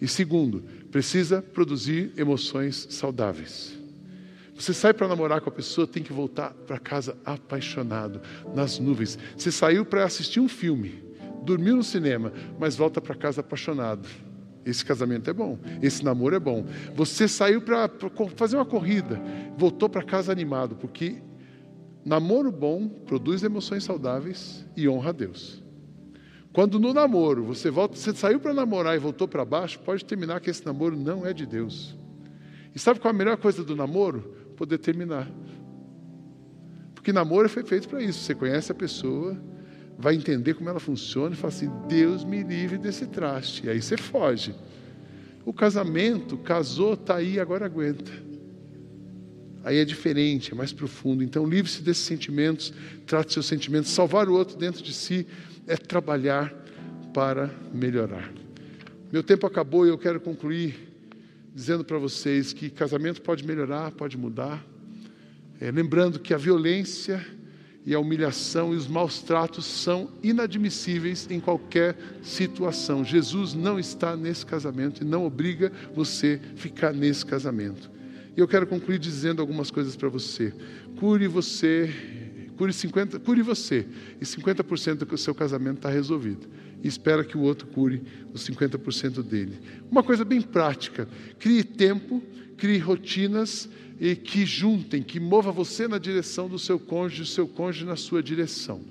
E 0.00 0.06
segundo, 0.06 0.62
precisa 0.90 1.40
produzir 1.40 2.12
emoções 2.16 2.86
saudáveis. 2.90 3.78
Você 4.54 4.72
sai 4.72 4.94
para 4.94 5.08
namorar 5.08 5.40
com 5.40 5.48
a 5.48 5.52
pessoa, 5.52 5.86
tem 5.86 6.02
que 6.02 6.12
voltar 6.12 6.50
para 6.50 6.78
casa 6.78 7.16
apaixonado, 7.24 8.20
nas 8.54 8.78
nuvens. 8.78 9.18
Você 9.36 9.50
saiu 9.50 9.84
para 9.84 10.04
assistir 10.04 10.38
um 10.38 10.48
filme, 10.48 11.02
dormiu 11.44 11.76
no 11.76 11.84
cinema, 11.84 12.32
mas 12.58 12.76
volta 12.76 13.00
para 13.00 13.14
casa 13.14 13.40
apaixonado. 13.40 14.08
Esse 14.64 14.84
casamento 14.84 15.28
é 15.28 15.32
bom, 15.32 15.58
esse 15.82 16.02
namoro 16.02 16.34
é 16.34 16.40
bom. 16.40 16.64
Você 16.96 17.28
saiu 17.28 17.60
para 17.60 17.90
fazer 18.34 18.56
uma 18.56 18.64
corrida, 18.64 19.20
voltou 19.56 19.88
para 19.88 20.02
casa 20.02 20.32
animado, 20.32 20.74
porque 20.74 21.22
namoro 22.04 22.50
bom 22.50 22.88
produz 22.88 23.42
emoções 23.42 23.84
saudáveis 23.84 24.66
e 24.74 24.88
honra 24.88 25.10
a 25.10 25.12
Deus. 25.12 25.62
Quando 26.52 26.78
no 26.78 26.94
namoro 26.94 27.44
você 27.44 27.68
volta, 27.68 27.96
você 27.96 28.14
saiu 28.14 28.40
para 28.40 28.54
namorar 28.54 28.94
e 28.94 28.98
voltou 28.98 29.28
para 29.28 29.44
baixo, 29.44 29.78
pode 29.80 30.04
terminar 30.04 30.40
que 30.40 30.48
esse 30.48 30.64
namoro 30.64 30.96
não 30.96 31.26
é 31.26 31.32
de 31.32 31.44
Deus. 31.44 31.98
E 32.74 32.78
sabe 32.78 33.00
qual 33.00 33.12
é 33.12 33.14
a 33.14 33.18
melhor 33.18 33.36
coisa 33.36 33.62
do 33.62 33.76
namoro? 33.76 34.20
Poder 34.56 34.78
terminar. 34.78 35.28
Porque 36.94 37.12
namoro 37.12 37.48
foi 37.48 37.64
feito 37.64 37.88
para 37.88 38.02
isso. 38.02 38.20
Você 38.20 38.34
conhece 38.34 38.72
a 38.72 38.74
pessoa, 38.74 39.36
vai 39.98 40.14
entender 40.14 40.54
como 40.54 40.68
ela 40.68 40.80
funciona 40.80 41.34
e 41.34 41.38
fala 41.38 41.52
assim: 41.52 41.70
Deus 41.88 42.24
me 42.24 42.42
livre 42.42 42.78
desse 42.78 43.06
traste. 43.06 43.66
E 43.66 43.70
aí 43.70 43.80
você 43.80 43.96
foge. 43.96 44.54
O 45.44 45.52
casamento, 45.52 46.36
casou, 46.38 46.94
está 46.94 47.16
aí, 47.16 47.38
agora 47.38 47.66
aguenta. 47.66 48.10
Aí 49.62 49.78
é 49.78 49.84
diferente, 49.84 50.52
é 50.52 50.54
mais 50.54 50.72
profundo. 50.72 51.22
Então, 51.22 51.46
livre-se 51.46 51.82
desses 51.82 52.04
sentimentos, 52.04 52.72
trate 53.06 53.32
seus 53.32 53.46
sentimentos. 53.46 53.90
Salvar 53.90 54.28
o 54.28 54.34
outro 54.34 54.56
dentro 54.56 54.82
de 54.82 54.92
si 54.92 55.26
é 55.66 55.76
trabalhar 55.76 56.54
para 57.14 57.50
melhorar. 57.72 58.30
Meu 59.12 59.22
tempo 59.22 59.46
acabou 59.46 59.86
e 59.86 59.88
eu 59.88 59.96
quero 59.96 60.20
concluir 60.20 60.92
dizendo 61.54 61.84
para 61.84 61.98
vocês 61.98 62.52
que 62.52 62.68
casamento 62.68 63.22
pode 63.22 63.46
melhorar, 63.46 63.92
pode 63.92 64.18
mudar. 64.18 64.64
É, 65.60 65.70
lembrando 65.70 66.18
que 66.18 66.34
a 66.34 66.36
violência 66.36 67.24
e 67.86 67.94
a 67.94 68.00
humilhação 68.00 68.72
e 68.72 68.76
os 68.76 68.86
maus 68.86 69.20
tratos 69.20 69.66
são 69.66 70.10
inadmissíveis 70.22 71.26
em 71.30 71.38
qualquer 71.38 71.96
situação. 72.22 73.04
Jesus 73.04 73.52
não 73.52 73.78
está 73.78 74.16
nesse 74.16 74.46
casamento 74.46 75.02
e 75.02 75.04
não 75.04 75.26
obriga 75.26 75.70
você 75.94 76.40
a 76.54 76.56
ficar 76.56 76.92
nesse 76.94 77.26
casamento. 77.26 77.90
E 78.36 78.40
eu 78.40 78.48
quero 78.48 78.66
concluir 78.66 78.98
dizendo 78.98 79.40
algumas 79.40 79.70
coisas 79.70 79.94
para 79.96 80.08
você. 80.08 80.52
Cure 80.98 81.28
você, 81.28 81.92
cure 82.56 82.72
50, 82.72 83.20
cure 83.20 83.42
você 83.42 83.86
e 84.20 84.24
50% 84.24 85.04
do 85.04 85.18
seu 85.18 85.34
casamento 85.34 85.76
está 85.76 85.90
resolvido. 85.90 86.48
E 86.84 86.88
espera 86.88 87.24
que 87.24 87.36
o 87.36 87.40
outro 87.40 87.66
cure 87.66 88.02
os 88.34 88.46
50% 88.46 89.22
dele. 89.22 89.58
Uma 89.90 90.02
coisa 90.02 90.22
bem 90.22 90.42
prática: 90.42 91.08
crie 91.38 91.64
tempo, 91.64 92.22
crie 92.58 92.76
rotinas 92.76 93.66
e 93.98 94.14
que 94.14 94.44
juntem, 94.44 95.02
que 95.02 95.18
mova 95.18 95.50
você 95.50 95.88
na 95.88 95.96
direção 95.96 96.46
do 96.46 96.58
seu 96.58 96.78
cônjuge, 96.78 97.22
o 97.22 97.26
seu 97.26 97.48
cônjuge 97.48 97.86
na 97.86 97.96
sua 97.96 98.22
direção. 98.22 98.82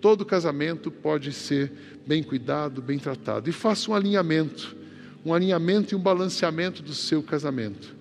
Todo 0.00 0.24
casamento 0.24 0.90
pode 0.90 1.30
ser 1.30 1.70
bem 2.06 2.22
cuidado, 2.22 2.80
bem 2.80 2.98
tratado. 2.98 3.50
E 3.50 3.52
faça 3.52 3.90
um 3.90 3.94
alinhamento, 3.94 4.74
um 5.22 5.34
alinhamento 5.34 5.94
e 5.94 5.96
um 5.96 6.00
balanceamento 6.00 6.82
do 6.82 6.94
seu 6.94 7.22
casamento. 7.22 7.94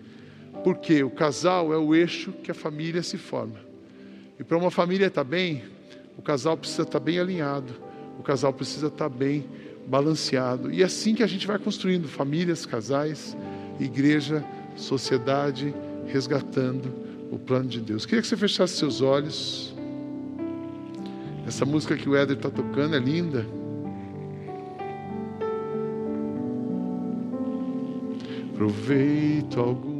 Porque 0.64 1.04
o 1.04 1.10
casal 1.10 1.74
é 1.74 1.78
o 1.78 1.94
eixo 1.94 2.32
que 2.32 2.52
a 2.52 2.54
família 2.54 3.04
se 3.04 3.18
forma. 3.18 3.60
E 4.40 4.46
para 4.46 4.58
uma 4.58 4.72
família 4.72 5.08
estar 5.08 5.26
bem, 5.26 5.64
o 6.16 6.22
casal 6.22 6.56
precisa 6.56 6.84
estar 6.84 7.02
bem 7.02 7.20
alinhado, 7.20 7.89
o 8.20 8.22
casal 8.22 8.52
precisa 8.52 8.88
estar 8.88 9.08
bem 9.08 9.46
balanceado. 9.88 10.70
E 10.70 10.82
é 10.82 10.86
assim 10.86 11.16
que 11.16 11.24
a 11.24 11.28
gente 11.28 11.48
vai 11.48 11.58
construindo 11.58 12.06
famílias, 12.06 12.66
casais, 12.66 13.36
igreja, 13.80 14.44
sociedade 14.76 15.74
resgatando 16.06 16.94
o 17.32 17.40
plano 17.40 17.70
de 17.70 17.80
Deus. 17.80 18.06
Queria 18.06 18.22
que 18.22 18.28
você 18.28 18.36
fechasse 18.36 18.76
seus 18.76 19.00
olhos. 19.00 19.74
Essa 21.48 21.66
música 21.66 21.96
que 21.96 22.10
o 22.10 22.16
Éder 22.16 22.36
está 22.36 22.50
tocando 22.50 22.94
é 22.94 23.00
linda. 23.00 23.46
Proveito 28.54 29.62
algum 29.62 29.99